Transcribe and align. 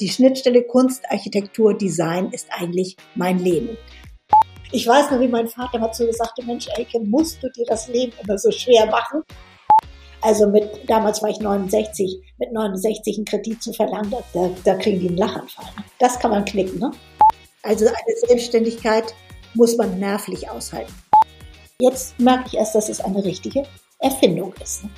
Die 0.00 0.08
Schnittstelle 0.08 0.62
Kunst, 0.62 1.04
Architektur, 1.10 1.76
Design 1.76 2.30
ist 2.32 2.46
eigentlich 2.50 2.96
mein 3.16 3.38
Leben. 3.38 3.76
Ich 4.72 4.86
weiß 4.86 5.10
noch, 5.10 5.20
wie 5.20 5.28
mein 5.28 5.46
Vater 5.46 5.78
mal 5.78 5.92
zu 5.92 6.04
mir 6.04 6.14
sagte, 6.14 6.42
Mensch, 6.42 6.68
Elke, 6.74 7.00
musst 7.00 7.42
du 7.42 7.50
dir 7.50 7.66
das 7.66 7.86
Leben 7.88 8.12
immer 8.24 8.38
so 8.38 8.50
schwer 8.50 8.86
machen? 8.86 9.22
Also 10.22 10.46
mit, 10.48 10.88
damals 10.88 11.22
war 11.22 11.28
ich 11.28 11.40
69, 11.40 12.18
mit 12.38 12.50
69 12.50 13.16
einen 13.18 13.24
Kredit 13.26 13.62
zu 13.62 13.74
verlangen, 13.74 14.14
da, 14.32 14.50
da 14.64 14.74
kriegen 14.76 15.00
die 15.00 15.08
einen 15.08 15.18
Lachanfall. 15.18 15.66
Das 15.98 16.18
kann 16.18 16.30
man 16.30 16.46
knicken, 16.46 16.78
ne? 16.78 16.90
Also 17.62 17.86
eine 17.86 18.16
Selbstständigkeit 18.26 19.14
muss 19.52 19.76
man 19.76 19.98
nervlich 19.98 20.48
aushalten. 20.48 20.94
Jetzt 21.78 22.18
merke 22.18 22.44
ich 22.46 22.54
erst, 22.54 22.74
dass 22.74 22.88
es 22.88 23.02
eine 23.02 23.22
richtige 23.22 23.64
Erfindung 23.98 24.54
ist. 24.62 24.84
Ne? 24.84 24.90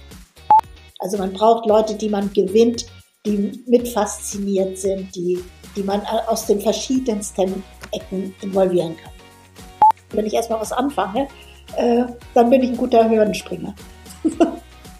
Also 1.00 1.18
man 1.18 1.32
braucht 1.32 1.66
Leute, 1.66 1.94
die 1.96 2.08
man 2.08 2.32
gewinnt, 2.32 2.86
die 3.24 3.62
mit 3.66 3.88
fasziniert 3.88 4.78
sind, 4.78 5.14
die, 5.14 5.38
die 5.76 5.82
man 5.82 6.00
aus 6.26 6.46
den 6.46 6.60
verschiedensten 6.60 7.62
Ecken 7.92 8.34
involvieren 8.40 8.96
kann. 8.96 9.12
Wenn 10.10 10.26
ich 10.26 10.34
erstmal 10.34 10.60
was 10.60 10.72
anfange, 10.72 11.28
äh, 11.76 12.04
dann 12.34 12.50
bin 12.50 12.62
ich 12.62 12.70
ein 12.70 12.76
guter 12.76 13.08
Hürdenspringer. 13.08 13.74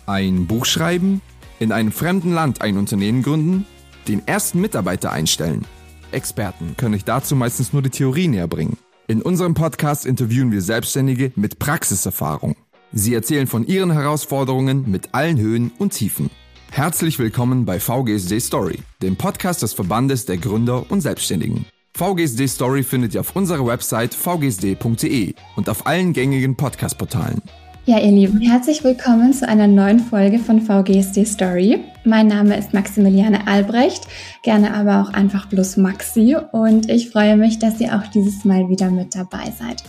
ein 0.06 0.46
Buch 0.46 0.64
schreiben, 0.64 1.20
in 1.58 1.72
einem 1.72 1.92
fremden 1.92 2.32
Land 2.32 2.62
ein 2.62 2.78
Unternehmen 2.78 3.22
gründen, 3.22 3.66
den 4.08 4.26
ersten 4.26 4.60
Mitarbeiter 4.60 5.12
einstellen. 5.12 5.66
Experten 6.12 6.76
können 6.76 6.94
euch 6.94 7.04
dazu 7.04 7.34
meistens 7.34 7.72
nur 7.72 7.82
die 7.82 7.90
Theorie 7.90 8.28
näher 8.28 8.48
bringen. 8.48 8.78
In 9.08 9.22
unserem 9.22 9.54
Podcast 9.54 10.06
interviewen 10.06 10.52
wir 10.52 10.62
Selbstständige 10.62 11.32
mit 11.34 11.58
Praxiserfahrung. 11.58 12.56
Sie 12.92 13.14
erzählen 13.14 13.46
von 13.46 13.66
ihren 13.66 13.90
Herausforderungen 13.90 14.90
mit 14.90 15.10
allen 15.12 15.38
Höhen 15.38 15.72
und 15.78 15.92
Tiefen. 15.92 16.30
Herzlich 16.74 17.18
willkommen 17.18 17.66
bei 17.66 17.78
VGSD 17.78 18.40
Story, 18.40 18.78
dem 19.02 19.14
Podcast 19.14 19.62
des 19.62 19.74
Verbandes 19.74 20.24
der 20.24 20.38
Gründer 20.38 20.90
und 20.90 21.02
Selbstständigen. 21.02 21.66
VGSD 21.94 22.46
Story 22.46 22.82
findet 22.82 23.12
ihr 23.12 23.20
auf 23.20 23.36
unserer 23.36 23.66
Website 23.66 24.14
vgsd.de 24.14 25.34
und 25.56 25.68
auf 25.68 25.86
allen 25.86 26.14
gängigen 26.14 26.56
Podcast-Portalen. 26.56 27.42
Ja, 27.84 27.98
ihr 27.98 28.12
Lieben, 28.12 28.40
herzlich 28.40 28.82
willkommen 28.84 29.34
zu 29.34 29.46
einer 29.46 29.66
neuen 29.66 30.00
Folge 30.00 30.38
von 30.38 30.62
VGSD 30.62 31.26
Story. 31.26 31.84
Mein 32.04 32.28
Name 32.28 32.56
ist 32.56 32.72
Maximiliane 32.72 33.46
Albrecht, 33.46 34.06
gerne 34.42 34.72
aber 34.72 35.02
auch 35.02 35.12
einfach 35.12 35.50
bloß 35.50 35.76
Maxi 35.76 36.38
und 36.52 36.88
ich 36.88 37.10
freue 37.10 37.36
mich, 37.36 37.58
dass 37.58 37.80
ihr 37.80 37.94
auch 37.94 38.06
dieses 38.06 38.46
Mal 38.46 38.70
wieder 38.70 38.90
mit 38.90 39.14
dabei 39.14 39.52
seid. 39.58 39.84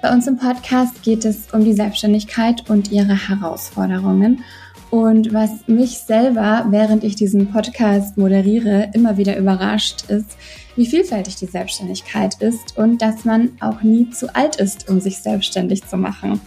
Bei 0.00 0.12
uns 0.12 0.28
im 0.28 0.36
Podcast 0.36 1.02
geht 1.02 1.24
es 1.24 1.52
um 1.52 1.64
die 1.64 1.72
Selbstständigkeit 1.72 2.70
und 2.70 2.92
ihre 2.92 3.28
Herausforderungen 3.28 4.44
und 4.90 5.34
was 5.34 5.50
mich 5.66 5.98
selber, 5.98 6.66
während 6.70 7.04
ich 7.04 7.14
diesen 7.14 7.50
Podcast 7.50 8.16
moderiere, 8.16 8.90
immer 8.94 9.16
wieder 9.16 9.36
überrascht 9.36 10.04
ist, 10.08 10.36
wie 10.76 10.86
vielfältig 10.86 11.36
die 11.36 11.46
Selbstständigkeit 11.46 12.40
ist 12.40 12.78
und 12.78 13.02
dass 13.02 13.24
man 13.24 13.50
auch 13.60 13.82
nie 13.82 14.08
zu 14.10 14.34
alt 14.34 14.56
ist, 14.56 14.88
um 14.88 15.00
sich 15.00 15.18
selbstständig 15.18 15.84
zu 15.84 15.96
machen. 15.96 16.40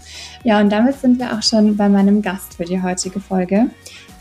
Ja, 0.44 0.60
und 0.60 0.72
damit 0.72 1.00
sind 1.00 1.20
wir 1.20 1.34
auch 1.34 1.44
schon 1.44 1.76
bei 1.76 1.90
meinem 1.90 2.22
Gast 2.22 2.56
für 2.56 2.66
die 2.66 2.82
heutige 2.82 3.20
Folge. 3.20 3.70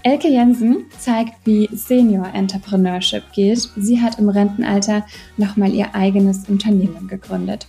Elke 0.03 0.29
Jensen 0.29 0.87
zeigt, 0.99 1.35
wie 1.45 1.69
Senior 1.73 2.35
Entrepreneurship 2.35 3.23
geht. 3.33 3.69
Sie 3.77 4.01
hat 4.01 4.19
im 4.19 4.31
Rentenalter 4.31 5.07
nochmal 5.37 5.73
ihr 5.73 5.95
eigenes 5.95 6.49
Unternehmen 6.49 7.07
gegründet. 7.07 7.67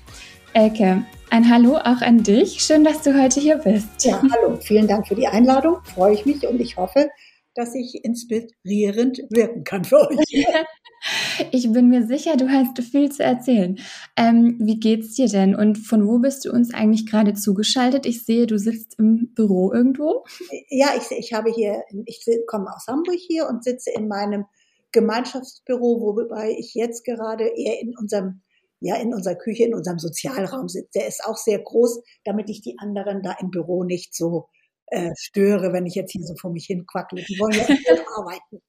Elke, 0.53 1.03
ein 1.31 1.49
Hallo 1.49 1.77
auch 1.77 2.01
an 2.01 2.23
dich. 2.23 2.61
Schön, 2.61 2.83
dass 2.83 3.03
du 3.03 3.19
heute 3.19 3.39
hier 3.39 3.55
bist. 3.55 4.03
Ja, 4.03 4.21
hallo. 4.21 4.57
Vielen 4.57 4.87
Dank 4.87 5.07
für 5.07 5.15
die 5.15 5.27
Einladung. 5.27 5.77
Freue 5.85 6.13
ich 6.13 6.25
mich 6.25 6.45
und 6.45 6.59
ich 6.59 6.75
hoffe, 6.75 7.09
dass 7.55 7.73
ich 7.73 8.03
inspirierend 8.03 9.21
wirken 9.29 9.63
kann 9.63 9.85
für 9.85 10.09
euch. 10.09 10.17
Ich 11.51 11.71
bin 11.71 11.89
mir 11.89 12.05
sicher, 12.05 12.37
du 12.37 12.47
hast 12.49 12.79
viel 12.83 13.11
zu 13.11 13.23
erzählen. 13.23 13.79
Ähm, 14.15 14.57
wie 14.59 14.79
geht's 14.79 15.15
dir 15.15 15.27
denn 15.27 15.55
und 15.55 15.77
von 15.77 16.07
wo 16.07 16.19
bist 16.19 16.45
du 16.45 16.51
uns 16.51 16.73
eigentlich 16.73 17.07
gerade 17.07 17.33
zugeschaltet? 17.33 18.05
Ich 18.05 18.23
sehe, 18.23 18.45
du 18.45 18.59
sitzt 18.59 18.99
im 18.99 19.33
Büro 19.33 19.73
irgendwo. 19.73 20.25
Ja, 20.69 20.89
ich, 20.95 21.09
ich 21.17 21.33
habe 21.33 21.49
hier, 21.51 21.81
ich 22.05 22.23
komme 22.45 22.67
aus 22.75 22.85
Hamburg 22.87 23.17
hier 23.17 23.47
und 23.47 23.63
sitze 23.63 23.89
in 23.89 24.07
meinem 24.07 24.45
Gemeinschaftsbüro, 24.91 26.15
wobei 26.15 26.55
ich 26.59 26.75
jetzt 26.75 27.03
gerade 27.03 27.45
eher 27.45 27.81
in 27.81 27.97
unserem 27.97 28.41
ja 28.81 28.95
in 28.95 29.13
unserer 29.13 29.35
Küche, 29.35 29.63
in 29.63 29.75
unserem 29.75 29.99
Sozialraum 29.99 30.67
sitzt. 30.67 30.95
Der 30.95 31.07
ist 31.07 31.23
auch 31.23 31.37
sehr 31.37 31.59
groß, 31.59 32.01
damit 32.25 32.49
ich 32.49 32.61
die 32.61 32.75
anderen 32.79 33.21
da 33.21 33.35
im 33.39 33.51
Büro 33.51 33.83
nicht 33.83 34.13
so 34.13 34.49
äh, 34.87 35.11
störe, 35.17 35.71
wenn 35.71 35.85
ich 35.85 35.95
jetzt 35.95 36.11
hier 36.11 36.25
so 36.25 36.35
vor 36.35 36.51
mich 36.51 36.65
hin 36.65 36.85
quackle. 36.85 37.23
Die 37.23 37.39
wollen 37.39 37.53
ja 37.53 37.63
arbeiten. 38.17 38.61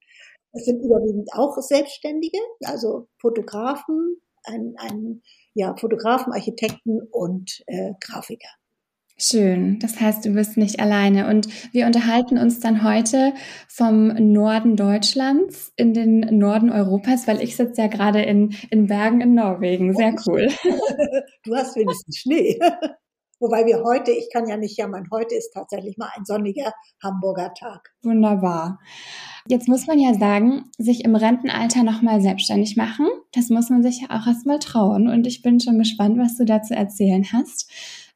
Es 0.53 0.67
sind 0.67 0.81
überwiegend 0.83 1.31
auch 1.33 1.57
Selbstständige, 1.61 2.39
also 2.65 3.09
Fotografen, 3.19 4.21
ein, 4.45 4.75
ein 4.77 5.23
ja, 5.55 5.75
Fotografen, 5.77 6.33
Architekten 6.33 7.01
und 7.11 7.63
äh, 7.67 7.93
Grafiker. 8.01 8.51
Schön. 9.19 9.79
Das 9.79 10.01
heißt, 10.01 10.25
du 10.25 10.31
bist 10.31 10.57
nicht 10.57 10.81
alleine. 10.81 11.29
Und 11.29 11.49
wir 11.73 11.87
unterhalten 11.87 12.39
uns 12.39 12.61
dann 12.61 12.83
heute 12.83 13.35
vom 13.69 14.09
Norden 14.09 14.77
Deutschlands 14.77 15.73
in 15.77 15.95
den 15.95 16.21
Norden 16.39 16.71
Europas, 16.71 17.29
weil 17.29 17.41
ich 17.41 17.57
sitze 17.57 17.83
ja 17.83 17.87
gerade 17.89 18.23
in, 18.23 18.55
in 18.71 18.87
Bergen 18.87 19.21
in 19.21 19.35
Norwegen. 19.35 19.95
Sehr 19.95 20.15
cool. 20.27 20.49
Du 21.45 21.57
hast 21.57 21.75
wenigstens 21.77 22.19
Schnee. 22.19 22.59
Wobei 23.43 23.67
wir 23.67 23.83
heute, 23.83 24.13
ich 24.13 24.29
kann 24.33 24.47
ja 24.47 24.57
nicht 24.57 24.79
jammern, 24.79 25.09
heute 25.11 25.35
ist 25.35 25.51
tatsächlich 25.53 25.99
mal 25.99 26.09
ein 26.17 26.25
sonniger 26.25 26.73
Hamburger 27.03 27.53
Tag. 27.55 27.91
Wunderbar. 28.05 28.79
Jetzt 29.49 29.67
muss 29.67 29.89
man 29.89 29.99
ja 29.99 30.15
sagen, 30.15 30.71
sich 30.79 31.05
im 31.05 31.17
Rentenalter 31.17 31.83
nochmal 31.83 32.21
selbstständig 32.21 32.77
machen, 32.77 33.09
das 33.33 33.49
muss 33.49 33.69
man 33.69 33.83
sich 33.83 34.03
ja 34.03 34.11
auch 34.11 34.29
erstmal 34.29 34.61
trauen. 34.61 35.09
Und 35.09 35.27
ich 35.27 35.43
bin 35.43 35.59
schon 35.59 35.81
gespannt, 35.81 36.19
was 36.19 36.37
du 36.37 36.45
dazu 36.45 36.73
erzählen 36.75 37.27
hast. 37.33 37.69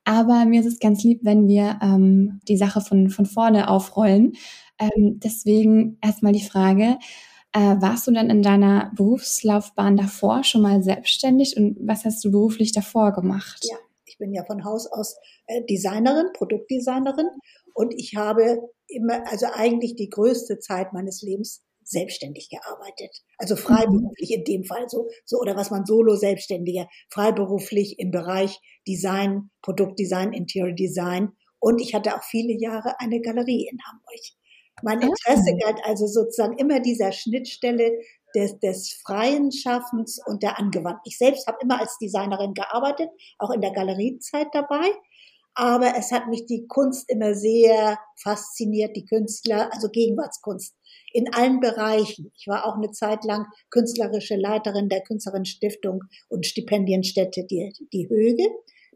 Aber 0.06 0.44
mir 0.44 0.61
ist 0.61 0.67
es 0.67 0.78
ganz 0.78 1.03
lieb, 1.03 1.21
wenn 1.25 1.49
wir 1.49 1.81
ähm, 1.83 2.41
die 2.47 2.56
Sache 2.56 2.81
von, 2.81 3.11
von 3.11 3.27
vorne 3.27 3.69
aufrollen. 3.69 4.34
Ähm, 4.78 5.19
deswegen 5.19 5.99
erstmal 6.00 6.33
die 6.33 6.44
Frage, 6.44 6.97
äh, 7.53 7.59
warst 7.81 8.06
du 8.06 8.12
denn 8.12 8.31
in 8.31 8.41
deiner 8.41 8.93
Berufslaufbahn 8.94 9.97
davor 9.97 10.44
schon 10.44 10.62
mal 10.62 10.83
selbstständig 10.83 11.56
und 11.56 11.77
was 11.81 12.05
hast 12.05 12.25
du 12.25 12.31
beruflich 12.31 12.71
davor 12.71 13.12
gemacht? 13.12 13.67
Ja, 13.69 13.77
ich 14.05 14.17
bin 14.17 14.33
ja 14.33 14.44
von 14.44 14.65
Haus 14.65 14.87
aus 14.87 15.17
äh, 15.49 15.62
Designerin, 15.69 16.27
Produktdesignerin 16.34 17.28
und 17.75 17.93
ich 17.93 18.15
habe 18.15 18.61
immer, 18.87 19.27
also 19.28 19.47
eigentlich 19.55 19.97
die 19.97 20.09
größte 20.09 20.61
Zeit 20.61 20.93
meines 20.93 21.21
Lebens 21.23 21.65
selbstständig 21.87 22.51
gearbeitet. 22.51 23.23
Also 23.39 23.57
freiberuflich 23.57 24.33
in 24.33 24.45
dem 24.45 24.65
Fall 24.65 24.89
so, 24.89 25.09
so 25.25 25.39
oder 25.39 25.57
was 25.57 25.71
man 25.71 25.87
solo 25.87 26.17
selbstständiger, 26.17 26.89
freiberuflich 27.11 27.99
im 27.99 28.11
Bereich 28.11 28.61
Design, 28.87 29.51
Produktdesign, 29.63 30.33
Interior 30.33 30.75
Design. 30.75 31.33
Und 31.59 31.81
ich 31.81 31.95
hatte 31.95 32.15
auch 32.15 32.25
viele 32.25 32.53
Jahre 32.53 32.99
eine 33.01 33.21
Galerie 33.21 33.69
in 33.71 33.79
Hamburg. 33.87 34.21
Mein 34.83 35.03
ah. 35.03 35.07
Interesse 35.07 35.57
galt 35.57 35.81
also 35.85 36.07
sozusagen 36.07 36.59
immer 36.59 36.81
dieser 36.81 37.13
Schnittstelle 37.13 37.93
des, 38.35 38.59
des 38.59 39.01
freien 39.05 39.51
Schaffens 39.51 40.21
und 40.27 40.43
der 40.43 40.59
Angewandten. 40.59 41.03
Ich 41.05 41.17
selbst 41.17 41.47
habe 41.47 41.59
immer 41.63 41.81
als 41.81 41.97
Designerin 41.99 42.53
gearbeitet, 42.53 43.09
auch 43.39 43.51
in 43.51 43.61
der 43.61 43.73
Galeriezeit 43.73 44.49
dabei. 44.53 44.93
Aber 45.55 45.95
es 45.97 46.13
hat 46.13 46.27
mich 46.29 46.45
die 46.45 46.67
Kunst 46.69 47.09
immer 47.09 47.35
sehr 47.35 47.99
fasziniert, 48.23 48.95
die 48.95 49.07
Künstler, 49.07 49.73
also 49.73 49.89
Gegenwartskunst 49.89 50.75
in 51.12 51.33
allen 51.33 51.61
Bereichen. 51.61 52.31
Ich 52.37 52.47
war 52.47 52.67
auch 52.67 52.77
eine 52.77 52.91
Zeit 52.91 53.25
lang 53.25 53.47
künstlerische 53.71 54.37
Leiterin 54.37 54.89
der 54.89 55.03
Künstlerinnenstiftung 55.03 56.05
und 56.29 56.47
Stipendienstätte 56.47 57.45
die, 57.45 57.73
die 57.93 58.09
Höge. 58.09 58.45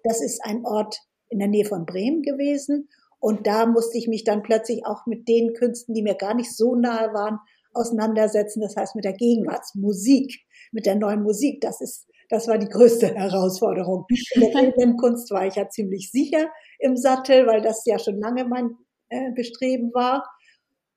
Das 0.05 0.23
ist 0.23 0.41
ein 0.45 0.65
Ort 0.65 1.01
in 1.29 1.39
der 1.39 1.49
Nähe 1.49 1.65
von 1.65 1.87
Bremen 1.87 2.23
gewesen. 2.23 2.89
Und 3.19 3.47
da 3.47 3.67
musste 3.67 3.99
ich 3.99 4.09
mich 4.09 4.25
dann 4.25 4.43
plötzlich 4.43 4.87
auch 4.87 5.07
mit 5.07 5.29
den 5.29 5.53
Künsten, 5.53 5.95
die 5.95 6.03
mir 6.03 6.15
gar 6.15 6.35
nicht 6.35 6.55
so 6.57 6.75
nahe 6.75 7.13
waren, 7.13 7.39
auseinandersetzen. 7.73 8.61
Das 8.61 8.77
heißt 8.77 8.97
mit 8.97 9.05
der 9.05 9.13
Gegenwartsmusik, 9.13 10.41
mit 10.73 10.87
der 10.87 10.97
neuen 10.97 11.23
Musik. 11.23 11.61
Das 11.61 11.81
ist, 11.81 12.07
das 12.29 12.49
war 12.49 12.59
die 12.59 12.69
größte 12.69 13.07
Herausforderung. 13.15 14.07
In 14.35 14.41
der 14.41 14.49
bildenden 14.49 14.97
Kunst 14.97 15.31
war 15.31 15.47
ich 15.47 15.55
ja 15.55 15.69
ziemlich 15.69 16.11
sicher 16.11 16.51
im 16.79 16.97
Sattel, 16.97 17.47
weil 17.47 17.61
das 17.61 17.85
ja 17.85 17.99
schon 17.99 18.19
lange 18.19 18.45
mein 18.45 18.77
äh, 19.11 19.33
Bestreben 19.33 19.93
war. 19.93 20.25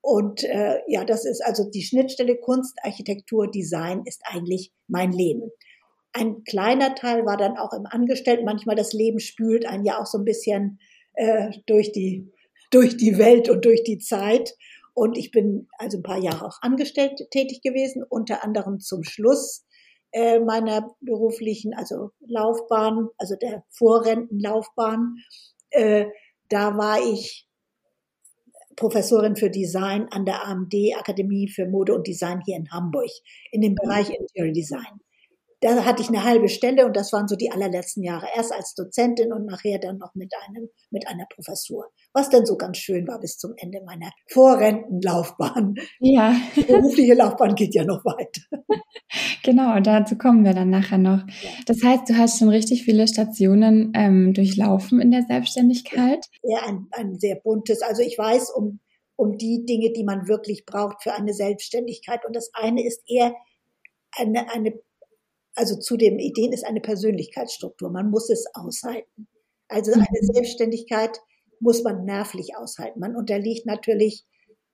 Und 0.04 0.44
äh, 0.44 0.82
ja, 0.86 1.02
das 1.02 1.24
ist 1.24 1.42
also 1.42 1.64
die 1.70 1.80
Schnittstelle 1.80 2.36
Kunst, 2.36 2.76
Architektur, 2.82 3.50
Design 3.50 4.02
ist 4.04 4.20
eigentlich 4.26 4.70
mein 4.86 5.12
Leben. 5.12 5.50
Ein 6.12 6.44
kleiner 6.44 6.94
Teil 6.94 7.24
war 7.24 7.38
dann 7.38 7.56
auch 7.56 7.72
im 7.72 7.86
Angestellten. 7.86 8.44
Manchmal 8.44 8.76
das 8.76 8.92
Leben 8.92 9.18
spült 9.18 9.64
einen 9.64 9.86
ja 9.86 9.98
auch 9.98 10.04
so 10.04 10.18
ein 10.18 10.26
bisschen 10.26 10.78
äh, 11.14 11.52
durch 11.64 11.90
die 11.92 12.30
durch 12.70 12.98
die 12.98 13.16
Welt 13.16 13.48
und 13.48 13.64
durch 13.64 13.82
die 13.82 13.96
Zeit. 13.96 14.54
Und 14.92 15.16
ich 15.16 15.30
bin 15.30 15.68
also 15.78 15.96
ein 15.96 16.02
paar 16.02 16.18
Jahre 16.18 16.44
auch 16.44 16.58
angestellt 16.60 17.18
tätig 17.30 17.62
gewesen, 17.62 18.04
unter 18.06 18.44
anderem 18.44 18.80
zum 18.80 19.04
Schluss 19.04 19.64
äh, 20.12 20.38
meiner 20.38 20.94
beruflichen, 21.00 21.72
also 21.72 22.10
Laufbahn, 22.20 23.08
also 23.16 23.36
der 23.40 23.64
Vorrentenlaufbahn. 23.70 25.16
Äh, 25.70 26.08
da 26.50 26.76
war 26.76 26.98
ich 27.00 27.48
Professorin 28.76 29.36
für 29.36 29.50
Design 29.50 30.08
an 30.10 30.24
der 30.24 30.46
AMD 30.46 30.74
Akademie 30.98 31.48
für 31.48 31.66
Mode 31.66 31.94
und 31.94 32.06
Design 32.06 32.42
hier 32.44 32.56
in 32.56 32.70
Hamburg 32.70 33.10
in 33.50 33.60
dem 33.60 33.74
Bereich 33.74 34.10
Interior 34.10 34.52
Design. 34.52 35.00
Da 35.64 35.82
hatte 35.86 36.02
ich 36.02 36.10
eine 36.10 36.24
halbe 36.24 36.50
Stelle 36.50 36.84
und 36.84 36.94
das 36.94 37.10
waren 37.14 37.26
so 37.26 37.36
die 37.36 37.50
allerletzten 37.50 38.02
Jahre. 38.02 38.26
Erst 38.36 38.52
als 38.52 38.74
Dozentin 38.74 39.32
und 39.32 39.46
nachher 39.46 39.78
dann 39.78 39.96
noch 39.96 40.14
mit 40.14 40.30
einem, 40.46 40.68
mit 40.90 41.08
einer 41.08 41.24
Professur. 41.34 41.86
Was 42.12 42.28
dann 42.28 42.44
so 42.44 42.58
ganz 42.58 42.76
schön 42.76 43.08
war 43.08 43.18
bis 43.18 43.38
zum 43.38 43.54
Ende 43.56 43.80
meiner 43.82 44.10
Vorrentenlaufbahn. 44.28 45.76
Ja. 46.00 46.36
Die 46.54 46.64
berufliche 46.64 47.14
Laufbahn 47.14 47.54
geht 47.54 47.74
ja 47.74 47.84
noch 47.84 48.04
weiter. 48.04 48.42
Genau, 49.42 49.80
dazu 49.80 50.18
kommen 50.18 50.44
wir 50.44 50.52
dann 50.52 50.68
nachher 50.68 50.98
noch. 50.98 51.22
Das 51.66 51.82
heißt, 51.82 52.10
du 52.10 52.18
hast 52.18 52.38
schon 52.38 52.50
richtig 52.50 52.84
viele 52.84 53.08
Stationen 53.08 53.92
ähm, 53.94 54.34
durchlaufen 54.34 55.00
in 55.00 55.10
der 55.10 55.22
Selbstständigkeit. 55.22 56.26
Ja, 56.42 56.60
ein, 56.66 56.88
ein 56.90 57.18
sehr 57.18 57.36
buntes. 57.36 57.80
Also 57.80 58.02
ich 58.02 58.18
weiß 58.18 58.50
um, 58.50 58.80
um 59.16 59.38
die 59.38 59.64
Dinge, 59.64 59.92
die 59.92 60.04
man 60.04 60.28
wirklich 60.28 60.66
braucht 60.66 61.02
für 61.02 61.14
eine 61.14 61.32
Selbstständigkeit. 61.32 62.26
Und 62.26 62.36
das 62.36 62.50
eine 62.52 62.86
ist 62.86 63.02
eher 63.06 63.34
eine, 64.16 64.52
eine 64.52 64.74
also 65.54 65.78
zu 65.78 65.96
den 65.96 66.18
Ideen 66.18 66.52
ist 66.52 66.64
eine 66.64 66.80
Persönlichkeitsstruktur. 66.80 67.90
Man 67.90 68.10
muss 68.10 68.30
es 68.30 68.46
aushalten. 68.54 69.28
Also 69.68 69.92
eine 69.92 70.02
mhm. 70.02 70.32
Selbstständigkeit 70.32 71.20
muss 71.60 71.82
man 71.82 72.04
nervlich 72.04 72.56
aushalten. 72.56 73.00
Man 73.00 73.16
unterliegt 73.16 73.66
natürlich, 73.66 74.24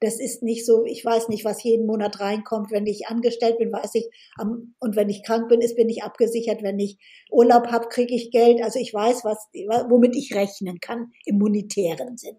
das 0.00 0.18
ist 0.18 0.42
nicht 0.42 0.64
so, 0.64 0.84
ich 0.86 1.04
weiß 1.04 1.28
nicht, 1.28 1.44
was 1.44 1.62
jeden 1.62 1.86
Monat 1.86 2.20
reinkommt. 2.20 2.70
Wenn 2.70 2.86
ich 2.86 3.06
angestellt 3.08 3.58
bin, 3.58 3.70
weiß 3.70 3.94
ich, 3.96 4.08
und 4.38 4.96
wenn 4.96 5.10
ich 5.10 5.22
krank 5.22 5.48
bin, 5.48 5.60
ist, 5.60 5.76
bin 5.76 5.90
ich 5.90 6.02
abgesichert. 6.02 6.62
Wenn 6.62 6.78
ich 6.78 6.96
Urlaub 7.30 7.66
habe, 7.66 7.88
kriege 7.88 8.14
ich 8.14 8.30
Geld. 8.30 8.62
Also 8.62 8.78
ich 8.78 8.94
weiß, 8.94 9.24
was, 9.24 9.48
womit 9.90 10.16
ich 10.16 10.34
rechnen 10.34 10.80
kann 10.80 11.12
im 11.26 11.38
monetären 11.38 12.16
Sinne. 12.16 12.38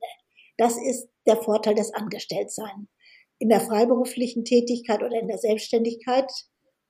Das 0.58 0.76
ist 0.76 1.08
der 1.28 1.38
Vorteil 1.38 1.76
des 1.76 1.94
Angestelltseins. 1.94 2.90
In 3.38 3.50
der 3.50 3.62
freiberuflichen 3.62 4.44
Tätigkeit 4.44 5.04
oder 5.04 5.20
in 5.20 5.28
der 5.28 5.38
Selbstständigkeit 5.38 6.32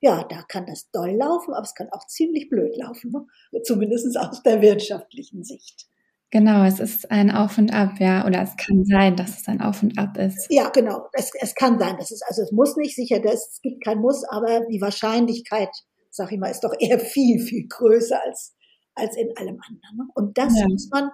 ja, 0.01 0.23
da 0.23 0.41
kann 0.47 0.65
das 0.65 0.89
doll 0.91 1.11
laufen, 1.11 1.53
aber 1.53 1.63
es 1.63 1.75
kann 1.75 1.89
auch 1.91 2.05
ziemlich 2.07 2.49
blöd 2.49 2.75
laufen, 2.75 3.11
ne? 3.11 3.61
zumindest 3.63 4.17
aus 4.17 4.41
der 4.43 4.61
wirtschaftlichen 4.61 5.43
Sicht. 5.43 5.87
Genau, 6.31 6.63
es 6.63 6.79
ist 6.79 7.11
ein 7.11 7.29
Auf 7.29 7.57
und 7.57 7.73
Ab, 7.73 7.99
ja, 7.99 8.25
oder 8.25 8.41
es 8.41 8.55
kann 8.55 8.85
sein, 8.85 9.15
dass 9.15 9.41
es 9.41 9.47
ein 9.47 9.61
Auf 9.61 9.83
und 9.83 9.99
Ab 9.99 10.17
ist. 10.17 10.47
Ja, 10.49 10.69
genau, 10.69 11.07
es, 11.11 11.29
es 11.39 11.53
kann 11.55 11.77
sein, 11.77 11.97
dass 11.97 12.09
es, 12.09 12.21
also 12.23 12.41
es 12.41 12.51
muss 12.51 12.77
nicht 12.77 12.95
sicher, 12.95 13.19
dass, 13.19 13.49
es 13.51 13.61
gibt 13.61 13.83
kein 13.83 13.99
Muss, 13.99 14.23
aber 14.23 14.61
die 14.71 14.81
Wahrscheinlichkeit, 14.81 15.69
sag 16.09 16.31
ich 16.31 16.39
mal, 16.39 16.49
ist 16.49 16.63
doch 16.63 16.73
eher 16.79 16.99
viel, 16.99 17.39
viel 17.39 17.67
größer 17.67 18.19
als, 18.25 18.55
als 18.95 19.17
in 19.17 19.29
allem 19.37 19.59
anderen. 19.67 19.97
Ne? 19.97 20.07
Und 20.15 20.37
das 20.37 20.57
ja. 20.57 20.67
muss 20.67 20.89
man 20.89 21.11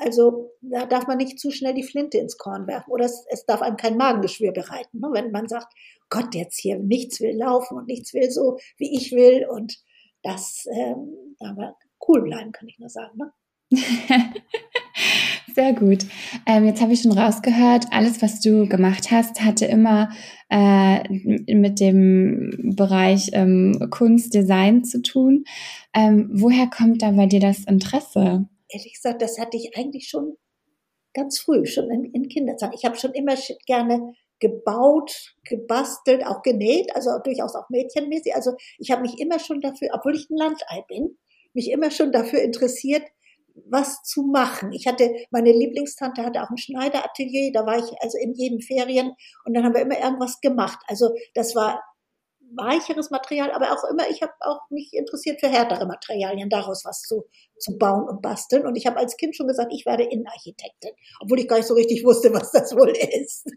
also 0.00 0.52
da 0.60 0.86
darf 0.86 1.06
man 1.06 1.18
nicht 1.18 1.38
zu 1.38 1.50
schnell 1.50 1.74
die 1.74 1.82
Flinte 1.82 2.18
ins 2.18 2.36
Korn 2.36 2.66
werfen 2.66 2.90
oder 2.90 3.04
es, 3.04 3.24
es 3.30 3.46
darf 3.46 3.62
einem 3.62 3.76
kein 3.76 3.96
Magengeschwür 3.96 4.52
bereiten. 4.52 5.00
Ne? 5.00 5.08
Wenn 5.12 5.30
man 5.30 5.48
sagt, 5.48 5.72
Gott, 6.10 6.34
jetzt 6.34 6.60
hier 6.60 6.78
nichts 6.78 7.20
will 7.20 7.36
laufen 7.36 7.76
und 7.76 7.86
nichts 7.86 8.14
will 8.14 8.30
so, 8.30 8.58
wie 8.78 8.94
ich 8.96 9.12
will 9.12 9.46
und 9.48 9.76
das, 10.22 10.66
ähm, 10.72 11.36
wir 11.38 11.76
cool 12.08 12.22
bleiben, 12.22 12.52
kann 12.52 12.68
ich 12.68 12.78
nur 12.78 12.88
sagen. 12.88 13.18
Ne? 13.18 13.32
Sehr 15.54 15.72
gut. 15.72 16.04
Ähm, 16.44 16.66
jetzt 16.66 16.82
habe 16.82 16.92
ich 16.92 17.00
schon 17.00 17.16
rausgehört, 17.16 17.86
alles, 17.90 18.20
was 18.20 18.40
du 18.40 18.68
gemacht 18.68 19.10
hast, 19.10 19.42
hatte 19.42 19.64
immer 19.64 20.10
äh, 20.50 21.08
mit 21.54 21.80
dem 21.80 22.74
Bereich 22.76 23.30
ähm, 23.32 23.88
Kunst, 23.90 24.34
Design 24.34 24.84
zu 24.84 25.00
tun. 25.00 25.44
Ähm, 25.94 26.28
woher 26.32 26.66
kommt 26.66 27.00
da 27.00 27.10
bei 27.12 27.26
dir 27.26 27.40
das 27.40 27.64
Interesse? 27.64 28.46
Ehrlich 28.68 28.94
gesagt, 28.94 29.22
das 29.22 29.38
hatte 29.38 29.56
ich 29.56 29.76
eigentlich 29.76 30.08
schon 30.08 30.36
ganz 31.14 31.38
früh, 31.38 31.66
schon 31.66 31.90
in, 31.90 32.04
in 32.12 32.28
Kinderzeit. 32.28 32.72
Ich 32.74 32.84
habe 32.84 32.96
schon 32.96 33.12
immer 33.12 33.34
gerne 33.66 34.14
gebaut, 34.38 35.34
gebastelt, 35.44 36.26
auch 36.26 36.42
genäht, 36.42 36.94
also 36.94 37.10
durchaus 37.24 37.54
auch 37.54 37.70
mädchenmäßig. 37.70 38.34
Also 38.34 38.52
ich 38.78 38.90
habe 38.90 39.02
mich 39.02 39.18
immer 39.18 39.38
schon 39.38 39.60
dafür, 39.60 39.88
obwohl 39.94 40.14
ich 40.14 40.28
ein 40.28 40.36
Landei 40.36 40.84
bin, 40.88 41.16
mich 41.54 41.70
immer 41.70 41.90
schon 41.90 42.12
dafür 42.12 42.42
interessiert, 42.42 43.02
was 43.64 44.02
zu 44.02 44.22
machen. 44.22 44.72
Ich 44.72 44.86
hatte, 44.86 45.14
meine 45.30 45.52
Lieblingstante 45.52 46.22
hatte 46.22 46.42
auch 46.42 46.50
ein 46.50 46.58
Schneideratelier, 46.58 47.52
da 47.52 47.64
war 47.64 47.78
ich 47.78 47.90
also 48.02 48.18
in 48.18 48.34
jeden 48.34 48.60
Ferien 48.60 49.12
und 49.44 49.54
dann 49.54 49.64
haben 49.64 49.74
wir 49.74 49.80
immer 49.80 49.98
irgendwas 49.98 50.40
gemacht. 50.42 50.78
Also 50.86 51.14
das 51.34 51.54
war 51.54 51.82
weicheres 52.54 53.10
Material, 53.10 53.50
aber 53.50 53.72
auch 53.72 53.84
immer, 53.90 54.08
ich 54.08 54.22
habe 54.22 54.32
auch 54.40 54.60
mich 54.70 54.92
interessiert 54.92 55.40
für 55.40 55.48
härtere 55.48 55.86
Materialien, 55.86 56.48
daraus 56.48 56.84
was 56.84 57.02
zu, 57.02 57.24
zu 57.58 57.76
bauen 57.78 58.08
und 58.08 58.22
basteln. 58.22 58.66
Und 58.66 58.76
ich 58.76 58.86
habe 58.86 58.98
als 58.98 59.16
Kind 59.16 59.36
schon 59.36 59.48
gesagt, 59.48 59.72
ich 59.72 59.86
werde 59.86 60.04
Innenarchitektin, 60.04 60.92
obwohl 61.20 61.40
ich 61.40 61.48
gar 61.48 61.56
nicht 61.56 61.66
so 61.66 61.74
richtig 61.74 62.04
wusste, 62.04 62.32
was 62.32 62.52
das 62.52 62.74
wohl 62.74 62.90
ist. 62.90 63.46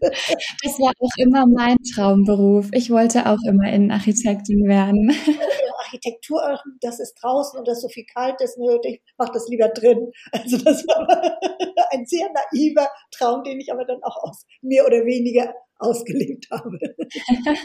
Das 0.62 0.78
war 0.78 0.92
auch 0.98 1.10
immer 1.16 1.46
mein 1.46 1.76
Traumberuf. 1.94 2.68
Ich 2.72 2.90
wollte 2.90 3.26
auch 3.26 3.38
immer 3.46 3.72
Innenarchitektin 3.72 4.66
werden. 4.68 5.12
Architektur, 5.90 6.60
das 6.80 7.00
ist 7.00 7.14
draußen 7.14 7.58
und 7.58 7.66
das 7.66 7.78
ist 7.78 7.82
so 7.82 7.88
viel 7.88 8.04
kalt 8.04 8.40
ist, 8.40 8.58
nö, 8.58 8.78
ich 8.84 9.02
mache 9.18 9.32
das 9.32 9.48
lieber 9.48 9.68
drin. 9.68 10.12
Also 10.32 10.58
das 10.58 10.86
war 10.86 11.06
ein 11.92 12.06
sehr 12.06 12.28
naiver 12.28 12.88
Traum, 13.10 13.42
den 13.42 13.60
ich 13.60 13.72
aber 13.72 13.84
dann 13.84 14.02
auch 14.02 14.22
aus 14.22 14.46
mehr 14.62 14.86
oder 14.86 15.04
weniger 15.04 15.54
ausgelebt 15.78 16.48
habe. 16.50 16.78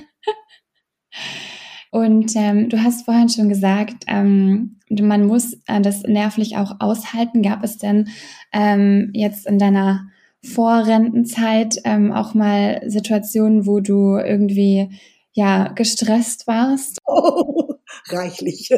Und 1.91 2.35
ähm, 2.35 2.67
du 2.67 2.83
hast 2.83 3.05
vorhin 3.05 3.29
schon 3.29 3.47
gesagt, 3.47 4.03
ähm, 4.07 4.79
man 4.89 5.25
muss 5.27 5.53
äh, 5.67 5.79
das 5.79 6.03
nervlich 6.03 6.57
auch 6.57 6.73
aushalten. 6.79 7.41
Gab 7.41 7.63
es 7.63 7.77
denn 7.77 8.09
ähm, 8.51 9.11
jetzt 9.13 9.47
in 9.47 9.59
deiner 9.59 10.09
Vorrentenzeit 10.43 11.77
ähm, 11.85 12.11
auch 12.11 12.33
mal 12.33 12.81
Situationen, 12.85 13.65
wo 13.65 13.79
du 13.79 14.17
irgendwie 14.17 14.89
ja 15.31 15.69
gestresst 15.69 16.47
warst? 16.47 16.97
Oh, 17.07 17.75
reichlich, 18.09 18.69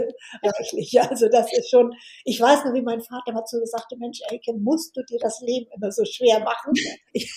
reichlich. 0.44 1.01
Also 1.01 1.28
das 1.31 1.51
ist 1.57 1.72
schon. 1.72 1.92
Ich 2.24 2.40
weiß 2.40 2.66
noch, 2.66 2.74
wie 2.74 2.81
mein 2.81 3.01
Vater 3.01 3.33
mal 3.33 3.45
zu 3.45 3.57
sagte: 3.66 3.98
Mensch, 3.98 4.19
Elke, 4.30 4.54
musst 4.54 4.95
du 4.95 5.01
dir 5.10 5.18
das 5.19 5.42
Leben 5.42 5.66
immer 5.75 5.92
so 5.92 6.04
schwer 6.06 6.40
machen? 6.42 6.74
Ich, 7.13 7.33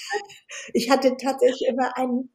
ich 0.74 0.90
hatte 0.90 1.16
tatsächlich 1.16 1.68
immer 1.68 1.96
einen 1.96 2.30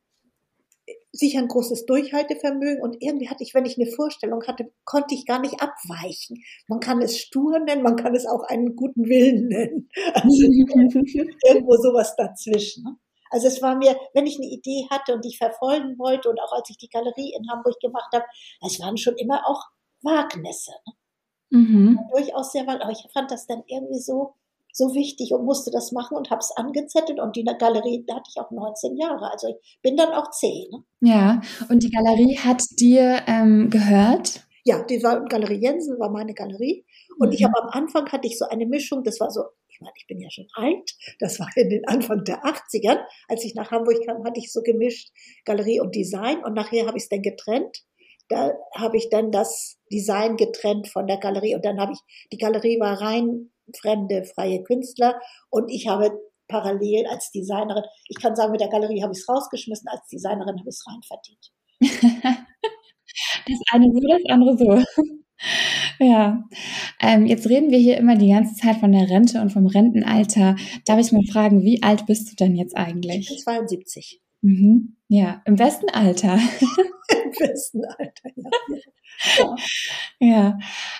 sicher 1.16 1.40
ein 1.40 1.48
großes 1.48 1.86
Durchhaltevermögen 1.86 2.82
und 2.82 2.98
irgendwie 3.00 3.30
hatte 3.30 3.44
ich, 3.44 3.54
wenn 3.54 3.66
ich 3.66 3.78
eine 3.80 3.90
Vorstellung 3.90 4.44
hatte, 4.48 4.72
konnte 4.84 5.16
ich 5.16 5.26
gar 5.26 5.40
nicht 5.40 5.62
abweichen. 5.62 6.44
Man 6.68 6.80
kann 6.80 7.02
es 7.02 7.18
stur 7.18 7.60
nennen, 7.60 7.84
man 7.84 7.96
kann 7.96 8.16
es 8.16 8.26
auch 8.26 8.44
einen 8.44 8.76
guten 8.76 9.06
Willen 9.06 9.48
nennen. 9.48 9.90
Also 10.14 10.44
irgendwo 11.48 11.78
sowas 11.78 12.16
dazwischen. 12.16 12.84
Ne? 12.84 12.98
Also 13.30 13.48
es 13.48 13.62
war 13.62 13.76
mir, 13.76 13.98
wenn 14.14 14.28
ich 14.28 14.38
eine 14.38 14.48
Idee 14.48 14.88
hatte 14.90 15.14
und 15.14 15.26
ich 15.26 15.38
verfolgen 15.38 15.98
wollte 15.98 16.30
und 16.30 16.40
auch 16.40 16.54
als 16.54 16.70
ich 16.70 16.78
die 16.78 16.90
Galerie 16.90 17.34
in 17.38 17.50
Hamburg 17.50 17.80
gemacht 17.80 18.10
habe, 18.14 18.26
es 18.66 18.80
waren 18.80 18.98
schon 18.98 19.18
immer 19.18 19.48
auch 19.48 19.64
Wagnisse. 20.02 20.72
Ne? 20.86 20.94
Mhm. 21.60 22.00
Durchaus 22.12 22.52
sehr, 22.52 22.68
weil, 22.68 22.82
aber 22.82 22.92
ich 22.92 23.06
fand 23.14 23.32
das 23.32 23.48
dann 23.48 23.64
irgendwie 23.68 24.00
so, 24.00 24.36
so 24.76 24.94
wichtig 24.94 25.32
und 25.32 25.46
musste 25.46 25.72
das 25.72 25.94
machen 25.94 26.18
und 26.18 26.30
habe 26.30 26.40
es 26.40 26.52
angezettelt. 26.56 27.20
Und 27.20 27.38
die 27.38 27.46
Galerie, 27.46 28.04
da 28.06 28.16
hatte 28.16 28.30
ich 28.30 28.42
auch 28.42 28.52
19 28.52 28.98
Jahre. 28.98 29.32
Also 29.32 29.48
ich 29.48 29.80
bin 29.82 29.96
dann 29.96 30.10
auch 30.14 30.30
10. 30.30 30.70
Ne? 30.70 30.84
Ja, 31.00 31.42
und 31.70 31.82
die 31.82 31.90
Galerie 31.90 32.38
hat 32.38 32.62
dir 32.78 33.22
ähm, 33.26 33.70
gehört? 33.70 34.42
Ja, 34.66 34.84
die 34.84 35.02
war 35.02 35.24
Galerie 35.26 35.62
Jensen, 35.62 35.98
war 35.98 36.12
meine 36.12 36.34
Galerie. 36.34 36.86
Und 37.20 37.30
mhm. 37.30 37.34
ich 37.34 37.44
habe 37.46 37.58
am 37.62 37.70
Anfang 37.70 38.12
hatte 38.12 38.28
ich 38.28 38.38
so 38.38 38.46
eine 38.46 38.66
Mischung, 38.66 39.04
das 39.04 39.20
war 39.22 39.32
so, 39.32 39.44
ich 39.70 39.80
meine, 39.80 39.94
ich 39.96 40.08
bin 40.08 40.20
ja 40.20 40.30
schon 40.30 40.48
alt, 40.56 40.92
das 41.20 41.40
war 41.40 41.48
in 41.56 41.70
den 41.70 41.88
Anfang 41.88 42.26
der 42.26 42.44
80ern. 42.44 43.00
Als 43.30 43.46
ich 43.46 43.56
nach 43.56 43.72
Hamburg 43.72 44.06
kam, 44.06 44.26
hatte 44.26 44.42
ich 44.42 44.52
so 44.52 44.62
gemischt 44.62 45.10
Galerie 45.46 45.80
und 45.80 45.96
Design 45.96 46.44
und 46.44 46.54
nachher 46.54 46.86
habe 46.86 46.98
ich 46.98 47.04
es 47.04 47.10
dann 47.10 47.22
getrennt. 47.22 47.86
Da 48.28 48.54
habe 48.76 48.98
ich 48.98 49.10
dann 49.10 49.32
das 49.32 49.78
Design 49.90 50.36
getrennt 50.36 50.90
von 50.90 51.08
der 51.08 51.18
Galerie 51.18 51.56
und 51.56 51.64
dann 51.64 51.80
habe 51.80 51.94
ich, 51.94 52.00
die 52.34 52.38
Galerie 52.38 52.80
war 52.80 53.00
rein 53.00 53.52
fremde, 53.80 54.24
freie 54.26 54.64
Künstler. 54.64 55.20
Und 55.50 55.70
ich 55.70 55.88
habe 55.88 56.12
parallel 56.48 57.08
als 57.08 57.32
Designerin, 57.32 57.84
ich 58.08 58.18
kann 58.22 58.36
sagen, 58.36 58.52
mit 58.52 58.62
der 58.62 58.70
Galerie 58.70 59.02
habe 59.02 59.14
ich 59.14 59.20
es 59.20 59.30
rausgeschmissen, 59.30 59.88
als 59.88 60.08
Designerin 60.08 60.60
habe 60.60 60.70
ich 60.70 60.76
es 60.76 60.86
rein 60.88 61.02
verdient. 61.02 61.52
das 63.48 63.60
eine 63.72 63.92
so, 63.92 64.00
das 64.08 64.22
andere 64.30 64.58
so. 64.58 64.84
Ja, 66.00 66.44
ähm, 67.02 67.26
jetzt 67.26 67.48
reden 67.50 67.70
wir 67.70 67.78
hier 67.78 67.98
immer 67.98 68.16
die 68.16 68.30
ganze 68.30 68.56
Zeit 68.56 68.78
von 68.78 68.92
der 68.92 69.10
Rente 69.10 69.42
und 69.42 69.52
vom 69.52 69.66
Rentenalter. 69.66 70.56
Darf 70.86 71.00
ich 71.00 71.12
mal 71.12 71.26
fragen, 71.30 71.64
wie 71.64 71.84
alt 71.84 72.06
bist 72.06 72.32
du 72.32 72.36
denn 72.36 72.56
jetzt 72.56 72.76
eigentlich? 72.76 73.30
Ich 73.30 73.30
bin 73.30 73.38
72. 73.38 74.22
Mhm. 74.42 74.96
Ja, 75.08 75.42
im 75.46 75.56
besten 75.56 75.90
Alter. 75.90 76.36
Im 77.10 77.32
besten 77.38 77.84
Alter, 77.86 78.30
ja. 78.36 78.50
Ja, 79.38 79.56
ja. 80.20 80.60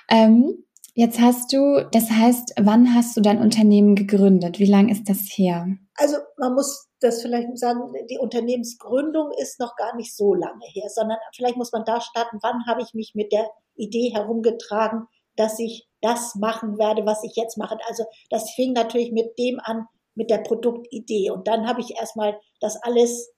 Ähm, 0.10 0.66
Jetzt 0.98 1.20
hast 1.20 1.52
du, 1.52 1.86
das 1.92 2.10
heißt, 2.10 2.54
wann 2.62 2.96
hast 2.96 3.18
du 3.18 3.22
dein 3.22 3.42
Unternehmen 3.42 3.96
gegründet? 3.96 4.60
Wie 4.60 4.66
lange 4.66 4.94
ist 4.94 5.10
das 5.10 5.28
her? 5.36 5.68
Also 5.96 6.16
man 6.38 6.54
muss 6.54 6.88
das 7.02 7.22
vielleicht 7.22 7.58
sagen, 7.58 7.82
die 8.10 8.18
Unternehmensgründung 8.18 9.32
ist 9.42 9.60
noch 9.60 9.76
gar 9.76 9.94
nicht 9.98 10.16
so 10.16 10.34
lange 10.34 10.66
her, 10.72 10.88
sondern 10.88 11.18
vielleicht 11.36 11.58
muss 11.58 11.74
man 11.74 11.84
da 11.84 12.00
starten, 12.00 12.40
wann 12.42 12.66
habe 12.66 12.82
ich 12.82 12.94
mich 12.94 13.12
mit 13.14 13.34
der 13.34 13.46
Idee 13.76 14.12
herumgetragen, 14.14 15.08
dass 15.36 15.60
ich 15.60 15.86
das 16.00 16.34
machen 16.36 16.78
werde, 16.78 17.06
was 17.06 17.26
ich 17.26 17.36
jetzt 17.36 17.58
mache. 17.58 17.78
Also 17.90 18.06
das 18.30 18.52
fing 18.52 18.72
natürlich 18.72 19.12
mit 19.12 19.38
dem 19.38 19.60
an, 19.62 19.88
mit 20.16 20.30
der 20.30 20.38
Produktidee. 20.38 21.30
Und 21.30 21.46
dann 21.50 21.68
habe 21.68 21.82
ich 21.82 21.98
erstmal 22.00 22.40
das 22.62 22.82
alles 22.82 23.35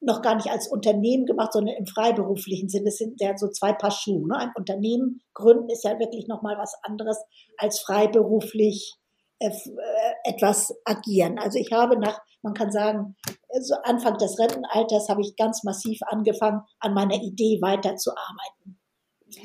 noch 0.00 0.22
gar 0.22 0.34
nicht 0.34 0.50
als 0.50 0.68
Unternehmen 0.68 1.26
gemacht, 1.26 1.52
sondern 1.52 1.76
im 1.76 1.86
freiberuflichen 1.86 2.68
Sinne. 2.68 2.86
Das 2.86 2.96
sind 2.96 3.20
ja 3.20 3.36
so 3.36 3.48
zwei 3.48 3.72
Paar 3.72 3.90
Schuhe. 3.90 4.26
Ne? 4.26 4.36
Ein 4.36 4.52
Unternehmen 4.56 5.20
gründen 5.34 5.68
ist 5.68 5.84
ja 5.84 5.98
wirklich 5.98 6.26
nochmal 6.26 6.56
was 6.56 6.74
anderes 6.82 7.18
als 7.58 7.80
freiberuflich 7.80 8.96
äh, 9.40 9.48
äh, 9.48 9.52
etwas 10.24 10.74
agieren. 10.84 11.38
Also 11.38 11.58
ich 11.58 11.72
habe 11.72 11.98
nach, 11.98 12.20
man 12.42 12.52
kann 12.52 12.70
sagen, 12.70 13.16
so 13.60 13.74
Anfang 13.84 14.18
des 14.18 14.38
Rentenalters 14.38 15.08
habe 15.08 15.22
ich 15.22 15.34
ganz 15.36 15.64
massiv 15.64 15.98
angefangen, 16.06 16.60
an 16.78 16.92
meiner 16.92 17.16
Idee 17.16 17.58
weiterzuarbeiten. 17.62 18.78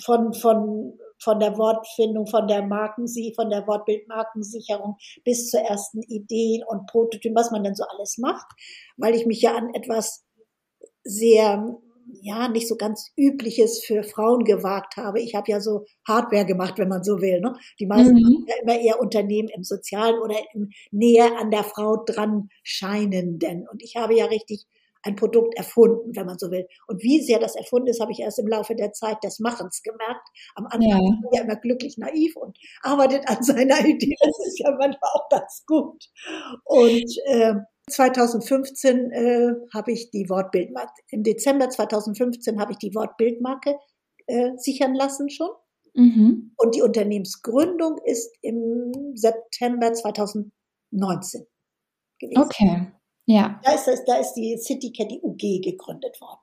Von, 0.03 0.33
von, 0.33 0.97
von 1.17 1.39
der 1.39 1.57
Wortfindung, 1.57 2.27
von 2.27 2.47
der 2.47 2.63
Markensie, 2.63 3.33
von 3.35 3.49
der 3.49 3.67
Wortbildmarkensicherung 3.67 4.97
bis 5.23 5.49
zur 5.49 5.61
ersten 5.61 6.01
Ideen 6.01 6.63
und 6.67 6.87
Prototypen, 6.87 7.35
was 7.35 7.51
man 7.51 7.63
denn 7.63 7.75
so 7.75 7.85
alles 7.85 8.17
macht, 8.17 8.47
weil 8.97 9.15
ich 9.15 9.25
mich 9.25 9.41
ja 9.41 9.55
an 9.55 9.73
etwas 9.73 10.24
sehr 11.05 11.79
ja 12.21 12.47
nicht 12.47 12.67
so 12.67 12.75
ganz 12.75 13.11
übliches 13.17 13.83
für 13.83 14.03
Frauen 14.03 14.43
gewagt 14.43 14.97
habe. 14.97 15.21
Ich 15.21 15.35
habe 15.35 15.51
ja 15.51 15.59
so 15.59 15.85
Hardware 16.07 16.45
gemacht, 16.45 16.77
wenn 16.77 16.87
man 16.87 17.03
so 17.03 17.21
will. 17.21 17.39
Ne? 17.41 17.53
Die 17.79 17.85
meisten 17.85 18.15
mhm. 18.15 18.45
ja 18.47 18.55
immer 18.61 18.79
eher 18.79 18.99
Unternehmen 18.99 19.49
im 19.49 19.63
Sozialen 19.63 20.19
oder 20.19 20.35
im 20.53 20.69
näher 20.91 21.37
an 21.39 21.51
der 21.51 21.63
Frau 21.63 22.03
dran 22.05 22.49
scheinenden. 22.63 23.67
Und 23.71 23.81
ich 23.83 23.95
habe 23.95 24.15
ja 24.15 24.25
richtig 24.25 24.65
ein 25.05 25.15
Produkt 25.15 25.55
erfunden, 25.55 26.15
wenn 26.15 26.25
man 26.25 26.39
so 26.39 26.49
will. 26.49 26.67
Und 26.87 27.03
wie 27.03 27.21
sehr 27.21 27.39
das 27.39 27.55
erfunden 27.55 27.87
ist, 27.87 28.01
habe 28.01 28.11
ich 28.11 28.19
erst 28.19 28.39
im 28.39 28.47
Laufe 28.47 28.75
der 28.75 28.91
Zeit 28.91 29.23
des 29.23 29.39
Machens 29.39 29.83
gemerkt. 29.83 30.27
Am 30.55 30.65
Anfang 30.65 30.81
ja. 30.81 30.97
man 30.97 31.31
ja 31.31 31.41
immer 31.43 31.55
glücklich 31.57 31.97
naiv 31.97 32.35
und 32.35 32.57
arbeitet 32.81 33.27
an 33.27 33.37
seiner 33.43 33.85
Idee. 33.85 34.15
Das 34.19 34.47
ist 34.47 34.59
ja 34.59 34.71
manchmal 34.71 35.11
auch 35.13 35.29
ganz 35.29 35.63
gut. 35.67 36.05
Und 36.63 37.17
äh, 37.27 37.53
2015 37.89 39.11
äh, 39.11 39.53
habe 39.73 39.91
ich 39.91 40.09
die 40.11 40.29
Wortbildmarke, 40.29 40.93
im 41.09 41.23
Dezember 41.23 41.69
2015 41.69 42.59
habe 42.59 42.71
ich 42.71 42.77
die 42.77 42.95
Wortbildmarke 42.95 43.75
äh, 44.27 44.51
sichern 44.57 44.95
lassen 44.95 45.29
schon. 45.29 45.49
Mhm. 45.93 46.51
Und 46.57 46.75
die 46.75 46.81
Unternehmensgründung 46.81 47.97
ist 48.03 48.35
im 48.41 48.91
September 49.13 49.93
2019 49.93 51.45
gewesen. 52.19 52.41
Okay, 52.41 52.87
ja. 53.25 53.59
Da 53.63 53.73
ist, 53.73 53.87
das, 53.87 54.03
da 54.05 54.17
ist 54.17 54.33
die 54.33 54.57
City 54.57 54.91
Caddy 54.91 55.19
UG 55.21 55.61
gegründet 55.63 56.19
worden. 56.19 56.39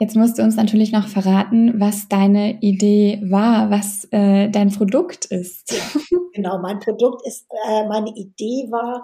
Jetzt 0.00 0.16
musst 0.16 0.38
du 0.38 0.42
uns 0.42 0.56
natürlich 0.56 0.90
noch 0.92 1.06
verraten, 1.06 1.78
was 1.80 2.08
deine 2.08 2.60
Idee 2.60 3.20
war, 3.24 3.70
was 3.70 4.08
äh, 4.10 4.48
dein 4.50 4.72
Produkt 4.72 5.26
ist. 5.26 5.72
Ja, 5.72 6.20
genau, 6.34 6.58
mein 6.58 6.80
Produkt 6.80 7.26
ist, 7.26 7.46
äh, 7.68 7.86
meine 7.86 8.10
Idee 8.10 8.66
war, 8.70 9.02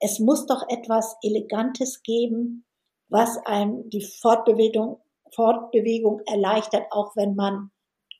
es 0.00 0.18
muss 0.18 0.46
doch 0.46 0.68
etwas 0.68 1.16
Elegantes 1.22 2.02
geben, 2.02 2.64
was 3.08 3.36
einem 3.44 3.88
die 3.90 4.02
Fortbewegung, 4.02 5.00
Fortbewegung 5.34 6.20
erleichtert, 6.26 6.86
auch 6.90 7.14
wenn 7.16 7.34
man 7.34 7.70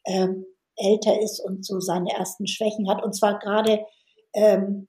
ähm, 0.07 0.45
älter 0.77 1.21
ist 1.21 1.41
und 1.41 1.65
so 1.65 1.81
seine 1.81 2.13
ersten 2.13 2.47
Schwächen 2.47 2.89
hat. 2.89 3.03
Und 3.03 3.15
zwar 3.15 3.39
gerade 3.39 3.85
ähm, 4.35 4.89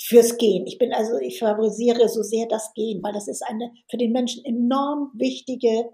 fürs 0.00 0.36
Gehen. 0.38 0.66
Ich 0.66 0.78
bin 0.78 0.92
also, 0.92 1.18
ich 1.18 1.38
favorisiere 1.38 2.08
so 2.08 2.22
sehr 2.22 2.46
das 2.46 2.72
Gehen, 2.74 3.02
weil 3.02 3.12
das 3.12 3.28
ist 3.28 3.42
eine 3.42 3.72
für 3.90 3.96
den 3.96 4.12
Menschen 4.12 4.44
enorm 4.44 5.10
wichtige 5.14 5.90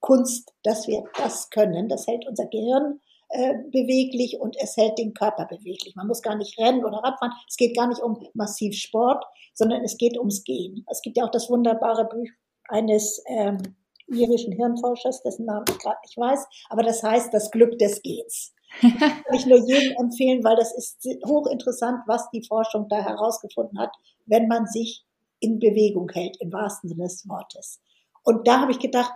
Kunst, 0.00 0.52
dass 0.62 0.86
wir 0.86 1.04
das 1.16 1.50
können. 1.50 1.88
Das 1.88 2.06
hält 2.06 2.26
unser 2.28 2.46
Gehirn 2.46 3.00
äh, 3.34 3.54
beweglich 3.72 4.38
und 4.38 4.56
es 4.62 4.76
hält 4.76 4.96
den 4.96 5.12
Körper 5.12 5.46
beweglich. 5.46 5.96
Man 5.96 6.06
muss 6.06 6.22
gar 6.22 6.36
nicht 6.36 6.56
rennen 6.56 6.84
oder 6.84 6.98
Radfahren. 6.98 7.32
Es 7.48 7.56
geht 7.56 7.76
gar 7.76 7.88
nicht 7.88 8.00
um 8.00 8.24
massiv 8.32 8.76
Sport, 8.76 9.24
sondern 9.54 9.82
es 9.82 9.96
geht 9.96 10.16
ums 10.16 10.44
Gehen. 10.44 10.86
Es 10.88 11.02
gibt 11.02 11.16
ja 11.16 11.24
auch 11.24 11.32
das 11.32 11.50
wunderbare 11.50 12.04
Buch 12.04 12.28
eines 12.68 13.20
ähm, 13.26 13.58
irischen 14.06 14.52
Hirnforschers, 14.52 15.22
dessen 15.24 15.46
Namen 15.46 15.64
ich 15.68 15.78
gerade 15.78 15.98
nicht 16.04 16.16
weiß, 16.16 16.46
aber 16.68 16.84
das 16.84 17.02
heißt 17.02 17.34
das 17.34 17.50
Glück 17.50 17.76
des 17.78 18.02
Gehens. 18.02 18.54
kann 18.80 19.34
ich 19.34 19.46
nur 19.46 19.58
jedem 19.66 19.96
empfehlen, 19.96 20.44
weil 20.44 20.54
das 20.54 20.72
ist 20.72 21.04
hochinteressant, 21.26 22.02
was 22.06 22.30
die 22.30 22.44
Forschung 22.46 22.88
da 22.88 23.02
herausgefunden 23.02 23.80
hat, 23.80 23.90
wenn 24.26 24.46
man 24.46 24.66
sich 24.66 25.04
in 25.40 25.58
Bewegung 25.58 26.08
hält, 26.12 26.36
im 26.40 26.52
wahrsten 26.52 26.88
Sinne 26.88 27.04
des 27.04 27.28
Wortes. 27.28 27.80
Und 28.22 28.46
da 28.46 28.60
habe 28.60 28.70
ich 28.70 28.78
gedacht, 28.78 29.12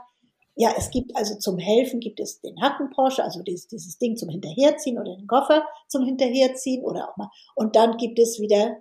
ja, 0.61 0.75
es 0.77 0.91
gibt 0.91 1.15
also 1.17 1.37
zum 1.39 1.57
Helfen 1.57 2.01
gibt 2.01 2.19
es 2.19 2.41
den 2.41 2.61
Hackenporsche, 2.61 3.23
also 3.23 3.45
dieses, 3.45 3.69
dieses 3.69 3.97
Ding 3.99 4.17
zum 4.17 4.29
Hinterherziehen 4.29 4.99
oder 4.99 5.15
den 5.15 5.29
Koffer 5.29 5.65
zum 5.87 6.05
Hinterherziehen 6.05 6.85
oder 6.85 7.09
auch 7.09 7.17
mal. 7.17 7.31
Und 7.55 7.77
dann 7.77 7.97
gibt 7.97 8.19
es 8.19 8.41
wieder 8.41 8.77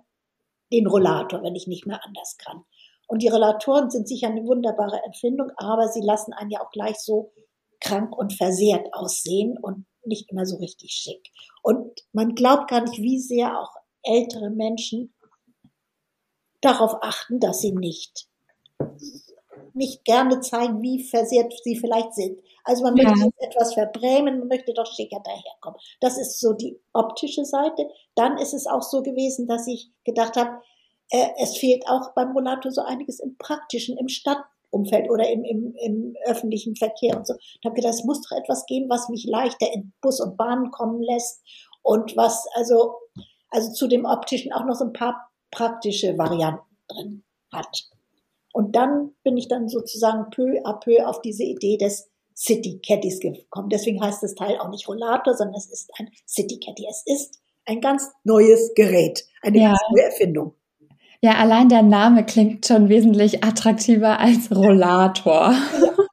den 0.72 0.88
Rollator, 0.88 1.40
wenn 1.44 1.54
ich 1.54 1.68
nicht 1.68 1.86
mehr 1.86 2.04
anders 2.04 2.36
kann. 2.36 2.64
Und 3.06 3.22
die 3.22 3.28
Rollatoren 3.28 3.90
sind 3.90 4.08
sicher 4.08 4.26
eine 4.26 4.44
wunderbare 4.44 5.00
Empfindung, 5.04 5.52
aber 5.56 5.86
sie 5.86 6.00
lassen 6.00 6.32
einen 6.32 6.50
ja 6.50 6.60
auch 6.60 6.72
gleich 6.72 6.98
so 6.98 7.30
krank 7.80 8.12
und 8.18 8.32
versehrt 8.32 8.92
aussehen 8.92 9.56
und 9.56 9.86
nicht 10.04 10.32
immer 10.32 10.46
so 10.46 10.56
richtig 10.56 10.90
schick. 10.90 11.30
Und 11.62 12.00
man 12.12 12.34
glaubt 12.34 12.68
gar 12.68 12.80
nicht, 12.80 12.98
wie 12.98 13.20
sehr 13.20 13.56
auch 13.56 13.70
ältere 14.02 14.50
Menschen 14.50 15.14
darauf 16.60 16.96
achten, 17.02 17.38
dass 17.38 17.60
sie 17.60 17.70
nicht 17.70 18.26
nicht 19.78 20.04
gerne 20.04 20.40
zeigen, 20.40 20.82
wie 20.82 21.02
versehrt 21.02 21.54
sie 21.64 21.76
vielleicht 21.76 22.14
sind. 22.14 22.38
Also 22.64 22.82
man 22.82 22.96
ja. 22.96 23.10
möchte 23.10 23.40
etwas 23.40 23.72
verbrämen, 23.72 24.40
man 24.40 24.48
möchte 24.48 24.74
doch 24.74 24.92
schicker 24.92 25.20
daherkommen. 25.24 25.80
Das 26.00 26.18
ist 26.18 26.38
so 26.38 26.52
die 26.52 26.78
optische 26.92 27.46
Seite. 27.46 27.88
Dann 28.14 28.36
ist 28.36 28.52
es 28.52 28.66
auch 28.66 28.82
so 28.82 29.02
gewesen, 29.02 29.46
dass 29.46 29.66
ich 29.66 29.90
gedacht 30.04 30.36
habe, 30.36 30.60
äh, 31.10 31.28
es 31.38 31.56
fehlt 31.56 31.88
auch 31.88 32.12
beim 32.14 32.32
Rollator 32.32 32.70
so 32.70 32.82
einiges 32.82 33.20
im 33.20 33.38
praktischen, 33.38 33.96
im 33.96 34.08
Stadtumfeld 34.08 35.10
oder 35.10 35.30
im, 35.30 35.44
im, 35.44 35.74
im 35.76 36.16
öffentlichen 36.26 36.76
Verkehr 36.76 37.16
und 37.16 37.26
so. 37.26 37.34
Ich 37.38 37.60
habe 37.64 37.74
gedacht, 37.74 37.94
es 37.94 38.04
muss 38.04 38.20
doch 38.20 38.36
etwas 38.36 38.66
geben, 38.66 38.90
was 38.90 39.08
mich 39.08 39.24
leichter 39.24 39.72
in 39.72 39.92
Bus 40.02 40.20
und 40.20 40.36
Bahn 40.36 40.70
kommen 40.70 41.02
lässt 41.02 41.42
und 41.82 42.16
was 42.16 42.46
also, 42.54 42.96
also 43.48 43.72
zu 43.72 43.86
dem 43.86 44.04
optischen 44.04 44.52
auch 44.52 44.66
noch 44.66 44.74
so 44.74 44.84
ein 44.84 44.92
paar 44.92 45.30
praktische 45.50 46.18
Varianten 46.18 46.66
drin 46.88 47.24
hat. 47.50 47.88
Und 48.58 48.74
dann 48.74 49.12
bin 49.22 49.36
ich 49.36 49.46
dann 49.46 49.68
sozusagen 49.68 50.30
peu 50.30 50.60
à 50.64 50.80
peu 50.80 51.06
auf 51.06 51.20
diese 51.22 51.44
Idee 51.44 51.76
des 51.76 52.10
City 52.34 52.80
Caddies 52.84 53.20
gekommen. 53.20 53.68
Deswegen 53.68 54.02
heißt 54.02 54.20
das 54.20 54.34
Teil 54.34 54.58
auch 54.58 54.68
nicht 54.68 54.88
Rollator, 54.88 55.34
sondern 55.34 55.54
es 55.54 55.70
ist 55.70 55.92
ein 55.96 56.10
City 56.26 56.58
Caddy. 56.58 56.84
Es 56.90 57.04
ist 57.06 57.38
ein 57.66 57.80
ganz 57.80 58.10
neues 58.24 58.72
Gerät, 58.74 59.24
eine 59.42 59.58
ja. 59.58 59.76
neue 59.92 60.06
Erfindung. 60.06 60.54
Ja, 61.22 61.34
allein 61.34 61.68
der 61.68 61.84
Name 61.84 62.26
klingt 62.26 62.66
schon 62.66 62.88
wesentlich 62.88 63.44
attraktiver 63.44 64.18
als 64.18 64.50
Rollator. 64.50 65.54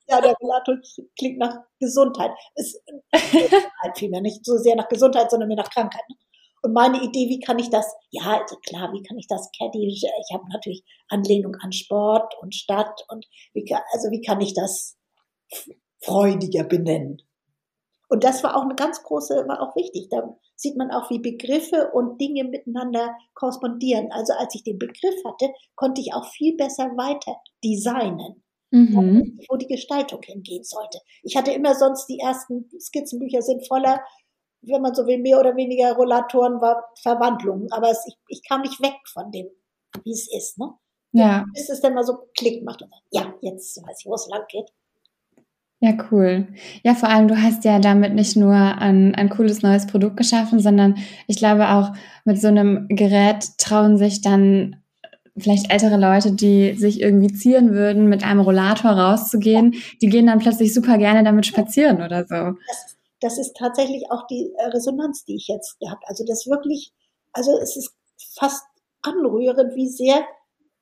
Ja, 0.08 0.22
der 0.22 0.36
Rollator 0.40 0.78
klingt 1.18 1.40
nach 1.40 1.58
Gesundheit. 1.80 2.30
Es 2.54 2.80
halt 3.82 3.98
vielmehr 3.98 4.22
nicht 4.22 4.46
so 4.46 4.56
sehr 4.58 4.76
nach 4.76 4.88
Gesundheit, 4.88 5.32
sondern 5.32 5.48
mehr 5.48 5.58
nach 5.58 5.72
Krankheit. 5.72 6.04
Und 6.66 6.74
meine 6.74 7.04
Idee, 7.04 7.30
wie 7.30 7.40
kann 7.40 7.60
ich 7.60 7.70
das, 7.70 7.96
ja, 8.10 8.42
also 8.42 8.56
klar, 8.56 8.92
wie 8.92 9.04
kann 9.04 9.20
ich 9.20 9.28
das 9.28 9.52
Caddy, 9.56 9.86
ich 9.86 10.34
habe 10.34 10.50
natürlich 10.50 10.84
Anlehnung 11.10 11.54
an 11.62 11.72
Sport 11.72 12.34
und 12.42 12.56
Stadt 12.56 13.06
und 13.10 13.28
wie 13.54 13.66
kann, 13.66 13.84
also 13.94 14.10
wie 14.10 14.22
kann 14.22 14.42
ich 14.42 14.56
das 14.56 14.98
freudiger 16.02 16.64
benennen? 16.64 17.22
Und 18.10 18.24
das 18.24 18.44
war 18.44 18.58
auch 18.58 18.64
eine 18.64 18.74
ganz 18.74 19.04
große, 19.04 19.48
war 19.48 19.62
auch 19.62 19.76
wichtig. 19.76 20.08
Da 20.10 20.36
sieht 20.56 20.76
man 20.76 20.90
auch, 20.90 21.12
wie 21.12 21.20
Begriffe 21.20 21.92
und 21.94 22.20
Dinge 22.20 22.46
miteinander 22.46 23.16
korrespondieren. 23.36 24.12
Also 24.12 24.34
als 24.34 24.56
ich 24.56 24.64
den 24.64 24.80
Begriff 24.80 25.24
hatte, 25.24 25.54
konnte 25.76 26.02
ich 26.02 26.16
auch 26.16 26.26
viel 26.32 26.58
besser 26.58 26.86
weiter 26.98 27.36
designen. 27.64 28.42
Mhm. 28.72 29.40
wo 29.48 29.56
die 29.56 29.68
Gestaltung 29.68 30.22
hingehen 30.24 30.64
sollte. 30.64 31.00
Ich 31.24 31.38
hatte 31.38 31.52
immer 31.52 31.76
sonst 31.76 32.08
die 32.08 32.20
ersten 32.20 32.68
Skizzenbücher 32.78 33.42
sind 33.42 33.66
voller 33.68 34.02
wenn 34.68 34.82
man 34.82 34.96
so 34.96 35.06
will, 35.06 35.18
mehr 35.18 35.40
oder 35.40 35.56
weniger 35.56 35.94
Rollatoren 35.94 36.62
war 36.62 36.84
Verwandlungen. 37.02 37.72
Aber 37.72 37.90
es, 37.90 38.06
ich, 38.08 38.16
ich 38.28 38.48
kam 38.48 38.62
nicht 38.62 38.82
weg 38.82 38.96
von 39.12 39.32
dem, 39.32 39.48
wie 40.04 40.12
es 40.12 40.28
ist. 40.36 40.58
Ne? 40.58 40.70
Ja. 41.12 41.46
Bis 41.54 41.70
es 41.70 41.82
dann 41.82 41.94
mal 41.94 42.04
so 42.04 42.18
Klick 42.38 42.64
macht 42.64 42.82
und 42.82 42.90
sagt, 42.92 43.04
ja, 43.12 43.34
jetzt 43.42 43.82
weiß 43.86 43.98
ich, 44.00 44.06
wo 44.06 44.14
es 44.16 44.28
lang 44.28 44.44
geht. 44.50 44.70
Ja, 45.82 45.94
cool. 46.10 46.48
Ja, 46.84 46.96
vor 46.96 47.10
allem, 47.10 47.28
du 47.28 47.42
hast 47.42 47.64
ja 47.64 47.80
damit 47.80 48.14
nicht 48.14 48.36
nur 48.36 48.56
ein, 48.56 49.14
ein 49.14 49.30
cooles 49.30 49.62
neues 49.62 49.86
Produkt 49.88 50.18
geschaffen, 50.18 50.60
sondern 50.60 50.98
ich 51.28 51.38
glaube 51.38 51.70
auch 51.70 51.92
mit 52.24 52.40
so 52.40 52.48
einem 52.48 52.88
Gerät 52.88 53.58
trauen 53.58 53.98
sich 53.98 54.22
dann 54.22 54.78
vielleicht 55.38 55.72
ältere 55.72 55.98
Leute, 55.98 56.32
die 56.32 56.74
sich 56.74 57.02
irgendwie 57.02 57.34
zieren 57.34 57.72
würden, 57.72 58.08
mit 58.08 58.24
einem 58.24 58.40
Rollator 58.40 58.92
rauszugehen, 58.92 59.76
die 60.02 60.08
gehen 60.08 60.28
dann 60.28 60.40
plötzlich 60.40 60.74
super 60.74 60.98
gerne 60.98 61.24
damit 61.24 61.46
spazieren 61.46 62.02
oder 62.02 62.26
so. 62.26 62.58
Das 62.68 62.95
das 63.26 63.40
ist 63.40 63.58
tatsächlich 63.58 64.12
auch 64.12 64.28
die 64.28 64.54
äh, 64.56 64.66
Resonanz, 64.68 65.26
die 65.26 65.36
ich 65.36 65.48
jetzt 65.48 65.78
habe. 65.90 66.02
Also 66.06 66.24
das 66.26 66.46
wirklich, 66.46 66.94
also 67.34 67.58
es 67.58 67.76
ist 67.76 67.96
fast 68.38 68.64
anrührend, 69.02 69.76
wie 69.76 69.90
sehr 69.90 70.24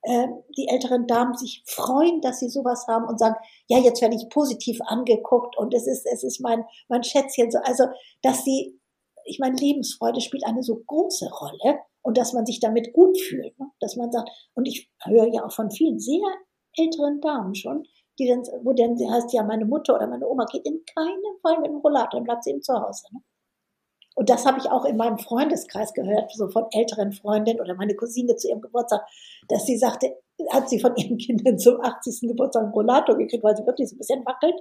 äh, 0.02 0.28
die 0.58 0.68
älteren 0.68 1.08
Damen 1.08 1.36
sich 1.36 1.64
freuen, 1.66 2.20
dass 2.20 2.40
sie 2.40 2.50
sowas 2.50 2.86
haben 2.88 3.08
und 3.08 3.18
sagen, 3.18 3.36
ja, 3.70 3.80
jetzt 3.80 4.02
werde 4.02 4.18
ich 4.18 4.28
positiv 4.30 4.80
angeguckt 4.86 5.58
und 5.58 5.74
es 5.74 5.88
ist, 5.88 6.06
es 6.06 6.24
ist 6.24 6.42
mein, 6.42 6.66
mein 6.90 7.04
Schätzchen 7.04 7.50
so. 7.50 7.60
Also, 7.64 7.86
dass 8.22 8.44
sie, 8.44 8.78
ich 9.24 9.40
meine, 9.40 9.56
Lebensfreude 9.56 10.20
spielt 10.20 10.46
eine 10.46 10.64
so 10.64 10.84
große 10.86 11.30
Rolle 11.30 11.80
und 12.02 12.18
dass 12.18 12.34
man 12.34 12.46
sich 12.46 12.60
damit 12.60 12.92
gut 12.92 13.18
fühlt. 13.18 13.58
Ne? 13.58 13.68
Dass 13.80 13.96
man 13.96 14.12
sagt, 14.12 14.30
und 14.54 14.68
ich 14.68 14.92
höre 15.06 15.34
ja 15.34 15.46
auch 15.46 15.54
von 15.54 15.72
vielen 15.72 15.98
sehr 15.98 16.28
älteren 16.76 17.22
Damen 17.22 17.56
schon, 17.56 17.86
die 18.20 18.28
dann, 18.28 18.44
wo 18.64 18.74
dann 18.74 18.98
heißt, 18.98 19.34
ja, 19.34 19.44
meine 19.44 19.66
Mutter 19.66 19.96
oder 19.96 20.08
meine 20.08 20.28
Oma 20.28 20.46
geht 20.46 20.66
in 20.66 20.84
keinem 20.96 21.40
Fall 21.42 21.60
mit 21.60 21.72
dem 21.72 21.78
Rollator, 21.78 22.20
dann 22.20 22.24
bleibt 22.24 22.44
sie 22.44 22.52
eben 22.52 22.62
zu 22.62 22.74
Hause. 22.74 23.06
Ne? 23.12 23.22
Und 24.16 24.30
das 24.30 24.46
habe 24.46 24.60
ich 24.60 24.70
auch 24.70 24.86
in 24.86 24.98
meinem 24.98 25.18
Freundeskreis 25.18 25.94
gehört, 25.94 26.32
so 26.36 26.48
von 26.50 26.66
älteren 26.72 27.12
Freundinnen 27.12 27.60
oder 27.60 27.74
meine 27.74 27.96
Cousine 27.96 28.36
zu 28.36 28.48
ihrem 28.48 28.62
Geburtstag, 28.62 29.02
dass 29.48 29.66
sie 29.66 29.78
sagte, 29.78 30.16
hat 30.52 30.70
sie 30.70 30.80
von 30.80 30.96
ihren 30.96 31.18
Kindern 31.18 31.58
zum 31.58 31.82
80. 31.82 32.30
Geburtstag 32.30 32.64
einen 32.64 32.74
Rollator 32.74 33.18
gekriegt, 33.18 33.44
weil 33.44 33.58
sie 33.58 33.66
wirklich 33.66 33.90
so 33.90 33.96
ein 33.96 34.00
bisschen 34.00 34.26
wackelt. 34.26 34.56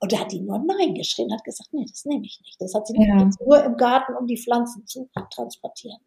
Und 0.00 0.12
da 0.12 0.20
hat 0.20 0.32
die 0.32 0.40
nur 0.40 0.58
Nein 0.58 0.94
geschrien, 0.94 1.32
hat 1.32 1.44
gesagt, 1.44 1.70
nee, 1.72 1.84
das 1.88 2.04
nehme 2.04 2.24
ich 2.24 2.40
nicht. 2.42 2.60
Das 2.60 2.74
hat 2.74 2.86
sie 2.86 2.94
ja. 2.98 3.28
nur 3.44 3.64
im 3.64 3.76
Garten, 3.76 4.14
um 4.16 4.26
die 4.26 4.36
Pflanzen 4.36 4.86
zu 4.86 5.08
transportieren. 5.30 5.98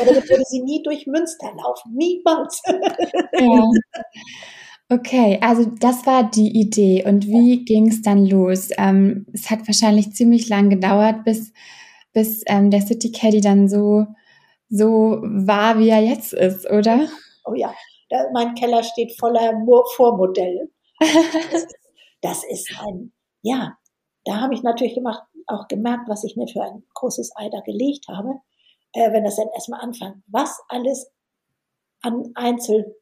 Oder 0.00 0.14
würde 0.14 0.44
sie 0.46 0.62
nie 0.62 0.82
durch 0.82 1.06
Münster 1.06 1.52
laufen, 1.54 1.94
niemals. 1.94 2.62
Ja. 3.38 3.64
Okay, 4.90 5.38
also 5.42 5.66
das 5.66 6.06
war 6.06 6.30
die 6.30 6.58
Idee. 6.58 7.04
Und 7.06 7.26
wie 7.26 7.64
ging 7.64 7.88
es 7.88 8.00
dann 8.00 8.24
los? 8.24 8.70
Ähm, 8.78 9.26
es 9.34 9.50
hat 9.50 9.66
wahrscheinlich 9.66 10.12
ziemlich 10.12 10.48
lang 10.48 10.70
gedauert, 10.70 11.24
bis, 11.24 11.52
bis 12.14 12.42
ähm, 12.46 12.70
der 12.70 12.80
City 12.80 13.12
Caddy 13.12 13.42
dann 13.42 13.68
so, 13.68 14.06
so 14.70 15.18
war, 15.22 15.78
wie 15.78 15.90
er 15.90 16.00
jetzt 16.00 16.32
ist, 16.32 16.70
oder? 16.70 17.06
Oh 17.44 17.54
ja, 17.54 17.74
da, 18.08 18.30
mein 18.32 18.54
Keller 18.54 18.82
steht 18.82 19.18
voller 19.18 19.52
Vormodelle. 19.94 20.70
Das, 20.98 21.66
das 22.22 22.44
ist 22.44 22.72
ein, 22.80 23.12
ja, 23.42 23.76
da 24.24 24.40
habe 24.40 24.54
ich 24.54 24.62
natürlich 24.62 24.94
gemacht, 24.94 25.22
auch 25.46 25.68
gemerkt, 25.68 26.08
was 26.08 26.24
ich 26.24 26.34
mir 26.36 26.48
für 26.48 26.62
ein 26.62 26.82
großes 26.94 27.32
Ei 27.36 27.50
da 27.50 27.60
gelegt 27.60 28.06
habe. 28.08 28.40
Äh, 28.94 29.12
wenn 29.12 29.24
das 29.24 29.36
dann 29.36 29.48
erstmal 29.52 29.80
anfängt, 29.80 30.16
was 30.28 30.58
alles 30.68 31.10
an 32.00 32.30
Einzel 32.34 32.96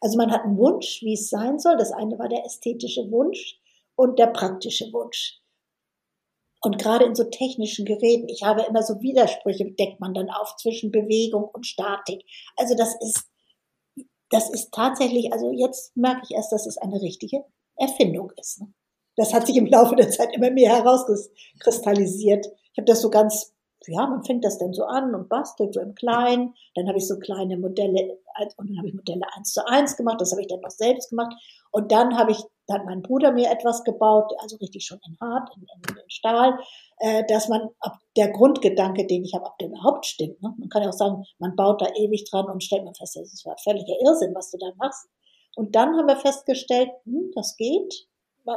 also 0.00 0.16
man 0.16 0.30
hat 0.30 0.44
einen 0.44 0.58
Wunsch, 0.58 1.02
wie 1.02 1.14
es 1.14 1.28
sein 1.28 1.58
soll. 1.58 1.76
Das 1.76 1.92
eine 1.92 2.18
war 2.18 2.28
der 2.28 2.44
ästhetische 2.44 3.10
Wunsch 3.10 3.58
und 3.96 4.18
der 4.18 4.28
praktische 4.28 4.92
Wunsch. 4.92 5.40
Und 6.60 6.78
gerade 6.78 7.04
in 7.04 7.14
so 7.14 7.24
technischen 7.24 7.84
Geräten, 7.84 8.28
ich 8.28 8.42
habe 8.42 8.62
immer 8.62 8.82
so 8.82 9.00
Widersprüche, 9.00 9.70
deckt 9.72 10.00
man 10.00 10.14
dann 10.14 10.28
auf 10.28 10.56
zwischen 10.56 10.90
Bewegung 10.90 11.44
und 11.44 11.66
Statik. 11.66 12.24
Also 12.56 12.76
das 12.76 12.96
ist, 13.00 13.28
das 14.30 14.50
ist 14.50 14.72
tatsächlich, 14.72 15.32
also 15.32 15.52
jetzt 15.52 15.96
merke 15.96 16.22
ich 16.24 16.32
erst, 16.32 16.52
dass 16.52 16.66
es 16.66 16.76
eine 16.78 17.00
richtige 17.00 17.44
Erfindung 17.76 18.32
ist. 18.36 18.60
Ne? 18.60 18.72
Das 19.16 19.32
hat 19.32 19.46
sich 19.46 19.56
im 19.56 19.66
Laufe 19.66 19.94
der 19.96 20.10
Zeit 20.10 20.34
immer 20.34 20.50
mehr 20.50 20.74
herauskristallisiert. 20.74 22.46
Ich 22.72 22.78
habe 22.78 22.86
das 22.86 23.00
so 23.00 23.10
ganz 23.10 23.54
ja, 23.86 24.06
man 24.06 24.24
fängt 24.24 24.44
das 24.44 24.58
dann 24.58 24.72
so 24.72 24.84
an 24.84 25.14
und 25.14 25.28
bastelt 25.28 25.74
so 25.74 25.80
im 25.80 25.94
Kleinen. 25.94 26.54
Dann 26.74 26.88
habe 26.88 26.98
ich 26.98 27.06
so 27.06 27.18
kleine 27.18 27.56
Modelle 27.56 28.18
und 28.56 28.68
dann 28.68 28.78
habe 28.78 28.88
ich 28.88 28.94
Modelle 28.94 29.22
eins 29.36 29.52
zu 29.52 29.66
eins 29.66 29.96
gemacht. 29.96 30.20
Das 30.20 30.32
habe 30.32 30.42
ich 30.42 30.48
dann 30.48 30.60
noch 30.60 30.70
selbst 30.70 31.10
gemacht. 31.10 31.34
Und 31.70 31.92
dann 31.92 32.16
habe 32.16 32.32
ich, 32.32 32.38
dann 32.66 32.80
hat 32.80 32.86
mein 32.86 33.02
Bruder 33.02 33.32
mir 33.32 33.50
etwas 33.50 33.84
gebaut, 33.84 34.32
also 34.40 34.56
richtig 34.56 34.84
schon 34.84 35.00
in 35.06 35.16
Hart, 35.20 35.50
in, 35.56 35.62
in, 35.62 35.96
in 35.96 36.10
Stahl, 36.10 36.58
äh, 36.98 37.24
dass 37.28 37.48
man, 37.48 37.68
ob 37.80 37.92
der 38.16 38.30
Grundgedanke, 38.30 39.06
den 39.06 39.24
ich 39.24 39.34
habe, 39.34 39.46
ob 39.46 39.58
der 39.58 39.68
überhaupt 39.68 40.06
stimmt. 40.06 40.42
Ne? 40.42 40.54
Man 40.58 40.68
kann 40.68 40.82
ja 40.82 40.88
auch 40.88 40.94
sagen, 40.94 41.24
man 41.38 41.54
baut 41.56 41.80
da 41.80 41.86
ewig 41.94 42.28
dran 42.30 42.46
und 42.46 42.62
stellt 42.62 42.84
man 42.84 42.94
fest, 42.94 43.16
das 43.16 43.44
war 43.44 43.56
völliger 43.58 43.94
Irrsinn, 44.02 44.34
was 44.34 44.50
du 44.50 44.58
da 44.58 44.72
machst. 44.76 45.08
Und 45.56 45.74
dann 45.74 45.96
haben 45.96 46.06
wir 46.06 46.16
festgestellt, 46.16 46.90
hm, 47.04 47.30
das 47.34 47.56
geht 47.56 48.08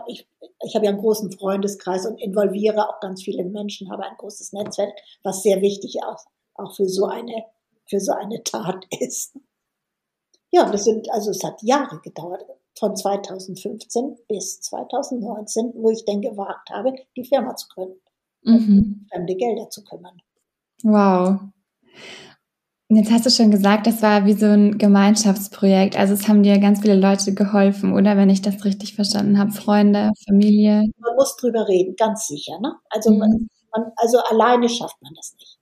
ich, 0.08 0.28
ich 0.64 0.76
habe 0.76 0.86
ja 0.86 0.92
einen 0.92 1.00
großen 1.00 1.32
Freundeskreis 1.32 2.06
und 2.06 2.22
involviere 2.22 2.90
auch 2.90 3.00
ganz 3.00 3.24
viele 3.24 3.44
Menschen, 3.44 3.92
habe 3.92 4.04
ein 4.04 4.18
großes 4.18 4.54
Netzwerk, 4.54 4.94
was 5.24 5.44
sehr 5.44 5.62
wichtig 5.62 6.04
auch, 6.04 6.26
auch 6.56 6.76
für 6.76 6.88
so 6.88 7.06
eine, 7.06 7.46
für 7.86 8.00
so 8.00 8.14
eine 8.14 8.44
Tat 8.44 8.86
ist. 9.00 9.38
Ja, 10.52 10.70
das 10.70 10.84
sind, 10.84 11.10
also 11.12 11.32
es 11.32 11.44
hat 11.44 11.62
Jahre 11.62 12.00
gedauert, 12.02 12.44
von 12.78 12.96
2015 12.96 14.18
bis 14.28 14.62
2019, 14.62 15.74
wo 15.76 15.92
ich 15.92 16.06
dann 16.06 16.22
gewagt 16.22 16.70
habe, 16.70 16.94
die 17.16 17.24
Firma 17.24 17.56
zu 17.56 17.68
gründen, 17.68 18.00
mhm. 18.44 19.08
fremde 19.12 19.36
Gelder 19.36 19.70
zu 19.70 19.84
kümmern. 19.84 20.22
Wow. 20.84 21.40
Jetzt 22.94 23.10
hast 23.10 23.26
du 23.26 23.30
schon 23.30 23.52
gesagt, 23.52 23.88
das 23.88 24.02
war 24.02 24.26
wie 24.26 24.34
so 24.34 24.48
ein 24.48 24.78
Gemeinschaftsprojekt. 24.78 25.98
Also 25.98 26.14
es 26.14 26.28
haben 26.28 26.44
dir 26.44 26.60
ganz 26.60 26.82
viele 26.82 26.96
Leute 26.96 27.34
geholfen, 27.34 27.94
oder 27.94 28.18
wenn 28.18 28.30
ich 28.30 28.42
das 28.42 28.66
richtig 28.66 28.96
verstanden 28.96 29.40
habe, 29.40 29.52
Freunde, 29.52 30.12
Familie. 30.28 30.84
Man 30.98 31.16
muss 31.16 31.38
drüber 31.38 31.70
reden, 31.70 31.96
ganz 31.96 32.28
sicher. 32.28 32.60
Ne? 32.60 32.74
Also, 32.90 33.12
mhm. 33.12 33.20
man, 33.20 33.50
man, 33.74 33.92
also 33.96 34.18
alleine 34.20 34.68
schafft 34.68 35.02
man 35.02 35.14
das 35.16 35.34
nicht. 35.40 35.58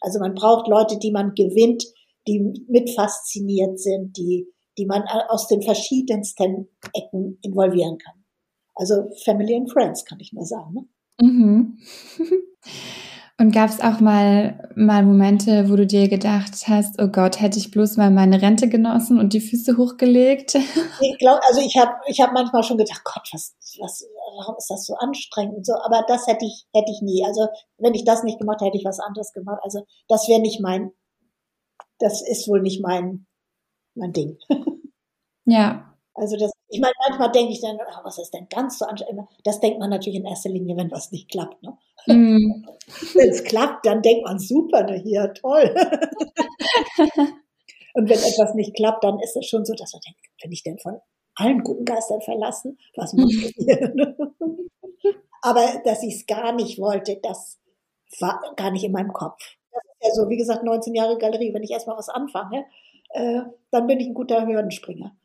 Also 0.00 0.18
man 0.18 0.34
braucht 0.34 0.66
Leute, 0.66 0.98
die 0.98 1.12
man 1.12 1.34
gewinnt, 1.36 1.84
die 2.26 2.40
mit 2.68 2.90
fasziniert 2.90 3.78
sind, 3.78 4.16
die, 4.16 4.48
die 4.76 4.86
man 4.86 5.04
aus 5.28 5.46
den 5.46 5.62
verschiedensten 5.62 6.68
Ecken 6.92 7.38
involvieren 7.42 7.98
kann. 7.98 8.24
Also 8.74 9.10
Family 9.24 9.54
and 9.54 9.70
Friends, 9.70 10.04
kann 10.04 10.18
ich 10.18 10.32
nur 10.32 10.44
sagen. 10.44 10.74
Ne? 10.74 10.88
Mhm. 11.20 11.78
Und 13.36 13.50
gab 13.52 13.68
es 13.68 13.80
auch 13.80 13.98
mal, 13.98 14.70
mal 14.76 15.02
Momente, 15.02 15.68
wo 15.68 15.74
du 15.74 15.86
dir 15.86 16.08
gedacht 16.08 16.68
hast, 16.68 17.02
oh 17.02 17.08
Gott, 17.08 17.40
hätte 17.40 17.58
ich 17.58 17.72
bloß 17.72 17.96
mal 17.96 18.12
meine 18.12 18.40
Rente 18.40 18.68
genossen 18.68 19.18
und 19.18 19.32
die 19.32 19.40
Füße 19.40 19.76
hochgelegt? 19.76 20.54
Ich 21.00 21.18
glaube, 21.18 21.40
also 21.44 21.60
ich 21.60 21.76
habe 21.76 21.92
ich 22.06 22.20
hab 22.20 22.32
manchmal 22.32 22.62
schon 22.62 22.78
gedacht, 22.78 23.02
Gott, 23.04 23.28
was, 23.32 23.56
was, 23.80 24.06
warum 24.38 24.56
ist 24.56 24.70
das 24.70 24.86
so 24.86 24.94
anstrengend 24.94 25.56
und 25.56 25.66
so. 25.66 25.74
Aber 25.84 26.04
das 26.06 26.26
hätte 26.28 26.44
ich, 26.44 26.66
hätte 26.72 26.92
ich 26.92 27.02
nie. 27.02 27.24
Also 27.26 27.48
wenn 27.78 27.94
ich 27.94 28.04
das 28.04 28.22
nicht 28.22 28.38
gemacht 28.38 28.60
hätte, 28.60 28.66
hätte 28.66 28.78
ich 28.78 28.84
was 28.84 29.00
anderes 29.00 29.32
gemacht. 29.32 29.58
Also 29.62 29.84
das 30.08 30.28
wäre 30.28 30.40
nicht 30.40 30.60
mein, 30.60 30.92
das 31.98 32.22
ist 32.22 32.46
wohl 32.46 32.62
nicht 32.62 32.82
mein, 32.82 33.26
mein 33.94 34.12
Ding. 34.12 34.38
Ja. 35.46 35.93
Also 36.14 36.36
das, 36.36 36.52
ich 36.68 36.80
meine, 36.80 36.94
manchmal 37.08 37.32
denke 37.32 37.52
ich 37.52 37.60
dann, 37.60 37.76
oh, 37.76 38.00
was 38.04 38.18
ist 38.18 38.30
denn 38.32 38.48
ganz 38.48 38.78
so 38.78 38.84
anstrengend? 38.84 39.28
Das 39.42 39.60
denkt 39.60 39.80
man 39.80 39.90
natürlich 39.90 40.20
in 40.20 40.26
erster 40.26 40.48
Linie, 40.48 40.76
wenn 40.76 40.90
was 40.90 41.10
nicht 41.12 41.30
klappt. 41.30 41.62
Ne? 41.62 41.76
Mm. 42.06 42.66
wenn 43.14 43.30
es 43.30 43.44
klappt, 43.44 43.86
dann 43.86 44.02
denkt 44.02 44.26
man, 44.26 44.38
super, 44.38 44.82
ne, 44.82 44.98
hier, 44.98 45.32
toll. 45.32 45.74
Und 47.94 48.10
wenn 48.10 48.18
etwas 48.18 48.54
nicht 48.54 48.74
klappt, 48.74 49.04
dann 49.04 49.18
ist 49.20 49.36
es 49.36 49.46
schon 49.46 49.64
so, 49.64 49.72
dass 49.72 49.94
man 49.94 50.02
denkt, 50.04 50.20
bin 50.42 50.52
ich 50.52 50.62
denn 50.62 50.78
von 50.78 51.00
allen 51.36 51.62
guten 51.62 51.86
Geistern 51.86 52.20
verlassen? 52.20 52.78
Was 52.96 53.14
muss 53.14 53.32
ich 53.32 53.54
hier? 53.56 53.94
Aber 55.42 55.80
dass 55.84 56.02
ich 56.02 56.16
es 56.16 56.26
gar 56.26 56.52
nicht 56.52 56.78
wollte, 56.78 57.18
das 57.22 57.58
war 58.20 58.40
gar 58.56 58.70
nicht 58.70 58.84
in 58.84 58.92
meinem 58.92 59.12
Kopf. 59.12 59.40
Das 59.72 59.82
ist 59.84 60.02
ja 60.02 60.14
so, 60.22 60.28
wie 60.28 60.36
gesagt, 60.36 60.62
19 60.64 60.94
Jahre 60.94 61.16
Galerie. 61.16 61.54
Wenn 61.54 61.62
ich 61.62 61.70
erstmal 61.70 61.96
was 61.96 62.08
anfange, 62.08 62.66
äh, 63.10 63.40
dann 63.70 63.86
bin 63.86 64.00
ich 64.00 64.08
ein 64.08 64.14
guter 64.14 64.46
Hürdenspringer. 64.46 65.16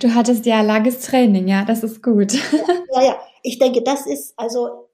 Du 0.00 0.14
hattest 0.14 0.46
ja 0.46 0.60
langes 0.62 1.00
Training, 1.00 1.48
ja, 1.48 1.64
das 1.64 1.82
ist 1.82 2.02
gut. 2.02 2.32
Ja, 2.92 3.02
ja, 3.02 3.20
ich 3.44 3.58
denke, 3.60 3.82
das 3.82 4.04
ist, 4.06 4.34
also, 4.36 4.88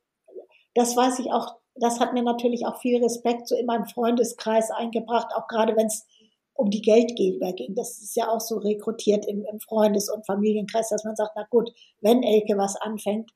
das 0.74 0.94
weiß 0.94 1.18
ich 1.20 1.32
auch, 1.32 1.56
das 1.74 1.98
hat 1.98 2.12
mir 2.12 2.22
natürlich 2.22 2.66
auch 2.66 2.78
viel 2.78 3.02
Respekt 3.02 3.48
so 3.48 3.56
in 3.56 3.64
meinem 3.64 3.86
Freundeskreis 3.86 4.70
eingebracht, 4.70 5.28
auch 5.34 5.48
gerade 5.48 5.74
wenn 5.76 5.86
es 5.86 6.04
um 6.52 6.70
die 6.70 6.82
Geldgeber 6.82 7.52
ging. 7.52 7.74
Das 7.74 8.02
ist 8.02 8.16
ja 8.16 8.28
auch 8.28 8.40
so 8.40 8.58
rekrutiert 8.58 9.26
im, 9.26 9.44
im 9.44 9.60
Freundes- 9.60 10.10
und 10.10 10.26
Familienkreis, 10.26 10.88
dass 10.88 11.04
man 11.04 11.16
sagt, 11.16 11.32
na 11.36 11.46
gut, 11.50 11.70
wenn 12.00 12.22
Elke 12.22 12.56
was 12.56 12.76
anfängt, 12.76 13.30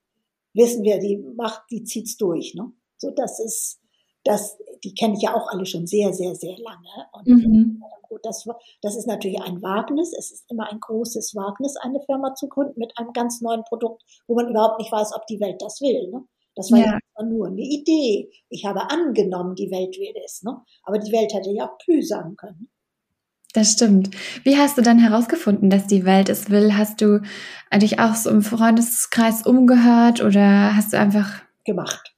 wissen 0.55 0.83
wir, 0.83 0.99
die 0.99 1.17
macht, 1.17 1.63
die 1.71 1.85
zieht's 1.85 2.17
durch, 2.17 2.55
ne? 2.55 2.73
So, 2.97 3.11
das 3.11 3.41
ist, 3.41 3.81
das, 4.25 4.59
die 4.85 4.95
kenne 4.95 5.15
ich 5.15 5.23
ja 5.23 5.35
auch 5.35 5.49
alle 5.49 5.67
schon 5.67 5.87
sehr, 5.87 6.13
sehr, 6.13 6.35
sehr 6.35 6.57
lange. 6.59 7.09
Und 7.13 7.27
mhm. 7.27 7.83
gut, 8.03 8.21
das, 8.23 8.47
das 8.83 8.97
ist 8.97 9.07
natürlich 9.07 9.41
ein 9.41 9.63
Wagnis. 9.63 10.13
Es 10.17 10.31
ist 10.31 10.51
immer 10.51 10.71
ein 10.71 10.81
großes 10.81 11.35
Wagnis, 11.35 11.77
eine 11.77 12.01
Firma 12.01 12.35
zu 12.35 12.49
gründen 12.49 12.79
mit 12.79 12.93
einem 12.97 13.13
ganz 13.13 13.41
neuen 13.41 13.65
Produkt, 13.65 14.03
wo 14.27 14.35
man 14.35 14.49
überhaupt 14.49 14.79
nicht 14.79 14.93
weiß, 14.93 15.15
ob 15.15 15.27
die 15.27 15.41
Welt 15.41 15.61
das 15.63 15.81
will. 15.81 16.11
Ne? 16.11 16.25
Das 16.55 16.71
war 16.71 16.79
ja. 16.79 16.99
ja 17.17 17.25
nur 17.25 17.47
eine 17.47 17.63
Idee. 17.63 18.31
Ich 18.49 18.65
habe 18.65 18.91
angenommen, 18.91 19.55
die 19.55 19.71
Welt 19.71 19.97
will 19.99 20.15
es. 20.25 20.43
Ne? 20.43 20.61
Aber 20.83 20.99
die 20.99 21.13
Welt 21.13 21.33
hätte 21.33 21.51
ja 21.51 21.67
auch 21.67 21.79
Pü 21.79 22.03
sagen 22.03 22.37
können. 22.37 22.69
Das 23.53 23.73
stimmt. 23.73 24.11
Wie 24.45 24.57
hast 24.57 24.79
du 24.79 24.83
dann 24.83 24.99
herausgefunden, 24.99 25.71
dass 25.71 25.87
die 25.87 26.05
Welt 26.05 26.29
es 26.29 26.51
will? 26.51 26.77
Hast 26.77 27.01
du 27.01 27.23
dich 27.75 27.99
auch 27.99 28.15
so 28.15 28.31
im 28.31 28.43
Freundeskreis 28.43 29.45
umgehört 29.45 30.23
oder 30.23 30.77
hast 30.77 30.93
du 30.93 30.99
einfach 30.99 31.43
gemacht? 31.65 32.10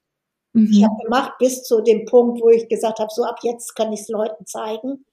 Mhm. 0.53 0.69
Ich 0.71 0.85
habe 0.85 1.03
gemacht 1.05 1.33
bis 1.38 1.62
zu 1.62 1.81
dem 1.81 2.05
Punkt, 2.05 2.41
wo 2.43 2.51
ich 2.51 2.69
gesagt 2.69 2.99
habe, 2.99 3.11
so 3.12 3.25
ab 3.25 3.38
jetzt 3.43 3.75
kann 3.75 3.93
ich 3.93 4.01
es 4.01 4.09
Leuten 4.09 4.47
zeigen. 4.47 5.05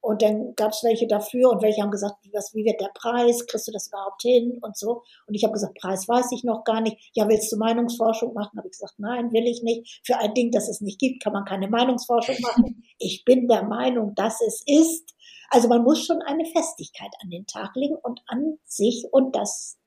Und 0.00 0.22
dann 0.22 0.54
gab 0.54 0.72
es 0.72 0.84
welche 0.84 1.08
dafür 1.08 1.50
und 1.50 1.60
welche 1.60 1.82
haben 1.82 1.90
gesagt, 1.90 2.14
was, 2.32 2.54
wie 2.54 2.64
wird 2.64 2.80
der 2.80 2.90
Preis? 2.94 3.46
Kriegst 3.46 3.66
du 3.66 3.72
das 3.72 3.88
überhaupt 3.88 4.22
hin? 4.22 4.58
Und 4.62 4.76
so. 4.76 5.02
Und 5.26 5.34
ich 5.34 5.42
habe 5.42 5.52
gesagt, 5.52 5.76
Preis 5.80 6.08
weiß 6.08 6.30
ich 6.32 6.44
noch 6.44 6.62
gar 6.64 6.80
nicht. 6.80 7.10
Ja, 7.14 7.28
willst 7.28 7.50
du 7.50 7.56
Meinungsforschung 7.56 8.32
machen? 8.32 8.56
Habe 8.56 8.68
ich 8.68 8.72
gesagt, 8.72 8.94
nein, 8.98 9.32
will 9.32 9.46
ich 9.46 9.62
nicht. 9.62 10.00
Für 10.04 10.18
ein 10.18 10.34
Ding, 10.34 10.52
das 10.52 10.68
es 10.68 10.80
nicht 10.80 11.00
gibt, 11.00 11.22
kann 11.22 11.32
man 11.32 11.44
keine 11.44 11.68
Meinungsforschung 11.68 12.36
machen. 12.40 12.84
Ich 13.00 13.24
bin 13.24 13.46
der 13.46 13.62
Meinung, 13.62 14.16
dass 14.16 14.40
es 14.40 14.62
ist. 14.66 15.14
Also 15.50 15.68
man 15.68 15.84
muss 15.84 16.04
schon 16.04 16.20
eine 16.22 16.44
Festigkeit 16.46 17.12
an 17.22 17.30
den 17.30 17.46
Tag 17.46 17.76
legen 17.76 17.94
und 17.94 18.20
an 18.26 18.58
sich 18.64 19.06
und 19.12 19.36
das 19.36 19.78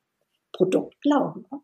Produkt 0.53 1.01
glauben. 1.01 1.45
Ne? 1.51 1.59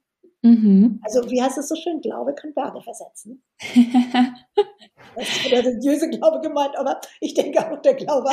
Mhm. 0.47 0.99
Also 1.03 1.29
wie 1.29 1.41
heißt 1.41 1.57
es 1.57 1.67
so 1.67 1.75
schön, 1.75 1.99
Glaube 2.01 2.33
kann 2.33 2.53
Berge 2.53 2.81
versetzen. 2.81 3.43
das 5.15 5.27
ist 5.27 5.51
der 5.51 5.65
religiöse 5.65 6.09
Glaube 6.09 6.39
gemeint, 6.41 6.77
aber 6.77 6.99
ich 7.19 7.33
denke 7.33 7.59
auch 7.59 7.81
der 7.81 7.95
Glaube. 7.95 8.29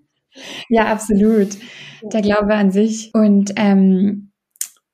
ja, 0.68 0.86
absolut. 0.86 1.56
Der 2.02 2.22
Glaube 2.22 2.54
an 2.54 2.70
sich. 2.70 3.10
Und 3.14 3.52
ähm, 3.56 4.30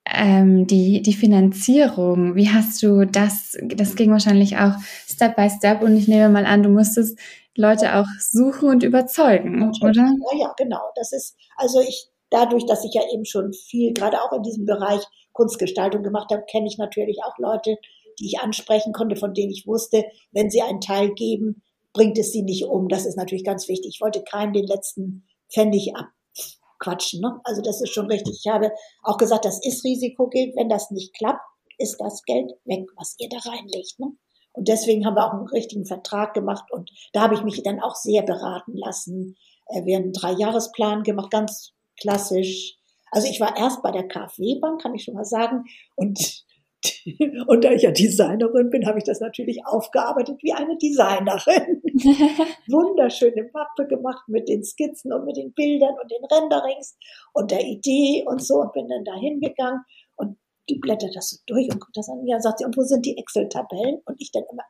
ähm, 0.06 0.66
die, 0.66 1.02
die 1.02 1.14
Finanzierung, 1.14 2.36
wie 2.36 2.50
hast 2.50 2.82
du 2.82 3.04
das, 3.06 3.56
das 3.74 3.96
ging 3.96 4.10
wahrscheinlich 4.10 4.56
auch 4.58 4.74
Step 5.06 5.36
by 5.36 5.48
Step 5.50 5.82
und 5.82 5.96
ich 5.96 6.08
nehme 6.08 6.28
mal 6.28 6.46
an, 6.46 6.62
du 6.62 6.68
musstest 6.68 7.18
Leute 7.56 7.96
auch 7.96 8.06
suchen 8.20 8.68
und 8.68 8.82
überzeugen, 8.82 9.60
Natürlich. 9.60 9.98
oder? 9.98 10.12
Ja, 10.32 10.38
ja, 10.38 10.54
genau. 10.56 10.82
Das 10.96 11.12
ist, 11.12 11.36
also 11.56 11.80
ich, 11.80 12.08
dadurch, 12.30 12.66
dass 12.66 12.84
ich 12.84 12.92
ja 12.94 13.02
eben 13.12 13.24
schon 13.24 13.52
viel, 13.52 13.92
gerade 13.92 14.20
auch 14.20 14.32
in 14.32 14.42
diesem 14.42 14.66
Bereich 14.66 15.02
Kunstgestaltung 15.34 16.02
gemacht 16.02 16.32
habe, 16.32 16.44
kenne 16.50 16.66
ich 16.66 16.78
natürlich 16.78 17.18
auch 17.24 17.36
Leute, 17.38 17.76
die 18.18 18.26
ich 18.26 18.40
ansprechen 18.40 18.92
konnte, 18.92 19.16
von 19.16 19.34
denen 19.34 19.52
ich 19.52 19.66
wusste, 19.66 20.04
wenn 20.32 20.50
sie 20.50 20.62
einen 20.62 20.80
Teil 20.80 21.12
geben, 21.12 21.62
bringt 21.92 22.18
es 22.18 22.32
sie 22.32 22.42
nicht 22.42 22.64
um. 22.64 22.88
Das 22.88 23.04
ist 23.04 23.16
natürlich 23.16 23.44
ganz 23.44 23.68
wichtig. 23.68 23.96
Ich 23.96 24.00
wollte 24.00 24.22
keinem 24.22 24.52
den 24.52 24.66
letzten 24.66 25.26
Pfennig 25.52 25.92
abquatschen. 25.94 27.20
Ne? 27.20 27.40
Also 27.44 27.60
das 27.60 27.82
ist 27.82 27.92
schon 27.92 28.06
richtig. 28.06 28.40
Ich 28.44 28.50
habe 28.50 28.72
auch 29.02 29.18
gesagt, 29.18 29.44
das 29.44 29.64
ist 29.64 29.84
Risikogeld. 29.84 30.56
Wenn 30.56 30.68
das 30.68 30.90
nicht 30.90 31.14
klappt, 31.14 31.44
ist 31.78 32.00
das 32.00 32.22
Geld 32.24 32.52
weg, 32.64 32.86
was 32.96 33.16
ihr 33.18 33.28
da 33.28 33.38
reinlegt. 33.38 33.98
Ne? 33.98 34.12
Und 34.52 34.68
deswegen 34.68 35.04
haben 35.04 35.16
wir 35.16 35.26
auch 35.26 35.32
einen 35.32 35.48
richtigen 35.48 35.84
Vertrag 35.84 36.32
gemacht 36.32 36.70
und 36.70 36.90
da 37.12 37.22
habe 37.22 37.34
ich 37.34 37.42
mich 37.42 37.60
dann 37.62 37.80
auch 37.80 37.96
sehr 37.96 38.22
beraten 38.22 38.76
lassen. 38.76 39.36
Äh, 39.66 39.84
wir 39.84 39.96
haben 39.96 40.04
einen 40.04 40.12
Dreijahresplan 40.12 41.02
gemacht, 41.02 41.30
ganz 41.30 41.72
klassisch. 42.00 42.76
Also 43.14 43.28
ich 43.28 43.38
war 43.40 43.56
erst 43.56 43.80
bei 43.82 43.92
der 43.92 44.08
KfW-Bank, 44.08 44.82
kann 44.82 44.92
ich 44.94 45.04
schon 45.04 45.14
mal 45.14 45.24
sagen. 45.24 45.64
Und, 45.94 46.44
und 47.46 47.64
da 47.64 47.70
ich 47.70 47.82
ja 47.82 47.92
Designerin 47.92 48.70
bin, 48.70 48.86
habe 48.86 48.98
ich 48.98 49.04
das 49.04 49.20
natürlich 49.20 49.64
aufgearbeitet 49.64 50.38
wie 50.42 50.52
eine 50.52 50.76
Designerin. 50.78 51.80
Wunderschöne 52.66 53.48
Mappe 53.52 53.86
gemacht 53.86 54.24
mit 54.26 54.48
den 54.48 54.64
Skizzen 54.64 55.12
und 55.12 55.26
mit 55.26 55.36
den 55.36 55.52
Bildern 55.52 55.94
und 56.02 56.10
den 56.10 56.24
Renderings 56.24 56.98
und 57.32 57.52
der 57.52 57.62
Idee 57.62 58.24
und 58.26 58.44
so 58.44 58.56
und 58.56 58.72
bin 58.72 58.88
dann 58.88 59.04
da 59.04 59.14
hingegangen 59.14 59.84
und 60.16 60.36
die 60.68 60.80
blättert 60.80 61.14
das 61.14 61.30
so 61.30 61.36
durch 61.46 61.70
und 61.70 61.80
guckt 61.80 61.96
das 61.96 62.08
an. 62.08 62.26
Ja, 62.26 62.40
sagt 62.40 62.58
sie, 62.58 62.64
und 62.64 62.76
wo 62.76 62.82
sind 62.82 63.06
die 63.06 63.16
Excel-Tabellen? 63.16 64.00
Und 64.06 64.16
ich 64.18 64.32
dann 64.32 64.42
immer, 64.50 64.64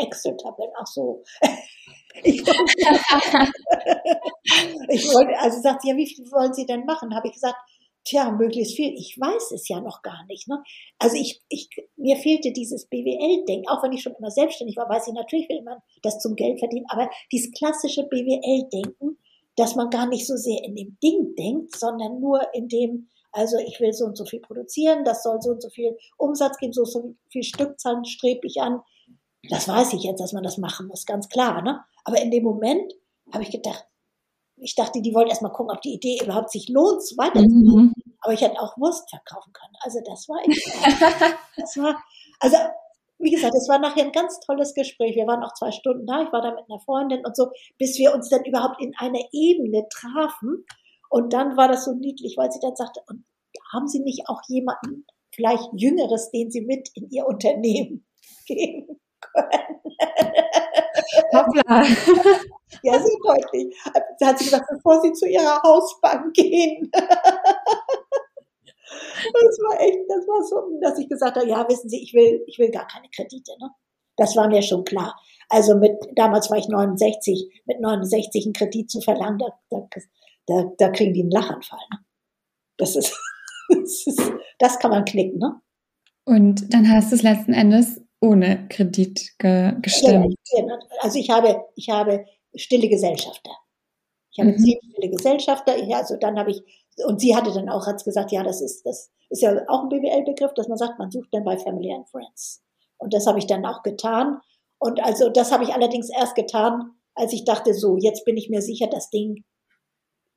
Excel-Tabellen, 0.00 0.72
ach 0.80 0.86
so. 0.86 1.24
Ich 2.24 2.46
wollte, 2.46 3.52
ich 4.88 5.04
wollte, 5.12 5.38
also 5.38 5.60
sagt 5.60 5.82
sie, 5.82 5.90
ja, 5.90 5.96
wie 5.96 6.06
viel 6.06 6.24
wollen 6.30 6.54
Sie 6.54 6.66
denn 6.66 6.84
machen? 6.84 7.14
Habe 7.14 7.28
ich 7.28 7.34
gesagt, 7.34 7.56
tja, 8.04 8.30
möglichst 8.30 8.76
viel. 8.76 8.94
Ich 8.94 9.18
weiß 9.18 9.52
es 9.52 9.68
ja 9.68 9.80
noch 9.80 10.02
gar 10.02 10.24
nicht. 10.26 10.46
Ne? 10.48 10.62
Also 10.98 11.16
ich, 11.16 11.42
ich, 11.48 11.68
mir 11.96 12.16
fehlte 12.16 12.52
dieses 12.52 12.86
BWL-Denken. 12.86 13.68
Auch 13.68 13.82
wenn 13.82 13.92
ich 13.92 14.02
schon 14.02 14.14
immer 14.18 14.30
selbstständig 14.30 14.76
war, 14.76 14.88
weiß 14.88 15.08
ich 15.08 15.14
natürlich, 15.14 15.48
will 15.48 15.62
man 15.62 15.78
das 16.02 16.18
zum 16.20 16.36
Geld 16.36 16.58
verdienen. 16.58 16.86
Aber 16.88 17.10
dieses 17.32 17.52
klassische 17.52 18.04
BWL-Denken, 18.04 19.18
dass 19.56 19.74
man 19.76 19.90
gar 19.90 20.06
nicht 20.06 20.26
so 20.26 20.36
sehr 20.36 20.62
in 20.64 20.74
dem 20.74 20.98
Ding 21.02 21.34
denkt, 21.36 21.76
sondern 21.76 22.20
nur 22.20 22.40
in 22.54 22.68
dem, 22.68 23.08
also 23.32 23.56
ich 23.58 23.80
will 23.80 23.92
so 23.92 24.04
und 24.04 24.16
so 24.16 24.24
viel 24.24 24.40
produzieren, 24.40 25.04
das 25.04 25.22
soll 25.22 25.40
so 25.40 25.50
und 25.50 25.62
so 25.62 25.70
viel 25.70 25.96
Umsatz 26.18 26.58
geben, 26.58 26.72
so 26.72 26.84
so 26.84 27.14
viel 27.30 27.44
Stückzahlen 27.44 28.04
strebe 28.04 28.46
ich 28.46 28.60
an. 28.60 28.80
Das 29.50 29.68
weiß 29.68 29.92
ich 29.92 30.02
jetzt, 30.02 30.20
dass 30.20 30.32
man 30.32 30.42
das 30.42 30.58
machen 30.58 30.88
muss, 30.88 31.06
ganz 31.06 31.28
klar. 31.28 31.62
Ne? 31.62 31.80
Aber 32.04 32.20
in 32.20 32.30
dem 32.30 32.44
Moment 32.44 32.92
habe 33.32 33.42
ich 33.42 33.50
gedacht, 33.50 33.86
ich 34.56 34.74
dachte, 34.74 35.02
die 35.02 35.14
wollten 35.14 35.30
erstmal 35.30 35.52
gucken, 35.52 35.74
ob 35.74 35.82
die 35.82 35.94
Idee 35.94 36.20
überhaupt 36.22 36.50
sich 36.50 36.68
lohnt, 36.68 37.02
weiterzumachen. 37.16 37.92
Mhm. 37.96 38.14
Aber 38.20 38.32
ich 38.32 38.40
hätte 38.40 38.60
auch 38.60 38.76
Wurst 38.78 39.10
verkaufen 39.10 39.52
können. 39.52 39.74
Also 39.80 40.00
das 40.04 40.28
war 40.28 40.40
das 41.56 41.76
war, 41.76 42.02
also 42.40 42.56
wie 43.18 43.30
gesagt, 43.30 43.54
es 43.54 43.68
war 43.68 43.78
nachher 43.78 44.04
ein 44.04 44.12
ganz 44.12 44.38
tolles 44.40 44.74
Gespräch. 44.74 45.16
Wir 45.16 45.26
waren 45.26 45.42
auch 45.42 45.54
zwei 45.54 45.72
Stunden 45.72 46.06
da. 46.06 46.22
Ich 46.22 46.32
war 46.32 46.42
da 46.42 46.50
mit 46.50 46.64
einer 46.68 46.80
Freundin 46.80 47.24
und 47.24 47.36
so, 47.36 47.50
bis 47.78 47.98
wir 47.98 48.14
uns 48.14 48.28
dann 48.28 48.44
überhaupt 48.44 48.80
in 48.80 48.94
einer 48.96 49.20
Ebene 49.32 49.86
trafen. 49.88 50.64
Und 51.10 51.32
dann 51.32 51.56
war 51.56 51.68
das 51.68 51.84
so 51.84 51.92
niedlich, 51.92 52.36
weil 52.36 52.50
sie 52.50 52.60
dann 52.60 52.76
sagte, 52.76 53.00
und 53.08 53.24
haben 53.72 53.86
Sie 53.86 54.00
nicht 54.00 54.28
auch 54.28 54.40
jemanden, 54.48 55.06
vielleicht 55.34 55.68
Jüngeres, 55.74 56.30
den 56.30 56.50
Sie 56.50 56.62
mit 56.62 56.88
in 56.94 57.08
Ihr 57.10 57.26
Unternehmen 57.26 58.06
geben 58.46 59.00
können? 59.20 60.60
Hoppla. 61.32 61.84
Ja, 62.82 62.94
sehr 62.94 63.16
deutlich. 63.24 63.76
Da 64.18 64.26
hat 64.26 64.38
sie 64.38 64.46
gesagt, 64.46 64.66
bevor 64.68 65.00
Sie 65.00 65.12
zu 65.12 65.28
Ihrer 65.28 65.62
Hausbank 65.62 66.34
gehen. 66.34 66.90
Das 68.86 69.58
war 69.58 69.80
echt, 69.80 69.98
das 70.08 70.26
war 70.26 70.42
so, 70.44 70.78
dass 70.80 70.98
ich 70.98 71.08
gesagt 71.08 71.36
habe, 71.36 71.48
ja, 71.48 71.66
wissen 71.68 71.88
Sie, 71.88 72.02
ich 72.02 72.12
will, 72.14 72.44
ich 72.46 72.58
will 72.58 72.70
gar 72.70 72.86
keine 72.86 73.08
Kredite, 73.08 73.52
ne? 73.58 73.70
Das 74.16 74.36
war 74.36 74.48
mir 74.48 74.62
schon 74.62 74.84
klar. 74.84 75.18
Also 75.48 75.76
mit, 75.76 75.96
damals 76.14 76.50
war 76.50 76.58
ich 76.58 76.68
69, 76.68 77.62
mit 77.64 77.80
69 77.80 78.44
einen 78.44 78.52
Kredit 78.52 78.90
zu 78.90 79.00
verlangen, 79.00 79.38
da, 79.38 79.88
da, 80.46 80.64
da, 80.78 80.88
kriegen 80.90 81.12
die 81.12 81.22
einen 81.22 81.30
Lachanfall, 81.30 81.80
ne? 81.90 81.98
Das 82.76 82.96
ist, 82.96 83.18
das 83.68 84.06
ist, 84.06 84.32
das 84.58 84.78
kann 84.78 84.90
man 84.90 85.04
knicken, 85.04 85.38
ne? 85.38 85.60
Und 86.24 86.72
dann 86.72 86.88
hast 86.90 87.10
du 87.10 87.16
es 87.16 87.22
letzten 87.22 87.52
Endes 87.52 88.00
ohne 88.24 88.66
Kredit 88.68 89.38
ge 89.38 89.72
gestimmt. 89.80 90.34
Also 91.00 91.18
ich 91.18 91.30
habe, 91.30 91.64
ich 91.76 91.88
habe 91.90 92.24
stille 92.54 92.88
Gesellschafter. 92.88 93.50
Ich 94.32 94.40
habe 94.40 94.52
mhm. 94.52 94.58
zehn 94.58 94.78
stille 94.90 95.10
Gesellschafter. 95.10 95.76
Ja, 95.84 95.98
also 95.98 96.16
dann 96.16 96.38
habe 96.38 96.50
ich, 96.50 96.62
und 97.06 97.20
sie 97.20 97.36
hatte 97.36 97.52
dann 97.52 97.68
auch, 97.68 97.86
hat 97.86 98.04
gesagt, 98.04 98.32
ja, 98.32 98.42
das 98.42 98.60
ist, 98.60 98.84
das 98.84 99.10
ist 99.30 99.42
ja 99.42 99.56
auch 99.68 99.82
ein 99.82 99.88
BWL-Begriff, 99.88 100.54
dass 100.54 100.68
man 100.68 100.78
sagt, 100.78 100.98
man 100.98 101.10
sucht 101.10 101.28
dann 101.32 101.44
bei 101.44 101.56
Family 101.56 101.92
and 101.92 102.08
Friends. 102.08 102.62
Und 102.98 103.12
das 103.12 103.26
habe 103.26 103.38
ich 103.38 103.46
dann 103.46 103.64
auch 103.64 103.82
getan. 103.82 104.40
Und 104.78 105.02
also 105.02 105.28
das 105.28 105.52
habe 105.52 105.64
ich 105.64 105.74
allerdings 105.74 106.10
erst 106.10 106.34
getan, 106.34 106.92
als 107.14 107.32
ich 107.32 107.44
dachte, 107.44 107.74
so, 107.74 107.96
jetzt 107.96 108.24
bin 108.24 108.36
ich 108.36 108.50
mir 108.50 108.62
sicher, 108.62 108.86
das 108.86 109.10
Ding 109.10 109.44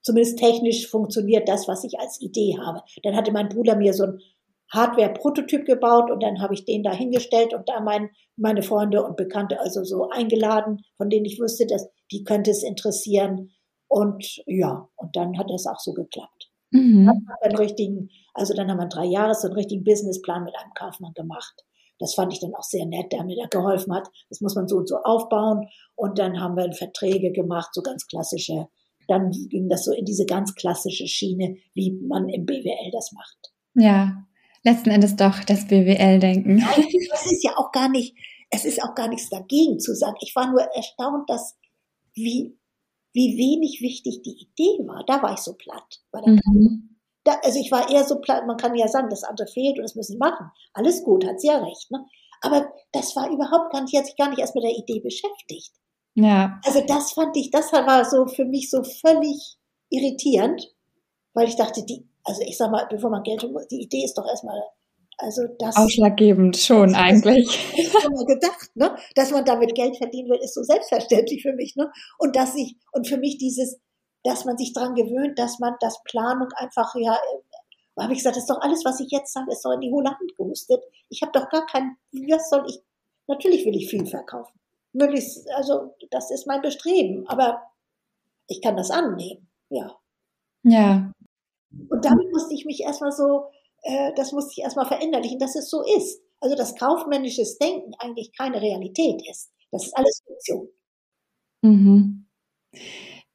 zumindest 0.07 0.39
technisch 0.39 0.89
funktioniert 0.89 1.49
das, 1.49 1.67
was 1.67 1.83
ich 1.83 1.99
als 1.99 2.21
Idee 2.21 2.57
habe. 2.57 2.81
Dann 3.03 3.15
hatte 3.15 3.31
mein 3.31 3.49
Bruder 3.49 3.75
mir 3.75 3.93
so 3.93 4.03
ein 4.03 4.21
Hardware-Prototyp 4.71 5.65
gebaut 5.65 6.11
und 6.11 6.21
dann 6.21 6.41
habe 6.41 6.53
ich 6.53 6.65
den 6.65 6.83
da 6.83 6.91
hingestellt 6.91 7.53
und 7.53 7.69
da 7.69 7.79
mein, 7.79 8.09
meine 8.35 8.63
Freunde 8.63 9.03
und 9.03 9.15
Bekannte 9.15 9.59
also 9.59 9.83
so 9.83 10.09
eingeladen, 10.09 10.81
von 10.97 11.09
denen 11.09 11.25
ich 11.25 11.39
wusste, 11.39 11.65
dass 11.65 11.87
die 12.11 12.23
könnte 12.23 12.51
es 12.51 12.63
interessieren. 12.63 13.51
Und 13.87 14.41
ja, 14.45 14.89
und 14.95 15.15
dann 15.15 15.37
hat 15.37 15.49
es 15.51 15.65
auch 15.65 15.79
so 15.79 15.93
geklappt. 15.93 16.51
Mhm. 16.71 17.05
Dann 17.05 17.25
einen 17.41 17.57
richtigen, 17.57 18.09
also 18.33 18.53
dann 18.53 18.69
haben 18.69 18.79
wir 18.79 18.87
drei 18.87 19.05
Jahre 19.05 19.33
so 19.33 19.47
einen 19.47 19.55
richtigen 19.55 19.83
Businessplan 19.83 20.43
mit 20.43 20.55
einem 20.57 20.73
Kaufmann 20.73 21.13
gemacht. 21.13 21.63
Das 21.99 22.13
fand 22.13 22.33
ich 22.33 22.39
dann 22.39 22.53
auch 22.53 22.63
sehr 22.63 22.85
nett, 22.85 23.11
der 23.11 23.23
mir 23.23 23.37
da 23.37 23.47
geholfen 23.47 23.93
hat. 23.93 24.07
Das 24.29 24.41
muss 24.41 24.55
man 24.55 24.67
so 24.67 24.77
und 24.77 24.87
so 24.87 24.97
aufbauen. 24.97 25.67
Und 25.95 26.19
dann 26.19 26.39
haben 26.39 26.55
wir 26.55 26.71
Verträge 26.73 27.31
gemacht, 27.31 27.69
so 27.73 27.81
ganz 27.81 28.05
klassische. 28.05 28.67
Dann 29.07 29.31
ging 29.31 29.69
das 29.69 29.85
so 29.85 29.93
in 29.93 30.05
diese 30.05 30.25
ganz 30.25 30.53
klassische 30.53 31.07
Schiene, 31.07 31.55
wie 31.73 31.91
man 31.91 32.29
im 32.29 32.45
BWL 32.45 32.91
das 32.91 33.13
macht. 33.13 33.53
Ja, 33.73 34.26
letzten 34.67 34.89
Endes 34.89 35.15
doch 35.15 35.43
das 35.45 35.67
BWL-Denken. 35.67 36.63
Das 37.09 37.25
ist 37.31 37.43
ja 37.43 37.51
auch 37.57 37.71
gar 37.71 37.89
nicht, 37.89 38.15
es 38.49 38.65
ist 38.65 38.83
auch 38.83 38.95
gar 38.95 39.07
nichts 39.07 39.29
dagegen 39.29 39.79
zu 39.79 39.95
sagen. 39.95 40.17
Ich 40.21 40.35
war 40.35 40.51
nur 40.51 40.61
erstaunt, 40.61 41.29
dass 41.29 41.57
wie, 42.13 42.57
wie 43.13 43.37
wenig 43.37 43.81
wichtig 43.81 44.21
die 44.23 44.47
Idee 44.47 44.85
war. 44.87 45.03
Da 45.05 45.21
war 45.21 45.33
ich 45.33 45.39
so 45.39 45.53
platt. 45.53 46.01
Mhm. 46.25 46.97
Da, 47.23 47.39
also 47.43 47.59
ich 47.59 47.71
war 47.71 47.89
eher 47.89 48.05
so 48.05 48.19
platt, 48.19 48.45
man 48.47 48.57
kann 48.57 48.75
ja 48.75 48.87
sagen, 48.87 49.09
das 49.09 49.23
andere 49.23 49.47
fehlt 49.47 49.77
und 49.77 49.83
das 49.83 49.95
müssen 49.95 50.13
sie 50.13 50.17
machen. 50.17 50.49
Alles 50.73 51.03
gut, 51.03 51.25
hat 51.25 51.39
sie 51.39 51.47
ja 51.47 51.57
recht. 51.57 51.91
Ne? 51.91 52.05
Aber 52.41 52.71
das 52.91 53.15
war 53.15 53.29
überhaupt 53.29 53.71
gar 53.71 53.81
nicht, 53.81 53.95
hat 53.97 54.05
sich 54.05 54.15
gar 54.15 54.29
nicht 54.29 54.39
erst 54.39 54.55
mit 54.55 54.63
der 54.63 54.77
Idee 54.77 54.99
beschäftigt. 54.99 55.71
Ja. 56.13 56.59
Also 56.65 56.81
das 56.81 57.13
fand 57.13 57.35
ich, 57.37 57.51
das 57.51 57.71
war 57.71 58.05
so 58.05 58.27
für 58.27 58.45
mich 58.45 58.69
so 58.69 58.83
völlig 58.83 59.57
irritierend, 59.89 60.73
weil 61.33 61.47
ich 61.47 61.55
dachte, 61.55 61.85
die, 61.85 62.06
also 62.27 62.41
ich 62.41 62.57
sag 62.57 62.71
mal, 62.71 62.85
bevor 62.89 63.09
man 63.09 63.23
Geld 63.23 63.41
die 63.71 63.81
Idee 63.81 64.03
ist 64.03 64.17
doch 64.17 64.27
erstmal, 64.27 64.61
also 65.17 65.43
das. 65.59 65.77
Ausschlaggebend 65.77 66.57
schon 66.57 66.89
das, 66.89 66.97
eigentlich. 66.97 67.47
Ich 67.77 67.93
habe 67.95 68.09
mir 68.09 68.25
gedacht, 68.25 68.69
ne, 68.75 68.95
dass 69.15 69.31
man 69.31 69.45
damit 69.45 69.73
Geld 69.75 69.97
verdienen 69.97 70.29
will, 70.29 70.39
ist 70.43 70.53
so 70.53 70.61
selbstverständlich 70.61 71.41
für 71.41 71.53
mich, 71.53 71.75
ne? 71.75 71.89
Und 72.19 72.35
dass 72.35 72.53
ich, 72.55 72.75
und 72.91 73.07
für 73.07 73.17
mich 73.17 73.37
dieses, 73.37 73.79
dass 74.23 74.43
man 74.43 74.57
sich 74.57 74.73
dran 74.73 74.93
gewöhnt, 74.93 75.39
dass 75.39 75.59
man 75.59 75.75
das 75.79 76.03
Planung 76.03 76.49
einfach, 76.57 76.93
ja, 76.95 77.13
äh, 77.13 78.01
habe 78.01 78.13
ich 78.13 78.19
gesagt, 78.19 78.35
das 78.35 78.43
ist 78.43 78.49
doch 78.49 78.61
alles, 78.61 78.83
was 78.85 78.99
ich 78.99 79.09
jetzt 79.09 79.33
sage, 79.33 79.51
ist 79.51 79.63
doch 79.63 79.71
in 79.71 79.81
die 79.81 79.91
hohle 79.91 80.09
Hand 80.09 80.35
gehustet. 80.35 80.83
Ich 81.09 81.21
habe 81.21 81.31
doch 81.31 81.49
gar 81.49 81.65
kein, 81.65 81.95
was 82.11 82.49
soll 82.49 82.65
ich, 82.67 82.79
natürlich 83.27 83.65
will 83.65 83.75
ich 83.75 83.89
viel 83.89 84.05
verkaufen. 84.05 84.53
Möglichst, 84.91 85.49
also 85.55 85.95
das 86.11 86.29
ist 86.29 86.45
mein 86.45 86.61
Bestreben, 86.61 87.25
aber 87.27 87.61
ich 88.47 88.61
kann 88.61 88.75
das 88.75 88.91
annehmen, 88.91 89.47
ja. 89.69 89.95
Ja, 90.63 91.11
und 91.89 92.05
damit 92.05 92.31
musste 92.31 92.53
ich 92.53 92.65
mich 92.65 92.81
erstmal 92.81 93.11
so, 93.11 93.45
äh, 93.83 94.11
das 94.15 94.31
musste 94.31 94.53
ich 94.55 94.63
erstmal 94.63 94.85
verinnerlichen, 94.85 95.39
dass 95.39 95.55
es 95.55 95.69
so 95.69 95.83
ist. 95.97 96.21
Also 96.39 96.55
dass 96.55 96.75
kaufmännisches 96.75 97.57
Denken 97.57 97.93
eigentlich 97.99 98.31
keine 98.37 98.61
Realität 98.61 99.21
ist. 99.29 99.51
Das 99.71 99.85
ist 99.85 99.97
alles 99.97 100.21
Fiktion. 100.25 100.67
Mhm. 101.63 102.27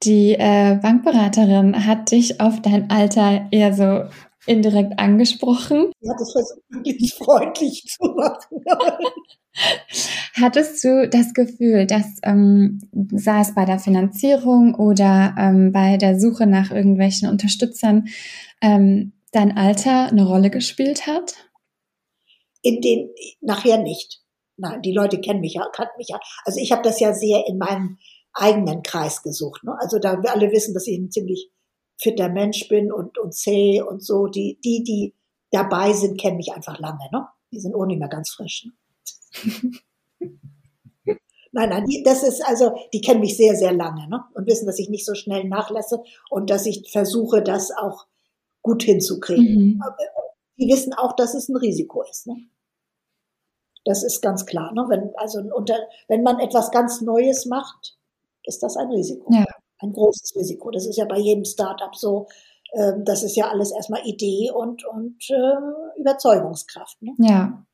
Die 0.05 0.35
äh, 0.35 0.79
Bankberaterin 0.81 1.87
hat 1.87 2.11
dich 2.11 2.41
auf 2.41 2.61
dein 2.61 2.91
Alter 2.91 3.49
eher 3.51 3.73
so 3.73 4.09
indirekt 4.47 4.99
angesprochen. 4.99 5.93
Sie 6.01 6.11
hat 6.11 6.21
es 6.21 6.33
versucht, 6.33 6.63
wirklich 6.69 7.15
freundlich 7.15 7.85
zu 7.87 8.05
machen. 8.05 8.65
Hattest 10.35 10.83
du 10.83 11.09
das 11.09 11.35
Gefühl, 11.35 11.87
dass 11.87 12.07
ähm, 12.23 12.81
sei 13.13 13.41
es 13.41 13.55
bei 13.55 13.65
der 13.65 13.79
Finanzierung 13.79 14.75
oder 14.75 15.35
ähm, 15.39 15.73
bei 15.73 15.97
der 15.97 16.19
Suche 16.19 16.47
nach 16.47 16.71
irgendwelchen 16.71 17.29
Unterstützern 17.29 18.09
ähm, 18.63 19.13
dein 19.33 19.57
Alter 19.57 20.07
eine 20.07 20.27
Rolle 20.27 20.51
gespielt 20.51 21.07
hat? 21.07 21.35
In 22.63 22.81
den 22.81 23.11
nachher 23.41 23.79
nicht. 23.79 24.23
Nein, 24.57 24.83
die 24.83 24.93
Leute 24.93 25.21
kennen 25.21 25.41
mich 25.41 25.55
ja, 25.55 25.67
kannten 25.73 25.97
mich 25.99 26.09
ja. 26.09 26.21
Also 26.45 26.61
ich 26.61 26.73
habe 26.73 26.83
das 26.83 27.01
ja 27.01 27.13
sehr 27.13 27.45
in 27.47 27.59
meinem 27.59 27.99
eigenen 28.33 28.83
Kreis 28.83 29.23
gesucht. 29.23 29.65
Ne? 29.65 29.77
Also 29.81 29.99
da 29.99 30.23
wir 30.23 30.33
alle 30.33 30.51
wissen, 30.51 30.75
dass 30.75 30.87
ich 30.87 30.99
ein 30.99 31.11
ziemlich 31.11 31.51
fitter 32.03 32.29
Mensch 32.29 32.69
bin 32.69 32.93
und, 32.93 33.19
und 33.19 33.35
zäh 33.35 33.81
und 33.81 34.03
so. 34.03 34.27
Die, 34.27 34.59
die, 34.65 34.83
die 34.83 35.15
dabei 35.51 35.93
sind, 35.93 36.21
kennen 36.21 36.37
mich 36.37 36.53
einfach 36.53 36.79
lange. 36.79 37.09
Ne? 37.13 37.27
Die 37.53 37.61
sind 37.61 37.75
auch 37.75 37.87
nicht 37.87 37.99
mehr 37.99 38.09
ganz 38.09 38.31
frisch. 38.31 38.67
Ne? 38.67 39.73
Nein, 41.55 41.69
nein, 41.69 41.85
die, 41.85 42.03
das 42.03 42.23
ist 42.23 42.41
also, 42.47 42.73
die 42.95 43.03
kennen 43.03 43.21
mich 43.21 43.37
sehr, 43.37 43.55
sehr 43.55 43.75
lange 43.75 44.09
ne? 44.09 44.25
und 44.33 44.47
wissen, 44.47 44.65
dass 44.65 44.79
ich 44.79 44.89
nicht 44.89 45.05
so 45.05 45.15
schnell 45.15 45.45
nachlasse 45.45 46.03
und 46.31 46.49
dass 46.49 46.65
ich 46.65 46.91
versuche, 46.91 47.43
das 47.43 47.71
auch 47.71 48.07
gut 48.63 48.83
hinzukriegen. 48.83 49.75
Mhm. 49.75 49.83
Die 50.57 50.67
wissen 50.73 50.95
auch, 50.95 51.15
dass 51.15 51.35
es 51.35 51.51
ein 51.51 51.57
Risiko 51.57 52.03
ist. 52.05 52.27
Ne? 52.27 52.37
Das 53.85 54.03
ist 54.03 54.23
ganz 54.23 54.47
klar. 54.47 54.73
Ne? 54.73 54.87
Wenn, 54.89 55.15
also 55.17 55.41
unter, 55.41 55.77
wenn 56.09 56.23
man 56.23 56.41
etwas 56.41 56.71
ganz 56.71 57.03
Neues 57.03 57.45
macht, 57.45 57.99
ist 58.45 58.63
das 58.63 58.79
ein 58.79 58.91
Risiko. 58.91 59.31
Ja. 59.31 59.45
Ein 59.83 59.93
großes 59.93 60.35
Risiko. 60.37 60.71
Das 60.71 60.87
ist 60.87 60.97
ja 60.97 61.05
bei 61.05 61.19
jedem 61.19 61.45
Startup 61.45 61.95
so. 61.95 62.29
Ähm, 62.75 63.05
das 63.05 63.23
ist 63.23 63.37
ja 63.37 63.51
alles 63.51 63.73
erstmal 63.73 64.07
Idee 64.07 64.51
und, 64.51 64.85
und 64.85 65.19
äh, 65.31 66.01
Überzeugungskraft. 66.01 67.03
Ne? 67.03 67.13
Ja. 67.19 67.65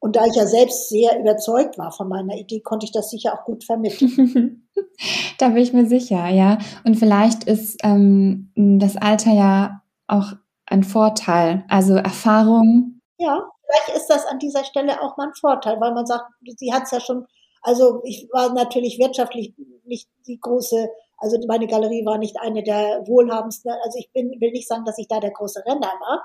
Und 0.00 0.16
da 0.16 0.26
ich 0.26 0.34
ja 0.34 0.46
selbst 0.46 0.88
sehr 0.88 1.20
überzeugt 1.20 1.78
war 1.78 1.92
von 1.92 2.08
meiner 2.08 2.34
Idee, 2.34 2.60
konnte 2.60 2.86
ich 2.86 2.92
das 2.92 3.08
sicher 3.10 3.34
auch 3.34 3.44
gut 3.44 3.62
vermitteln. 3.64 4.68
da 5.38 5.48
bin 5.48 5.58
ich 5.58 5.72
mir 5.72 5.86
sicher, 5.86 6.28
ja. 6.28 6.58
Und 6.84 6.96
vielleicht 6.96 7.44
ist 7.44 7.78
ähm, 7.84 8.50
das 8.56 8.96
Alter 8.96 9.32
ja 9.32 9.82
auch 10.08 10.32
ein 10.66 10.82
Vorteil, 10.82 11.64
also 11.68 11.94
Erfahrung. 11.94 13.00
Ja, 13.18 13.48
vielleicht 13.64 14.00
ist 14.00 14.08
das 14.08 14.26
an 14.26 14.40
dieser 14.40 14.64
Stelle 14.64 15.00
auch 15.02 15.16
mal 15.16 15.28
ein 15.28 15.34
Vorteil, 15.34 15.80
weil 15.80 15.94
man 15.94 16.06
sagt, 16.06 16.24
sie 16.56 16.72
hat 16.72 16.84
es 16.84 16.90
ja 16.90 16.98
schon, 16.98 17.26
also 17.62 18.00
ich 18.04 18.28
war 18.32 18.52
natürlich 18.52 18.98
wirtschaftlich 18.98 19.54
nicht 19.84 20.08
die 20.26 20.38
große, 20.40 20.88
also 21.18 21.38
meine 21.46 21.66
Galerie 21.66 22.04
war 22.04 22.18
nicht 22.18 22.38
eine 22.40 22.62
der 22.62 23.02
wohlhabendsten, 23.06 23.72
also 23.82 23.98
ich 23.98 24.10
bin, 24.12 24.30
will 24.40 24.52
nicht 24.52 24.68
sagen, 24.68 24.84
dass 24.84 24.98
ich 24.98 25.08
da 25.08 25.20
der 25.20 25.30
große 25.30 25.64
Renner 25.64 25.92
war, 26.00 26.22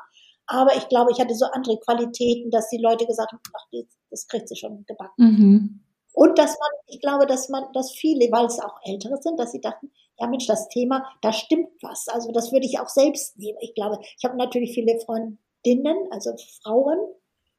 aber 0.48 0.76
ich 0.76 0.88
glaube, 0.88 1.12
ich 1.12 1.20
hatte 1.20 1.36
so 1.36 1.46
andere 1.46 1.78
Qualitäten, 1.80 2.52
dass 2.52 2.70
die 2.70 2.82
Leute 2.82 3.06
gesagt 3.06 3.32
haben, 3.32 3.42
ach, 3.56 3.66
das 4.10 4.28
kriegt 4.28 4.48
sie 4.48 4.56
schon 4.56 4.86
gebacken. 4.86 5.14
Mhm. 5.18 5.84
Und 6.14 6.40
dass 6.40 6.58
man, 6.58 6.70
ich 6.88 7.00
glaube, 7.00 7.28
dass 7.28 7.48
man, 7.50 7.66
dass 7.74 7.92
viele, 7.92 8.32
weil 8.32 8.46
es 8.46 8.60
auch 8.60 8.80
Ältere 8.84 9.22
sind, 9.22 9.40
dass 9.40 9.52
sie 9.52 9.62
dachten, 9.62 9.92
ja 10.20 10.28
Mensch, 10.28 10.48
das 10.48 10.68
Thema, 10.70 11.06
da 11.22 11.32
stimmt 11.32 11.70
was. 11.82 12.08
Also 12.08 12.32
das 12.32 12.52
würde 12.52 12.66
ich 12.66 12.80
auch 12.80 12.90
selbst 12.90 13.38
nehmen. 13.38 13.60
Ich 13.62 13.76
glaube, 13.76 14.00
ich 14.02 14.24
habe 14.24 14.36
natürlich 14.36 14.74
viele 14.74 15.00
Freundinnen, 15.00 16.08
also 16.12 16.34
Frauen. 16.64 16.98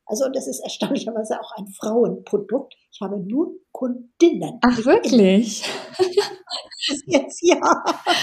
Also 0.08 0.24
und 0.24 0.34
das 0.34 0.48
ist 0.48 0.60
erstaunlicherweise 0.60 1.38
auch 1.38 1.52
ein 1.58 1.66
Frauenprodukt. 1.68 2.74
Ich 2.90 3.00
habe 3.02 3.18
nur 3.18 3.52
Kundinnen. 3.72 4.58
Ach 4.62 4.84
wirklich? 4.86 5.62
Jetzt 7.06 7.42
ja. 7.42 7.60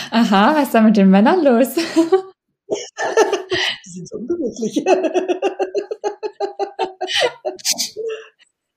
Aha, 0.10 0.56
was 0.56 0.64
ist 0.64 0.74
da 0.74 0.82
mit 0.82 0.98
den 0.98 1.12
Männern 1.12 1.44
los? 1.44 1.76
Die 3.86 3.90
sind 3.90 4.10
so 4.10 4.18
ungemütlich. 4.18 4.84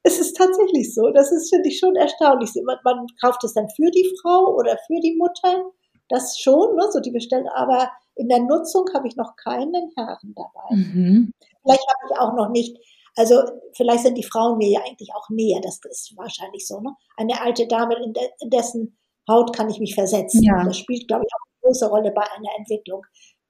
es 0.03 0.19
ist 0.19 0.37
tatsächlich 0.37 0.95
so. 0.95 1.11
Das 1.11 1.33
ist, 1.33 1.49
finde 1.49 1.71
ich, 1.71 1.79
schon 1.79 1.97
erstaunlich. 1.97 2.51
Man, 2.63 2.77
man, 2.85 3.07
kauft 3.23 3.43
es 3.43 3.55
dann 3.55 3.71
für 3.71 3.91
die 3.91 4.13
Frau 4.21 4.55
oder 4.55 4.77
für 4.87 5.01
die 5.01 5.17
Mutter. 5.17 5.71
Das 6.11 6.39
schon, 6.39 6.77
ne, 6.77 6.85
so 6.91 7.01
die 7.01 7.11
bestellen. 7.11 7.49
Aber 7.49 7.91
in 8.17 8.29
der 8.29 8.41
Nutzung 8.41 8.85
habe 8.93 9.09
ich 9.09 9.17
noch 9.17 9.35
keinen 9.37 9.91
Herren 9.97 10.35
dabei. 10.37 10.77
Mhm. 10.77 11.33
Vielleicht 11.63 11.87
habe 11.89 12.07
ich 12.11 12.19
auch 12.19 12.35
noch 12.35 12.51
nicht, 12.51 12.77
also 13.19 13.43
vielleicht 13.75 14.05
sind 14.05 14.17
die 14.17 14.25
Frauen 14.25 14.59
mir 14.59 14.71
ja 14.71 14.81
eigentlich 14.87 15.11
auch 15.15 15.29
näher. 15.29 15.61
Das 15.63 15.81
ist 15.91 16.17
wahrscheinlich 16.17 16.67
so. 16.67 16.81
Ne? 16.81 16.95
Eine 17.17 17.41
alte 17.41 17.67
Dame, 17.67 17.97
in, 18.03 18.13
de, 18.13 18.23
in 18.41 18.51
dessen 18.51 18.99
Haut 19.29 19.55
kann 19.55 19.69
ich 19.69 19.81
mich 19.81 19.95
versetzen. 19.95 20.43
Ja. 20.43 20.65
Das 20.65 20.79
spielt, 20.79 21.07
glaube 21.09 21.25
ich, 21.27 21.35
auch 21.35 21.47
eine 21.47 21.61
große 21.63 21.89
Rolle 21.89 22.13
bei 22.13 22.23
einer 22.23 22.51
Entwicklung 22.57 23.03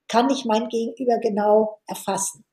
kann 0.08 0.30
ich 0.30 0.44
mein 0.44 0.68
Gegenüber 0.68 1.18
genau 1.18 1.80
erfassen, 1.86 2.44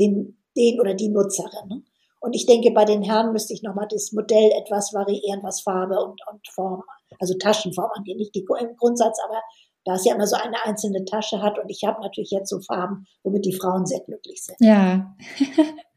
den, 0.00 0.42
den 0.56 0.80
oder 0.80 0.94
die 0.94 1.08
Nutzerin. 1.08 1.68
Ne? 1.68 1.82
Und 2.20 2.34
ich 2.34 2.46
denke, 2.46 2.70
bei 2.70 2.84
den 2.84 3.02
Herren 3.02 3.32
müsste 3.32 3.52
ich 3.52 3.62
nochmal 3.62 3.88
das 3.90 4.12
Modell 4.12 4.50
etwas 4.52 4.94
variieren, 4.94 5.42
was 5.42 5.60
Farbe 5.60 6.02
und, 6.02 6.20
und 6.30 6.48
Form, 6.48 6.82
also 7.20 7.34
Taschenform 7.38 7.90
angeht, 7.94 8.16
nicht 8.16 8.34
die, 8.34 8.46
im 8.60 8.76
Grundsatz, 8.76 9.18
aber 9.24 9.42
da 9.84 9.94
es 9.94 10.04
ja 10.04 10.14
immer 10.14 10.26
so 10.26 10.36
eine 10.36 10.64
einzelne 10.64 11.04
Tasche 11.04 11.42
hat 11.42 11.58
und 11.58 11.68
ich 11.68 11.84
habe 11.84 12.00
natürlich 12.00 12.30
jetzt 12.30 12.48
so 12.48 12.60
Farben, 12.60 13.06
womit 13.22 13.44
die 13.44 13.52
Frauen 13.52 13.86
sehr 13.86 14.00
glücklich 14.00 14.42
sind. 14.42 14.56
Ja. 14.60 15.14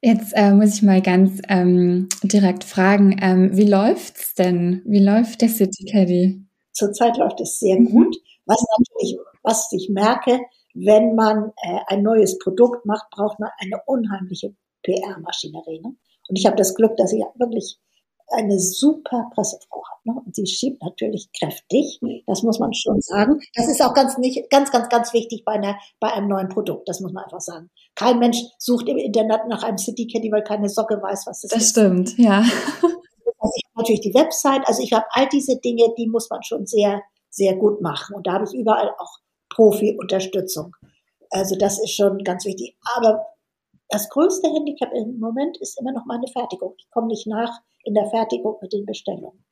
Jetzt 0.00 0.32
äh, 0.36 0.52
muss 0.52 0.76
ich 0.76 0.82
mal 0.82 1.02
ganz 1.02 1.40
ähm, 1.48 2.08
direkt 2.22 2.62
fragen, 2.62 3.16
ähm, 3.20 3.56
wie 3.56 3.68
läuft's 3.68 4.34
denn? 4.34 4.82
Wie 4.86 5.02
läuft 5.02 5.42
der 5.42 5.48
City 5.48 5.84
Caddy? 5.90 6.44
Zurzeit 6.72 7.16
läuft 7.16 7.40
es 7.40 7.58
sehr 7.58 7.80
mhm. 7.80 7.90
gut, 7.90 8.16
was 8.46 8.64
natürlich 8.78 9.18
was 9.42 9.72
ich 9.72 9.88
merke, 9.88 10.40
wenn 10.74 11.14
man 11.14 11.52
äh, 11.62 11.80
ein 11.86 12.02
neues 12.02 12.38
Produkt 12.38 12.84
macht, 12.84 13.10
braucht 13.10 13.40
man 13.40 13.50
eine 13.58 13.80
unheimliche 13.86 14.54
PR-Maschinerie. 14.82 15.80
Ne? 15.80 15.96
Und 16.28 16.36
ich 16.36 16.46
habe 16.46 16.56
das 16.56 16.74
Glück, 16.74 16.96
dass 16.96 17.12
ich 17.12 17.24
wirklich 17.36 17.78
eine 18.30 18.58
super 18.58 19.30
Pressefrau 19.34 19.82
habe. 19.90 20.00
Ne? 20.04 20.22
Und 20.24 20.34
sie 20.34 20.46
schiebt 20.46 20.82
natürlich 20.82 21.28
kräftig, 21.38 22.00
das 22.26 22.42
muss 22.42 22.58
man 22.58 22.72
schon 22.74 23.00
sagen. 23.00 23.40
Das 23.54 23.68
ist 23.68 23.82
auch 23.82 23.94
ganz, 23.94 24.18
nicht, 24.18 24.50
ganz, 24.50 24.70
ganz, 24.70 24.88
ganz 24.88 25.12
wichtig 25.12 25.44
bei, 25.44 25.52
einer, 25.52 25.78
bei 26.00 26.12
einem 26.12 26.28
neuen 26.28 26.48
Produkt, 26.48 26.88
das 26.88 27.00
muss 27.00 27.12
man 27.12 27.24
einfach 27.24 27.40
sagen. 27.40 27.70
Kein 27.94 28.18
Mensch 28.18 28.38
sucht 28.58 28.88
im 28.88 28.98
Internet 28.98 29.48
nach 29.48 29.62
einem 29.62 29.78
City 29.78 30.06
Caddy, 30.06 30.30
weil 30.30 30.44
keine 30.44 30.68
Socke 30.68 31.00
weiß, 31.00 31.26
was 31.26 31.40
das, 31.40 31.50
das 31.50 31.62
ist. 31.62 31.76
Das 31.76 31.84
stimmt, 31.84 32.18
ja. 32.18 32.44
Also 33.40 33.52
ich 33.54 33.64
habe 33.66 33.82
natürlich 33.82 34.00
die 34.00 34.14
Website, 34.14 34.66
also 34.66 34.82
ich 34.82 34.92
habe 34.92 35.06
all 35.10 35.28
diese 35.28 35.56
Dinge, 35.60 35.94
die 35.96 36.08
muss 36.08 36.28
man 36.28 36.42
schon 36.42 36.66
sehr, 36.66 37.02
sehr 37.30 37.54
gut 37.54 37.80
machen. 37.80 38.16
Und 38.16 38.26
da 38.26 38.32
habe 38.32 38.44
ich 38.44 38.52
überall 38.52 38.90
auch 38.98 39.18
Profi-Unterstützung. 39.50 40.74
Also 41.30 41.56
das 41.56 41.78
ist 41.78 41.94
schon 41.94 42.18
ganz 42.24 42.44
wichtig. 42.44 42.76
Aber 42.96 43.24
das 43.88 44.08
größte 44.10 44.48
Handicap 44.48 44.92
im 44.92 45.18
Moment 45.18 45.56
ist 45.58 45.80
immer 45.80 45.92
noch 45.92 46.04
meine 46.06 46.26
Fertigung. 46.28 46.74
Ich 46.78 46.90
komme 46.90 47.08
nicht 47.08 47.26
nach 47.26 47.60
in 47.84 47.94
der 47.94 48.08
Fertigung 48.10 48.56
mit 48.60 48.72
den 48.72 48.84
Bestellungen. 48.84 49.44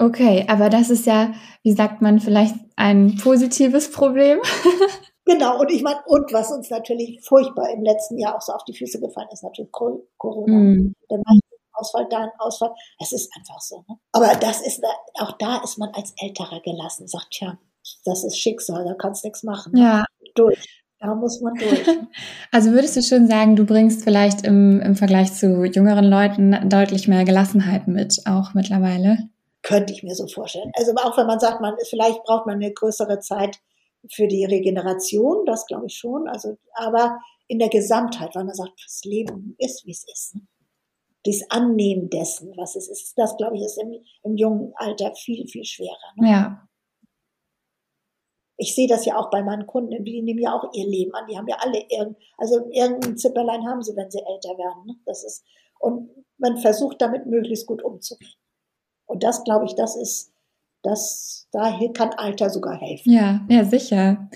Okay, 0.00 0.46
aber 0.48 0.70
das 0.70 0.90
ist 0.90 1.06
ja, 1.06 1.32
wie 1.64 1.72
sagt 1.72 2.00
man, 2.00 2.20
vielleicht 2.20 2.54
ein 2.76 3.16
positives 3.16 3.90
Problem. 3.90 4.40
genau, 5.24 5.60
und 5.60 5.70
ich 5.72 5.82
meine, 5.82 6.00
und 6.06 6.32
was 6.32 6.52
uns 6.52 6.70
natürlich 6.70 7.20
furchtbar 7.26 7.70
im 7.70 7.82
letzten 7.82 8.16
Jahr 8.16 8.36
auch 8.36 8.40
so 8.40 8.52
auf 8.52 8.64
die 8.64 8.76
Füße 8.76 9.00
gefallen 9.00 9.28
ist, 9.32 9.42
natürlich 9.42 9.72
Corona. 9.72 10.54
Mm. 10.54 10.94
Der 11.10 11.18
Ausfall, 11.72 12.06
da 12.10 12.18
ein 12.18 12.30
Ausfall. 12.38 12.74
Es 13.00 13.12
ist 13.12 13.30
einfach 13.36 13.60
so. 13.60 13.84
Ne? 13.88 13.96
Aber 14.12 14.34
das 14.36 14.60
ist, 14.60 14.82
auch 15.20 15.32
da 15.38 15.58
ist 15.62 15.78
man 15.78 15.90
als 15.94 16.12
Älterer 16.16 16.60
gelassen, 16.60 17.08
sagt, 17.08 17.30
tja, 17.30 17.58
das 18.04 18.24
ist 18.24 18.38
Schicksal, 18.38 18.84
da 18.84 18.94
kannst 18.94 19.24
du 19.24 19.28
nichts 19.28 19.42
machen. 19.42 19.76
Ja. 19.76 20.04
Durch. 20.34 20.77
Da 21.00 21.14
muss 21.14 21.40
man 21.40 21.54
durch. 21.54 21.86
Also 22.50 22.72
würdest 22.72 22.96
du 22.96 23.02
schon 23.02 23.28
sagen, 23.28 23.56
du 23.56 23.64
bringst 23.64 24.02
vielleicht 24.02 24.44
im, 24.44 24.80
im 24.80 24.96
Vergleich 24.96 25.32
zu 25.32 25.64
jüngeren 25.64 26.04
Leuten 26.04 26.68
deutlich 26.68 27.06
mehr 27.06 27.24
Gelassenheit 27.24 27.86
mit, 27.86 28.22
auch 28.26 28.54
mittlerweile? 28.54 29.28
Könnte 29.62 29.92
ich 29.92 30.02
mir 30.02 30.14
so 30.14 30.26
vorstellen. 30.26 30.72
Also 30.74 30.92
auch 30.96 31.16
wenn 31.16 31.26
man 31.26 31.40
sagt, 31.40 31.60
man 31.60 31.74
vielleicht 31.88 32.22
braucht 32.24 32.46
man 32.46 32.56
eine 32.56 32.72
größere 32.72 33.20
Zeit 33.20 33.58
für 34.10 34.26
die 34.26 34.44
Regeneration, 34.44 35.44
das 35.44 35.66
glaube 35.66 35.86
ich 35.86 35.94
schon. 35.94 36.28
Also, 36.28 36.56
aber 36.74 37.18
in 37.48 37.58
der 37.58 37.68
Gesamtheit, 37.68 38.34
weil 38.34 38.44
man 38.44 38.54
sagt, 38.54 38.72
das 38.84 39.02
Leben 39.04 39.54
ist, 39.58 39.84
wie 39.86 39.92
es 39.92 40.04
ist. 40.10 40.36
Ne? 40.36 40.42
Dies 41.26 41.44
Annehmen 41.50 42.08
dessen, 42.08 42.52
was 42.56 42.76
es 42.76 42.88
ist, 42.88 43.18
das 43.18 43.36
glaube 43.36 43.56
ich 43.56 43.62
ist 43.62 43.80
im, 43.80 43.92
im 44.22 44.36
jungen 44.36 44.72
Alter 44.76 45.12
viel, 45.14 45.46
viel 45.46 45.64
schwerer. 45.64 46.14
Ne? 46.16 46.30
Ja 46.30 46.68
ich 48.58 48.74
sehe 48.74 48.88
das 48.88 49.06
ja 49.06 49.16
auch 49.16 49.30
bei 49.30 49.42
meinen 49.42 49.66
Kunden, 49.66 50.04
die 50.04 50.20
nehmen 50.20 50.40
ja 50.40 50.52
auch 50.52 50.72
ihr 50.74 50.86
Leben 50.86 51.14
an. 51.14 51.26
Die 51.30 51.38
haben 51.38 51.46
ja 51.46 51.56
alle 51.60 51.80
irgend, 51.88 52.16
also 52.36 52.68
irgendein 52.70 53.16
Zipperlein 53.16 53.64
haben 53.66 53.82
sie, 53.82 53.96
wenn 53.96 54.10
sie 54.10 54.18
älter 54.18 54.58
werden. 54.58 54.84
Ne? 54.84 54.94
Das 55.06 55.24
ist, 55.24 55.44
und 55.78 56.10
man 56.38 56.58
versucht 56.58 57.00
damit 57.00 57.26
möglichst 57.26 57.66
gut 57.66 57.82
umzugehen. 57.82 58.32
Und 59.06 59.22
das, 59.22 59.44
glaube 59.44 59.64
ich, 59.64 59.76
das 59.76 59.96
ist, 59.96 60.32
das, 60.82 61.46
daher 61.52 61.92
kann 61.92 62.10
Alter 62.10 62.50
sogar 62.50 62.78
helfen. 62.80 63.12
Ja, 63.12 63.46
ja, 63.48 63.64
sicher. 63.64 64.28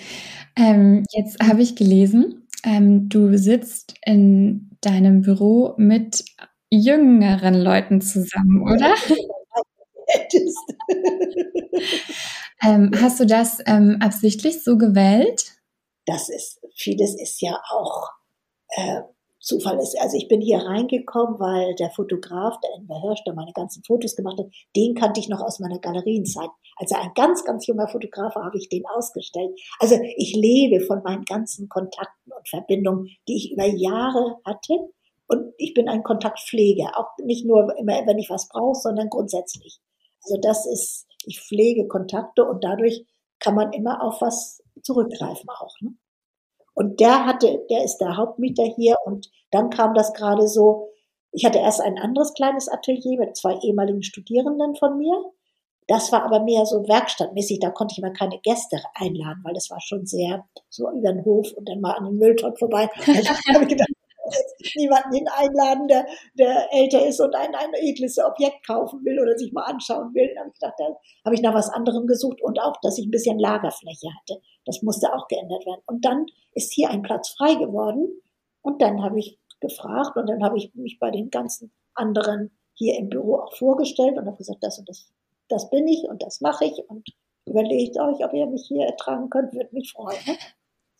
Ähm, 0.56 1.04
jetzt 1.11 1.42
habe 1.42 1.62
ich 1.62 1.74
gelesen, 1.74 2.46
ähm, 2.64 3.08
du 3.08 3.37
sitzt 3.37 3.94
in 4.04 4.70
deinem 4.80 5.22
Büro 5.22 5.74
mit 5.78 6.24
jüngeren 6.70 7.54
Leuten 7.54 8.00
zusammen, 8.00 8.62
oder? 8.62 8.94
ähm, 12.64 12.90
hast 13.01 13.20
du 13.20 13.27
das 13.27 13.59
ähm, 13.66 13.98
absichtlich 14.01 14.62
so 14.62 14.77
gewählt? 14.77 15.53
das 16.07 16.29
ist, 16.29 16.61
vieles 16.75 17.20
ist 17.20 17.40
ja 17.40 17.61
auch 17.70 18.11
äh, 18.68 19.03
Zufall 19.40 19.79
ist. 19.81 20.01
Also 20.01 20.16
ich 20.16 20.29
bin 20.29 20.40
hier 20.40 20.59
reingekommen, 20.59 21.40
weil 21.40 21.75
der 21.75 21.90
Fotograf, 21.90 22.61
der 22.61 22.70
Enver 22.77 23.01
Hirsch, 23.01 23.25
der 23.25 23.35
meine 23.35 23.53
ganzen 23.53 23.83
Fotos 23.83 24.14
gemacht 24.14 24.38
hat, 24.38 24.46
den 24.77 24.94
kannte 24.94 25.18
ich 25.18 25.29
noch 25.29 25.40
aus 25.40 25.59
meiner 25.59 25.81
Galerienzeit. 25.81 26.48
Als 26.77 26.92
er 26.92 27.01
ein 27.01 27.12
ganz, 27.14 27.44
ganz 27.44 27.66
junger 27.66 27.88
Fotograf 27.88 28.37
habe 28.37 28.57
ich 28.57 28.68
den 28.68 28.85
ausgestellt. 28.87 29.51
Also 29.81 29.98
ich 30.16 30.35
lebe 30.37 30.85
von 30.85 31.03
meinen 31.03 31.25
ganzen 31.25 31.68
Kontakten 31.68 32.33
und 32.33 32.48
Verbindungen, 32.48 33.09
die 33.27 33.37
ich 33.37 33.53
über 33.53 33.66
Jahre 33.66 34.38
hatte. 34.44 34.75
Und 35.27 35.53
ich 35.57 35.75
bin 35.75 35.88
ein 35.88 36.05
Kontaktpfleger, 36.05 36.92
auch 36.96 37.09
nicht 37.25 37.44
nur 37.44 37.77
immer, 37.79 38.07
wenn 38.07 38.18
ich 38.18 38.31
was 38.31 38.48
brauche, 38.48 38.79
sondern 38.79 39.09
grundsätzlich. 39.09 39.81
Also 40.25 40.38
das 40.40 40.66
ist, 40.66 41.07
ich 41.26 41.40
pflege 41.40 41.88
Kontakte 41.88 42.44
und 42.44 42.64
dadurch 42.64 43.04
kann 43.38 43.54
man 43.54 43.72
immer 43.72 44.02
auf 44.02 44.20
was 44.20 44.62
zurückgreifen 44.82 45.48
auch. 45.50 45.74
Ne? 45.80 45.94
Und 46.74 47.00
der 47.00 47.26
hatte, 47.26 47.64
der 47.70 47.85
ist 47.85 47.98
der 47.98 48.16
Hauptmieter 48.16 48.64
hier 48.64 48.96
und 49.04 49.30
dann 49.50 49.70
kam 49.70 49.94
das 49.94 50.12
gerade 50.14 50.48
so, 50.48 50.88
ich 51.32 51.44
hatte 51.44 51.58
erst 51.58 51.80
ein 51.80 51.98
anderes 51.98 52.35
kleines 52.35 52.68
Atelier 52.68 53.18
mit 53.18 53.37
zwei 53.37 53.56
ehemaligen 53.58 54.02
Studierenden 54.02 54.76
von 54.76 54.98
mir. 54.98 55.32
Das 55.88 56.12
war 56.12 56.22
aber 56.22 56.40
mehr 56.40 56.64
so 56.64 56.87
werkstattmäßig, 56.87 57.58
da 57.61 57.70
konnte 57.70 57.92
ich 57.92 57.98
immer 57.98 58.12
keine 58.12 58.38
Gäste 58.38 58.80
einladen, 58.94 59.40
weil 59.42 59.54
das 59.54 59.68
war 59.70 59.80
schon 59.80 60.06
sehr 60.06 60.44
so 60.68 60.88
über 60.90 61.12
den 61.12 61.24
Hof 61.24 61.52
und 61.52 61.68
dann 61.68 61.80
mal 61.80 61.92
an 61.92 62.04
den 62.04 62.18
Mülltopf 62.18 62.58
vorbei. 62.58 62.88
Also 63.06 63.30
habe 63.52 63.64
ich 63.64 63.70
gedacht, 63.70 63.88
niemanden 64.76 65.12
hin 65.12 65.28
einladen, 65.28 65.88
der, 65.88 66.06
der 66.35 66.72
älter 66.72 67.06
ist 67.06 67.20
und 67.20 67.35
ein, 67.35 67.54
ein 67.54 67.74
edles 67.74 68.18
Objekt 68.18 68.66
kaufen 68.66 69.04
will 69.04 69.20
oder 69.20 69.37
sich 69.37 69.52
mal 69.52 69.64
anschauen 69.64 70.14
will. 70.14 70.28
Dann 70.35 70.44
habe 70.44 70.50
ich 70.52 70.61
gedacht, 70.61 70.74
da 70.78 70.85
habe 71.24 71.35
ich 71.35 71.42
nach 71.42 71.54
was 71.54 71.70
anderem 71.70 72.06
gesucht 72.06 72.42
und 72.42 72.61
auch, 72.61 72.76
dass 72.82 72.98
ich 72.98 73.06
ein 73.06 73.11
bisschen 73.11 73.38
Lagerfläche 73.38 74.08
hatte. 74.20 74.40
Das 74.64 74.82
musste 74.82 75.12
auch 75.12 75.28
geändert 75.28 75.66
werden. 75.66 75.82
Und 75.87 76.04
dann 76.04 76.26
ist 76.52 76.72
hier 76.72 76.90
ein 76.90 77.02
Platz 77.02 77.30
frei 77.30 77.54
geworden 77.54 78.08
und 78.62 78.80
dann 78.80 79.02
habe 79.02 79.18
ich 79.18 79.38
gefragt 79.61 80.16
und 80.16 80.28
dann 80.28 80.42
habe 80.42 80.58
ich 80.58 80.74
mich 80.74 80.98
bei 80.98 81.11
den 81.11 81.30
ganzen 81.30 81.72
anderen 81.94 82.50
hier 82.74 82.98
im 82.98 83.08
Büro 83.08 83.37
auch 83.37 83.56
vorgestellt 83.56 84.16
und 84.16 84.26
habe 84.26 84.37
gesagt, 84.37 84.62
das 84.62 84.78
und 84.78 84.88
das, 84.88 85.11
das 85.48 85.70
bin 85.70 85.87
ich 85.87 86.04
und 86.08 86.22
das 86.22 86.40
mache 86.40 86.64
ich 86.64 86.78
und 86.88 87.08
überlegt 87.46 87.98
euch, 87.98 88.24
ob 88.24 88.32
ihr 88.32 88.46
mich 88.46 88.64
hier 88.66 88.87
ertragen 88.87 89.30
könnt, 89.30 89.52
würde 89.52 89.68
mich 89.72 89.92
freuen. 89.92 90.18
Ne? 90.26 90.37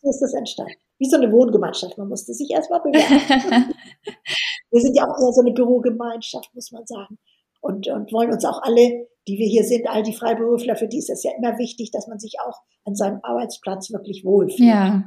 So 0.01 0.09
ist 0.09 0.21
das 0.21 0.33
entstanden 0.33 0.73
wie 1.03 1.09
so 1.09 1.17
eine 1.17 1.31
Wohngemeinschaft. 1.31 1.97
Man 1.97 2.07
musste 2.07 2.33
sich 2.33 2.49
erstmal 2.49 2.79
bewerben. 2.79 3.73
wir 4.71 4.81
sind 4.81 4.95
ja 4.95 5.03
auch 5.03 5.19
eher 5.19 5.33
so 5.33 5.41
eine 5.41 5.51
Bürogemeinschaft, 5.51 6.49
muss 6.55 6.71
man 6.71 6.85
sagen. 6.85 7.19
Und, 7.59 7.87
und 7.87 8.11
wollen 8.13 8.31
uns 8.31 8.45
auch 8.45 8.61
alle, 8.63 9.07
die 9.27 9.37
wir 9.37 9.47
hier 9.47 9.63
sind, 9.63 9.87
all 9.87 10.03
die 10.03 10.13
Freiberufler, 10.13 10.75
für 10.75 10.87
die 10.87 10.99
ist 10.99 11.09
es 11.09 11.23
ja 11.23 11.31
immer 11.37 11.57
wichtig, 11.57 11.91
dass 11.91 12.07
man 12.07 12.19
sich 12.19 12.35
auch 12.45 12.61
an 12.85 12.95
seinem 12.95 13.19
Arbeitsplatz 13.21 13.91
wirklich 13.91 14.23
wohlfühlt. 14.23 14.69
Ja. 14.69 15.03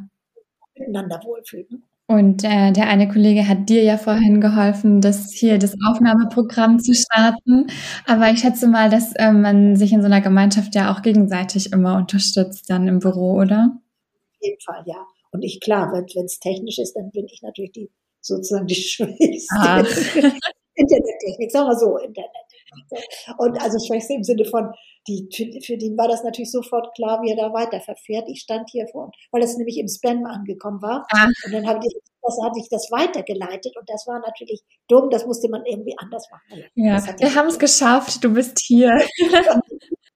Miteinander 0.75 1.21
wohlfühlt. 1.25 1.71
Ne? 1.71 1.79
Und 2.09 2.45
äh, 2.45 2.73
der 2.73 2.89
eine 2.89 3.09
Kollege 3.09 3.49
hat 3.49 3.69
dir 3.69 3.83
ja 3.83 3.97
vorhin 3.97 4.41
geholfen, 4.41 5.01
das 5.01 5.33
hier 5.33 5.59
das 5.59 5.75
Aufnahmeprogramm 5.89 6.79
zu 6.79 6.95
starten. 6.95 7.67
Aber 8.07 8.31
ich 8.31 8.41
schätze 8.41 8.69
mal, 8.69 8.91
dass 8.91 9.15
äh, 9.17 9.33
man 9.33 9.77
sich 9.77 9.93
in 9.93 10.03
so 10.03 10.07
einer 10.07 10.21
Gemeinschaft 10.21 10.75
ja 10.75 10.93
auch 10.93 11.03
gegenseitig 11.03 11.73
immer 11.73 11.97
unterstützt 11.97 12.71
dann 12.71 12.87
im 12.87 13.01
Büro, 13.01 13.41
oder? 13.41 13.73
Auf 13.73 14.39
jeden 14.41 14.61
Fall, 14.61 14.83
ja. 14.85 15.05
Und 15.37 15.43
ich, 15.43 15.61
klar, 15.61 15.93
wenn 15.93 16.25
es 16.25 16.41
technisch 16.41 16.79
ist, 16.79 16.95
dann 16.95 17.11
bin 17.11 17.27
ich 17.27 17.43
natürlich 17.43 17.73
die 17.73 17.91
sozusagen 18.23 18.67
die 18.67 18.75
Schwächste. 18.75 20.33
Internettechnik, 20.75 21.51
sagen 21.51 21.69
wir 21.69 21.77
so, 21.77 21.99
Internettechnik. 21.99 23.37
Und 23.39 23.61
also 23.61 23.79
Schwächste 23.87 24.15
im 24.15 24.25
Sinne 24.25 24.47
von, 24.47 24.73
die, 25.09 25.29
für 25.65 25.77
den 25.77 25.97
war 25.97 26.09
das 26.09 26.25
natürlich 26.25 26.51
sofort 26.51 26.95
klar, 26.95 27.21
wie 27.23 27.31
er 27.31 27.37
da 27.37 27.53
weiter 27.53 27.81
verfährt. 27.81 28.29
Ich 28.29 28.41
stand 28.41 28.71
hier 28.71 28.87
vor, 28.89 29.11
weil 29.31 29.43
es 29.43 29.57
nämlich 29.57 29.79
im 29.79 29.89
Spam 29.89 30.25
angekommen 30.25 30.81
war. 30.81 31.07
Ach. 31.13 31.29
Und 31.45 31.53
dann 31.53 31.67
habe 31.67 31.81
ich, 31.87 31.95
das, 32.23 32.39
hatte 32.43 32.59
ich 32.59 32.69
das 32.71 32.91
weitergeleitet 32.91 33.77
und 33.77 33.89
das 33.89 34.07
war 34.07 34.21
natürlich 34.21 34.63
dumm, 34.89 35.11
das 35.11 35.27
musste 35.27 35.49
man 35.49 35.65
irgendwie 35.65 35.95
anders 35.99 36.27
machen. 36.31 36.65
Ja, 36.75 37.03
wir 37.19 37.35
haben 37.35 37.49
es 37.49 37.59
geschafft, 37.59 38.25
du 38.25 38.33
bist 38.33 38.59
hier. 38.59 38.91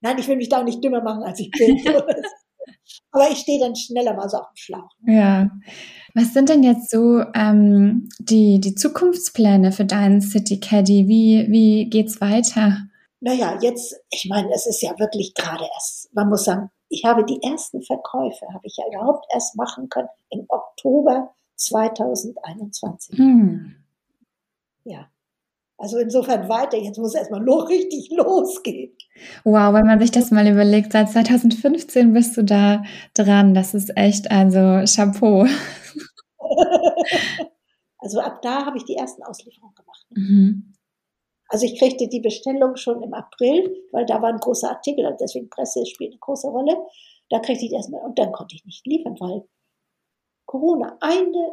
Nein, 0.00 0.18
ich 0.18 0.28
will 0.28 0.36
mich 0.36 0.48
da 0.48 0.60
auch 0.60 0.64
nicht 0.64 0.82
dümmer 0.82 1.02
machen, 1.02 1.22
als 1.22 1.40
ich 1.40 1.50
bin. 1.50 1.78
Aber 3.12 3.30
ich 3.30 3.38
stehe 3.38 3.60
dann 3.60 3.74
schneller 3.76 4.14
mal 4.14 4.28
so 4.28 4.38
auf 4.38 4.48
dem 4.48 4.56
Schlauch. 4.56 4.90
Ja. 5.06 5.50
Was 6.14 6.32
sind 6.32 6.48
denn 6.48 6.62
jetzt 6.62 6.90
so 6.90 7.22
ähm, 7.34 8.08
die, 8.18 8.60
die 8.60 8.74
Zukunftspläne 8.74 9.72
für 9.72 9.84
deinen 9.84 10.20
City 10.20 10.60
Caddy? 10.60 11.08
Wie, 11.08 11.46
wie 11.50 11.90
geht's 11.90 12.20
weiter? 12.20 12.78
Naja, 13.20 13.58
jetzt, 13.60 13.96
ich 14.10 14.26
meine, 14.28 14.52
es 14.54 14.66
ist 14.66 14.82
ja 14.82 14.98
wirklich 14.98 15.34
gerade 15.34 15.64
erst, 15.74 16.14
man 16.14 16.28
muss 16.28 16.44
sagen, 16.44 16.70
ich 16.88 17.04
habe 17.04 17.24
die 17.24 17.40
ersten 17.42 17.82
Verkäufe, 17.82 18.46
habe 18.52 18.66
ich 18.66 18.76
ja 18.76 18.84
überhaupt 18.88 19.26
erst 19.32 19.56
machen 19.56 19.88
können 19.88 20.08
im 20.30 20.44
Oktober 20.48 21.34
2021. 21.56 23.18
Hm. 23.18 23.76
Ja. 24.84 25.08
Also 25.80 25.96
insofern 25.96 26.46
weiter, 26.50 26.76
jetzt 26.76 26.98
muss 26.98 27.14
erstmal 27.14 27.40
noch 27.40 27.68
richtig 27.70 28.10
losgehen. 28.10 28.94
Wow, 29.44 29.72
wenn 29.72 29.86
man 29.86 29.98
sich 29.98 30.10
das 30.10 30.30
mal 30.30 30.46
überlegt, 30.46 30.92
seit 30.92 31.08
2015 31.08 32.12
bist 32.12 32.36
du 32.36 32.44
da 32.44 32.84
dran. 33.14 33.54
Das 33.54 33.72
ist 33.72 33.96
echt, 33.96 34.30
also 34.30 34.84
Chapeau. 34.84 35.46
also 37.98 38.20
ab 38.20 38.42
da 38.42 38.66
habe 38.66 38.76
ich 38.76 38.84
die 38.84 38.96
ersten 38.96 39.22
Auslieferungen 39.22 39.74
gemacht. 39.74 40.06
Mhm. 40.10 40.74
Also 41.48 41.64
ich 41.64 41.78
kriegte 41.78 42.08
die 42.08 42.20
Bestellung 42.20 42.76
schon 42.76 43.02
im 43.02 43.14
April, 43.14 43.74
weil 43.90 44.04
da 44.04 44.20
war 44.20 44.28
ein 44.28 44.38
großer 44.38 44.68
Artikel, 44.68 45.06
und 45.06 45.18
deswegen 45.18 45.48
Presse 45.48 45.86
spielt 45.86 46.12
eine 46.12 46.20
große 46.20 46.46
Rolle. 46.48 46.76
Da 47.30 47.38
kriegte 47.38 47.64
ich 47.64 47.72
erstmal, 47.72 48.02
und 48.02 48.18
dann 48.18 48.32
konnte 48.32 48.54
ich 48.54 48.66
nicht 48.66 48.86
liefern, 48.86 49.16
weil 49.18 49.48
Corona, 50.44 50.98
eine, 51.00 51.52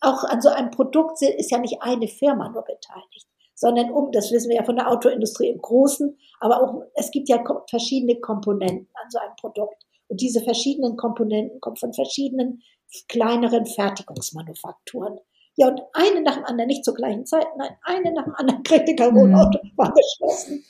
auch 0.00 0.24
an 0.24 0.40
so 0.40 0.48
einem 0.48 0.70
Produkt 0.70 1.20
ist 1.20 1.50
ja 1.50 1.58
nicht 1.58 1.82
eine 1.82 2.08
Firma 2.08 2.48
nur 2.48 2.62
beteiligt 2.62 3.28
sondern 3.54 3.90
um, 3.90 4.10
das 4.12 4.30
wissen 4.32 4.50
wir 4.50 4.56
ja 4.56 4.64
von 4.64 4.76
der 4.76 4.90
Autoindustrie 4.90 5.48
im 5.48 5.58
Großen, 5.58 6.16
aber 6.40 6.62
auch, 6.62 6.82
es 6.94 7.10
gibt 7.10 7.28
ja 7.28 7.42
verschiedene 7.68 8.20
Komponenten 8.20 8.88
an 8.94 9.10
so 9.10 9.18
einem 9.18 9.36
Produkt. 9.36 9.84
Und 10.08 10.20
diese 10.20 10.42
verschiedenen 10.42 10.96
Komponenten 10.96 11.60
kommen 11.60 11.76
von 11.76 11.94
verschiedenen 11.94 12.62
kleineren 13.08 13.66
Fertigungsmanufakturen. 13.66 15.18
Ja, 15.56 15.68
und 15.68 15.80
eine 15.92 16.20
nach 16.22 16.34
dem 16.34 16.44
anderen, 16.44 16.68
nicht 16.68 16.84
zur 16.84 16.94
gleichen 16.94 17.26
Zeit, 17.26 17.46
nein, 17.56 17.76
eine 17.82 18.12
nach 18.12 18.24
dem 18.24 18.34
anderen 18.34 18.62
kriegte 18.64 18.94
Carbon-Auto, 18.94 19.58
mhm. 19.62 19.72
war 19.76 19.94
geschlossen. 19.94 20.64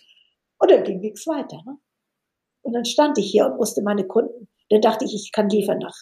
Und 0.59 0.71
dann 0.71 0.85
ging 0.85 1.01
nichts 1.01 1.27
weiter. 1.27 1.63
Ne? 1.65 1.79
Und 2.63 2.75
dann 2.75 2.85
stand 2.85 3.19
ich 3.19 3.31
hier 3.31 3.47
und 3.47 3.57
musste 3.57 3.83
meine 3.83 4.07
Kunden, 4.07 4.49
dann 4.71 4.81
dachte 4.81 5.05
ich, 5.05 5.15
ich 5.15 5.33
kann 5.33 5.49
liefern 5.49 5.79
nach, 5.79 5.97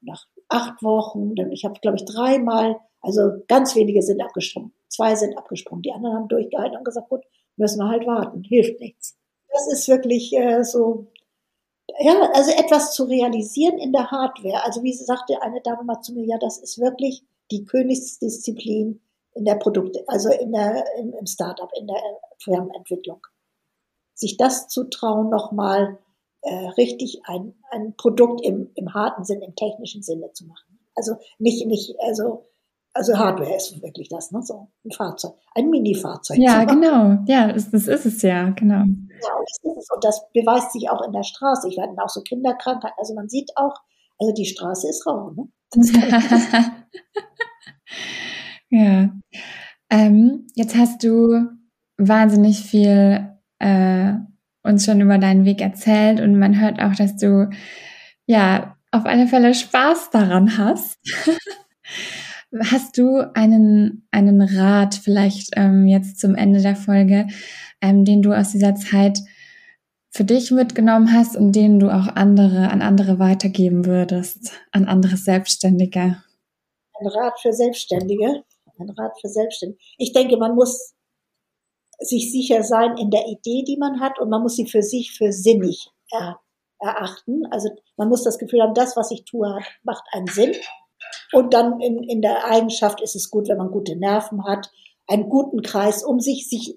nach 0.00 0.26
acht 0.48 0.82
Wochen, 0.82 1.34
dann, 1.34 1.50
ich 1.52 1.64
habe, 1.64 1.78
glaube 1.80 1.96
ich, 1.96 2.04
dreimal, 2.04 2.76
also 3.00 3.30
ganz 3.48 3.74
wenige 3.76 4.02
sind 4.02 4.20
abgesprungen. 4.20 4.72
Zwei 4.90 5.14
sind 5.14 5.38
abgesprungen, 5.38 5.82
die 5.82 5.92
anderen 5.92 6.16
haben 6.16 6.28
durchgehalten 6.28 6.76
und 6.76 6.84
gesagt, 6.84 7.08
gut, 7.08 7.22
müssen 7.56 7.78
wir 7.78 7.88
halt 7.88 8.06
warten, 8.06 8.42
hilft 8.42 8.80
nichts. 8.80 9.16
Das 9.52 9.72
ist 9.72 9.88
wirklich 9.88 10.32
äh, 10.32 10.62
so, 10.64 11.06
ja, 12.00 12.30
also 12.34 12.50
etwas 12.50 12.92
zu 12.92 13.04
realisieren 13.04 13.78
in 13.78 13.92
der 13.92 14.10
Hardware. 14.10 14.64
Also 14.64 14.82
wie 14.82 14.92
sagte 14.92 15.40
eine 15.42 15.60
Dame 15.60 15.84
mal 15.84 16.00
zu 16.00 16.12
mir, 16.12 16.24
ja, 16.24 16.38
das 16.38 16.58
ist 16.58 16.78
wirklich 16.78 17.24
die 17.50 17.64
Königsdisziplin 17.64 19.00
in 19.34 19.44
der 19.44 19.56
Produkte, 19.56 20.04
also 20.08 20.28
in 20.30 20.52
der, 20.52 20.84
im, 20.98 21.14
im 21.14 21.26
Startup, 21.26 21.70
in 21.78 21.86
der 21.86 21.96
Firmenentwicklung. 22.38 23.24
Sich 24.14 24.36
das 24.36 24.68
zu 24.68 24.84
trauen, 24.84 25.30
nochmal 25.30 25.98
äh, 26.42 26.68
richtig 26.76 27.22
ein, 27.24 27.54
ein 27.70 27.94
Produkt 27.96 28.44
im, 28.44 28.70
im 28.74 28.92
harten 28.94 29.24
Sinn, 29.24 29.42
im 29.42 29.54
technischen 29.54 30.02
Sinne 30.02 30.32
zu 30.32 30.46
machen. 30.46 30.80
Also 30.94 31.16
nicht, 31.38 31.66
nicht, 31.66 31.94
also 32.00 32.46
also 32.92 33.16
Hardware 33.16 33.54
ist 33.54 33.80
wirklich 33.82 34.08
das, 34.08 34.32
ne? 34.32 34.42
So 34.42 34.68
ein 34.84 34.90
Fahrzeug, 34.90 35.34
ein 35.54 35.70
Mini-Fahrzeug. 35.70 36.38
Ja, 36.38 36.64
genau. 36.64 37.18
Ja, 37.26 37.52
das, 37.52 37.70
das, 37.70 37.86
ist 37.86 38.06
es 38.06 38.22
ja, 38.22 38.50
genau. 38.50 38.78
Ja, 38.78 38.82
und 38.82 39.48
das 39.48 39.58
ist 39.62 39.76
es. 39.78 39.88
Und 39.94 40.04
das 40.04 40.22
beweist 40.32 40.72
sich 40.72 40.90
auch 40.90 41.02
in 41.02 41.12
der 41.12 41.22
Straße. 41.22 41.68
Ich 41.68 41.76
werde 41.76 41.92
auch 42.02 42.08
so 42.08 42.22
Kinderkrankheiten. 42.22 42.96
Also 42.98 43.14
man 43.14 43.28
sieht 43.28 43.50
auch, 43.56 43.74
also 44.18 44.32
die 44.32 44.46
Straße 44.46 44.88
ist 44.88 45.06
rau, 45.06 45.30
ne? 45.30 45.48
ja. 48.70 49.10
Ähm, 49.88 50.46
jetzt 50.54 50.76
hast 50.76 51.02
du 51.04 51.46
wahnsinnig 51.96 52.60
viel 52.60 53.36
äh, 53.60 54.12
uns 54.62 54.84
schon 54.84 55.00
über 55.00 55.18
deinen 55.18 55.44
Weg 55.44 55.60
erzählt 55.60 56.20
und 56.20 56.38
man 56.38 56.60
hört 56.60 56.80
auch, 56.80 56.94
dass 56.94 57.16
du 57.16 57.50
ja 58.26 58.76
auf 58.90 59.06
alle 59.06 59.26
Fälle 59.28 59.54
Spaß 59.54 60.10
daran 60.10 60.58
hast. 60.58 60.98
Hast 62.58 62.98
du 62.98 63.18
einen, 63.34 64.08
einen 64.10 64.42
Rat 64.42 64.96
vielleicht 64.96 65.50
ähm, 65.56 65.86
jetzt 65.86 66.18
zum 66.18 66.34
Ende 66.34 66.60
der 66.60 66.74
Folge, 66.74 67.28
ähm, 67.80 68.04
den 68.04 68.22
du 68.22 68.32
aus 68.32 68.50
dieser 68.50 68.74
Zeit 68.74 69.20
für 70.10 70.24
dich 70.24 70.50
mitgenommen 70.50 71.12
hast 71.12 71.36
und 71.36 71.52
den 71.52 71.78
du 71.78 71.88
auch 71.88 72.08
andere 72.16 72.70
an 72.70 72.82
andere 72.82 73.20
weitergeben 73.20 73.86
würdest, 73.86 74.52
an 74.72 74.86
andere 74.86 75.16
Selbstständige? 75.16 76.22
Ein 76.98 77.06
Rat 77.06 77.38
für 77.40 77.52
Selbstständige. 77.52 78.42
Ein 78.78 78.90
Rat 78.90 79.12
für 79.20 79.28
Selbstständige. 79.28 79.80
Ich 79.98 80.12
denke, 80.12 80.36
man 80.36 80.56
muss 80.56 80.94
sich 82.00 82.32
sicher 82.32 82.64
sein 82.64 82.96
in 82.96 83.10
der 83.10 83.26
Idee, 83.26 83.62
die 83.66 83.76
man 83.78 84.00
hat, 84.00 84.18
und 84.18 84.28
man 84.28 84.42
muss 84.42 84.56
sie 84.56 84.66
für 84.66 84.82
sich 84.82 85.12
für 85.12 85.32
sinnig 85.32 85.90
erachten. 86.80 87.46
Also 87.50 87.68
man 87.96 88.08
muss 88.08 88.24
das 88.24 88.38
Gefühl 88.38 88.62
haben, 88.62 88.74
das, 88.74 88.96
was 88.96 89.10
ich 89.10 89.24
tue, 89.24 89.58
macht 89.84 90.04
einen 90.12 90.26
Sinn. 90.26 90.54
Und 91.32 91.54
dann 91.54 91.80
in, 91.80 92.02
in 92.02 92.22
der 92.22 92.44
Eigenschaft 92.44 93.00
ist 93.00 93.16
es 93.16 93.30
gut, 93.30 93.48
wenn 93.48 93.58
man 93.58 93.70
gute 93.70 93.96
Nerven 93.96 94.44
hat, 94.44 94.70
einen 95.06 95.28
guten 95.28 95.62
Kreis, 95.62 96.04
um 96.04 96.20
sich, 96.20 96.48
sich 96.48 96.76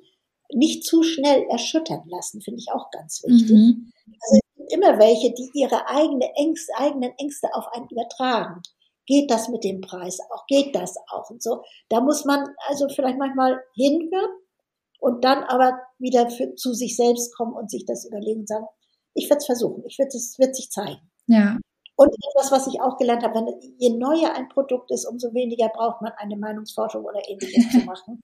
nicht 0.53 0.85
zu 0.85 1.03
schnell 1.03 1.43
erschüttern 1.49 2.03
lassen, 2.07 2.41
finde 2.41 2.59
ich 2.59 2.71
auch 2.71 2.89
ganz 2.91 3.23
wichtig. 3.25 3.51
Mhm. 3.51 3.91
Also 4.05 4.39
immer 4.69 4.99
welche, 4.99 5.33
die 5.33 5.49
ihre 5.53 5.87
eigene 5.87 6.31
Ängste, 6.35 6.73
eigenen 6.77 7.11
Ängste 7.17 7.47
auf 7.53 7.65
einen 7.73 7.87
übertragen. 7.89 8.61
Geht 9.05 9.29
das 9.31 9.49
mit 9.49 9.63
dem 9.63 9.81
Preis 9.81 10.19
auch? 10.31 10.45
Geht 10.47 10.75
das 10.75 10.95
auch? 11.11 11.29
Und 11.29 11.43
so. 11.43 11.61
Da 11.89 11.99
muss 11.99 12.23
man 12.23 12.45
also 12.67 12.87
vielleicht 12.87 13.17
manchmal 13.17 13.61
hinhören 13.75 14.31
und 14.99 15.25
dann 15.25 15.43
aber 15.43 15.77
wieder 15.99 16.29
für, 16.29 16.55
zu 16.55 16.73
sich 16.73 16.95
selbst 16.95 17.35
kommen 17.35 17.53
und 17.53 17.69
sich 17.69 17.85
das 17.85 18.05
überlegen 18.05 18.41
und 18.41 18.47
sagen, 18.47 18.65
ich 19.13 19.29
werde 19.29 19.39
es 19.39 19.45
versuchen, 19.45 19.83
ich 19.85 19.99
werde 19.99 20.15
es 20.15 20.39
wird 20.39 20.55
sich 20.55 20.69
zeigen. 20.69 21.11
Ja. 21.27 21.57
Und 21.95 22.09
etwas, 22.09 22.51
was 22.51 22.67
ich 22.67 22.81
auch 22.81 22.97
gelernt 22.97 23.23
habe, 23.23 23.35
wenn, 23.35 23.75
je 23.77 23.91
neuer 23.91 24.33
ein 24.35 24.49
Produkt 24.49 24.91
ist, 24.91 25.05
umso 25.05 25.33
weniger 25.33 25.69
braucht 25.69 26.01
man 26.01 26.11
eine 26.17 26.37
Meinungsforschung 26.37 27.03
oder 27.03 27.21
ähnliches 27.27 27.71
zu 27.71 27.77
machen. 27.85 28.21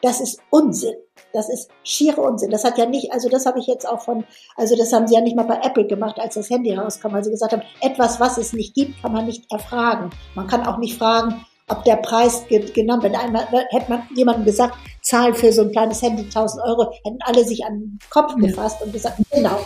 Das 0.00 0.20
ist 0.20 0.40
Unsinn. 0.50 0.94
Das 1.32 1.48
ist 1.48 1.70
schiere 1.84 2.20
Unsinn. 2.20 2.50
Das 2.50 2.64
hat 2.64 2.78
ja 2.78 2.86
nicht, 2.86 3.12
also 3.12 3.28
das 3.28 3.46
habe 3.46 3.60
ich 3.60 3.66
jetzt 3.66 3.88
auch 3.88 4.00
von, 4.00 4.24
also 4.56 4.76
das 4.76 4.92
haben 4.92 5.06
sie 5.06 5.14
ja 5.14 5.20
nicht 5.20 5.36
mal 5.36 5.44
bei 5.44 5.60
Apple 5.62 5.86
gemacht, 5.86 6.18
als 6.18 6.34
das 6.34 6.50
Handy 6.50 6.74
rauskam, 6.74 7.12
weil 7.12 7.22
sie 7.22 7.30
gesagt 7.30 7.52
haben, 7.52 7.62
etwas, 7.80 8.18
was 8.18 8.38
es 8.38 8.52
nicht 8.52 8.74
gibt, 8.74 9.00
kann 9.00 9.12
man 9.12 9.26
nicht 9.26 9.50
erfragen. 9.52 10.10
Man 10.34 10.48
kann 10.48 10.66
auch 10.66 10.78
nicht 10.78 10.98
fragen, 10.98 11.46
ob 11.68 11.84
der 11.84 11.96
Preis 11.96 12.44
genommen 12.48 13.02
wird. 13.02 13.16
Einmal 13.16 13.46
hätte 13.70 13.88
man 13.88 14.02
jemandem 14.14 14.44
gesagt, 14.44 14.74
Zahl 15.02 15.32
für 15.32 15.52
so 15.52 15.62
ein 15.62 15.70
kleines 15.70 16.02
Handy 16.02 16.24
1000 16.24 16.64
Euro, 16.64 16.92
hätten 17.04 17.18
alle 17.20 17.44
sich 17.44 17.64
an 17.64 17.78
den 17.78 17.98
Kopf 18.10 18.34
gefasst 18.36 18.82
und 18.82 18.92
gesagt, 18.92 19.18
genau. 19.30 19.60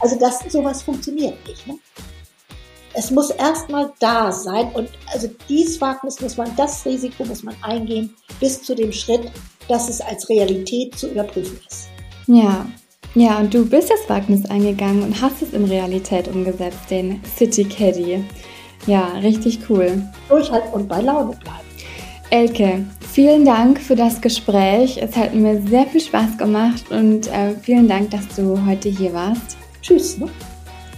Also 0.00 0.18
das, 0.18 0.40
sowas 0.50 0.82
funktioniert 0.82 1.36
nicht. 1.46 1.66
Ne? 1.66 1.78
Es 2.94 3.10
muss 3.10 3.30
erstmal 3.30 3.92
da 4.00 4.32
sein 4.32 4.70
und 4.72 4.88
also 5.12 5.28
dies 5.48 5.80
Wagnis 5.80 6.20
muss 6.20 6.36
man, 6.36 6.50
das 6.56 6.84
Risiko 6.84 7.24
muss 7.24 7.42
man 7.42 7.54
eingehen 7.62 8.14
bis 8.40 8.62
zu 8.62 8.74
dem 8.74 8.92
Schritt, 8.92 9.30
dass 9.68 9.88
es 9.88 10.00
als 10.00 10.28
Realität 10.28 10.96
zu 10.98 11.08
überprüfen 11.08 11.58
ist. 11.68 11.88
Ja, 12.26 12.66
ja, 13.14 13.38
und 13.38 13.52
du 13.52 13.66
bist 13.66 13.90
das 13.90 14.08
Wagnis 14.08 14.48
eingegangen 14.48 15.02
und 15.02 15.20
hast 15.20 15.42
es 15.42 15.52
in 15.52 15.64
Realität 15.64 16.28
umgesetzt, 16.28 16.90
den 16.90 17.20
City 17.36 17.64
Caddy. 17.64 18.24
Ja, 18.86 19.08
richtig 19.22 19.58
cool. 19.68 20.02
Durchhalten 20.28 20.72
und 20.72 20.88
bei 20.88 21.00
Laune 21.00 21.36
bleiben. 21.36 21.68
Elke, 22.30 22.84
vielen 23.10 23.44
Dank 23.44 23.80
für 23.80 23.96
das 23.96 24.20
Gespräch. 24.20 24.98
Es 25.00 25.16
hat 25.16 25.34
mir 25.34 25.60
sehr 25.62 25.86
viel 25.86 26.00
Spaß 26.00 26.36
gemacht 26.36 26.90
und 26.90 27.26
äh, 27.28 27.54
vielen 27.62 27.88
Dank, 27.88 28.10
dass 28.10 28.28
du 28.36 28.64
heute 28.66 28.88
hier 28.88 29.14
warst. 29.14 29.56
Tschüss. 29.80 30.18
Ne? 30.18 30.28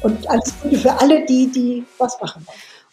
Und 0.03 0.29
alles 0.29 0.55
Gute 0.63 0.79
für 0.79 1.01
alle, 1.01 1.25
die, 1.27 1.51
die 1.51 1.85
was 1.99 2.21
machen. 2.21 2.47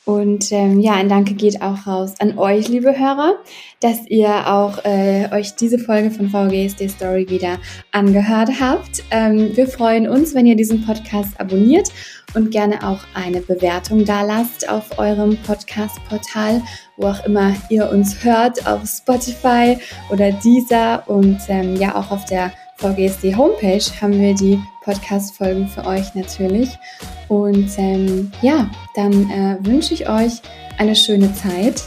Und 0.08 0.54
ähm, 0.54 0.80
ja, 0.80 0.94
ein 0.94 1.10
Danke 1.10 1.34
geht 1.34 1.62
auch 1.62 1.86
raus 1.86 2.14
an 2.20 2.38
euch, 2.38 2.70
liebe 2.70 2.98
Hörer, 2.98 3.36
dass 3.82 4.08
ihr 4.08 4.48
auch 4.48 4.86
äh, 4.86 5.28
euch 5.34 5.58
diese 5.58 5.78
Folge 5.78 6.12
von 6.12 6.30
VGSD 6.30 6.88
Story 6.88 7.28
wieder 7.28 7.58
angehört 7.92 8.52
habt. 8.58 9.04
Ähm, 9.12 9.52
wir 9.58 9.68
freuen 9.68 10.08
uns, 10.08 10.34
wenn 10.34 10.46
ihr 10.46 10.56
diesen 10.56 10.86
Podcast 10.86 11.38
abonniert 11.42 11.90
und 12.36 12.52
gerne 12.52 12.88
auch 12.88 13.00
eine 13.16 13.42
Bewertung 13.42 14.06
da 14.06 14.22
lasst 14.22 14.70
auf 14.70 14.98
eurem 14.98 15.36
Podcast-Portal, 15.46 16.62
wo 16.96 17.08
auch 17.08 17.26
immer 17.26 17.54
ihr 17.70 17.90
uns 17.90 18.24
hört, 18.24 18.66
auf 18.66 18.88
Spotify 18.88 19.78
oder 20.10 20.32
Deezer 20.32 21.04
und 21.08 21.40
ähm, 21.50 21.76
ja 21.76 21.96
auch 21.96 22.12
auf 22.12 22.24
der 22.24 22.54
VGSD 22.78 23.36
Homepage 23.36 23.84
haben 24.00 24.22
wir 24.22 24.34
die 24.34 24.58
Podcast-Folgen 24.88 25.68
für 25.68 25.86
euch 25.86 26.16
natürlich. 26.16 26.80
Und 27.28 27.70
ähm, 27.78 28.32
ja, 28.42 28.70
dann 28.96 29.30
äh, 29.30 29.58
wünsche 29.62 29.94
ich 29.94 30.10
euch 30.10 30.42
eine 30.78 30.96
schöne 30.96 31.34
Zeit 31.34 31.84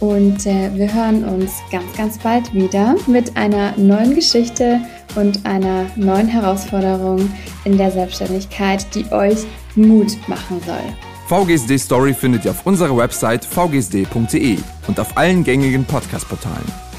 und 0.00 0.46
äh, 0.46 0.74
wir 0.74 0.92
hören 0.92 1.24
uns 1.24 1.52
ganz, 1.70 1.96
ganz 1.96 2.18
bald 2.18 2.52
wieder 2.52 2.96
mit 3.06 3.36
einer 3.36 3.76
neuen 3.76 4.16
Geschichte 4.16 4.80
und 5.14 5.46
einer 5.46 5.86
neuen 5.94 6.26
Herausforderung 6.26 7.32
in 7.64 7.78
der 7.78 7.92
Selbstständigkeit, 7.92 8.84
die 8.94 9.10
euch 9.12 9.44
Mut 9.76 10.16
machen 10.26 10.60
soll. 10.66 10.82
VGSD 11.28 11.78
Story 11.78 12.14
findet 12.14 12.44
ihr 12.44 12.50
auf 12.50 12.66
unserer 12.66 12.96
Website 12.96 13.44
vgsd.de 13.44 14.58
und 14.88 14.98
auf 14.98 15.16
allen 15.16 15.44
gängigen 15.44 15.84
Podcast-Portalen. 15.84 16.91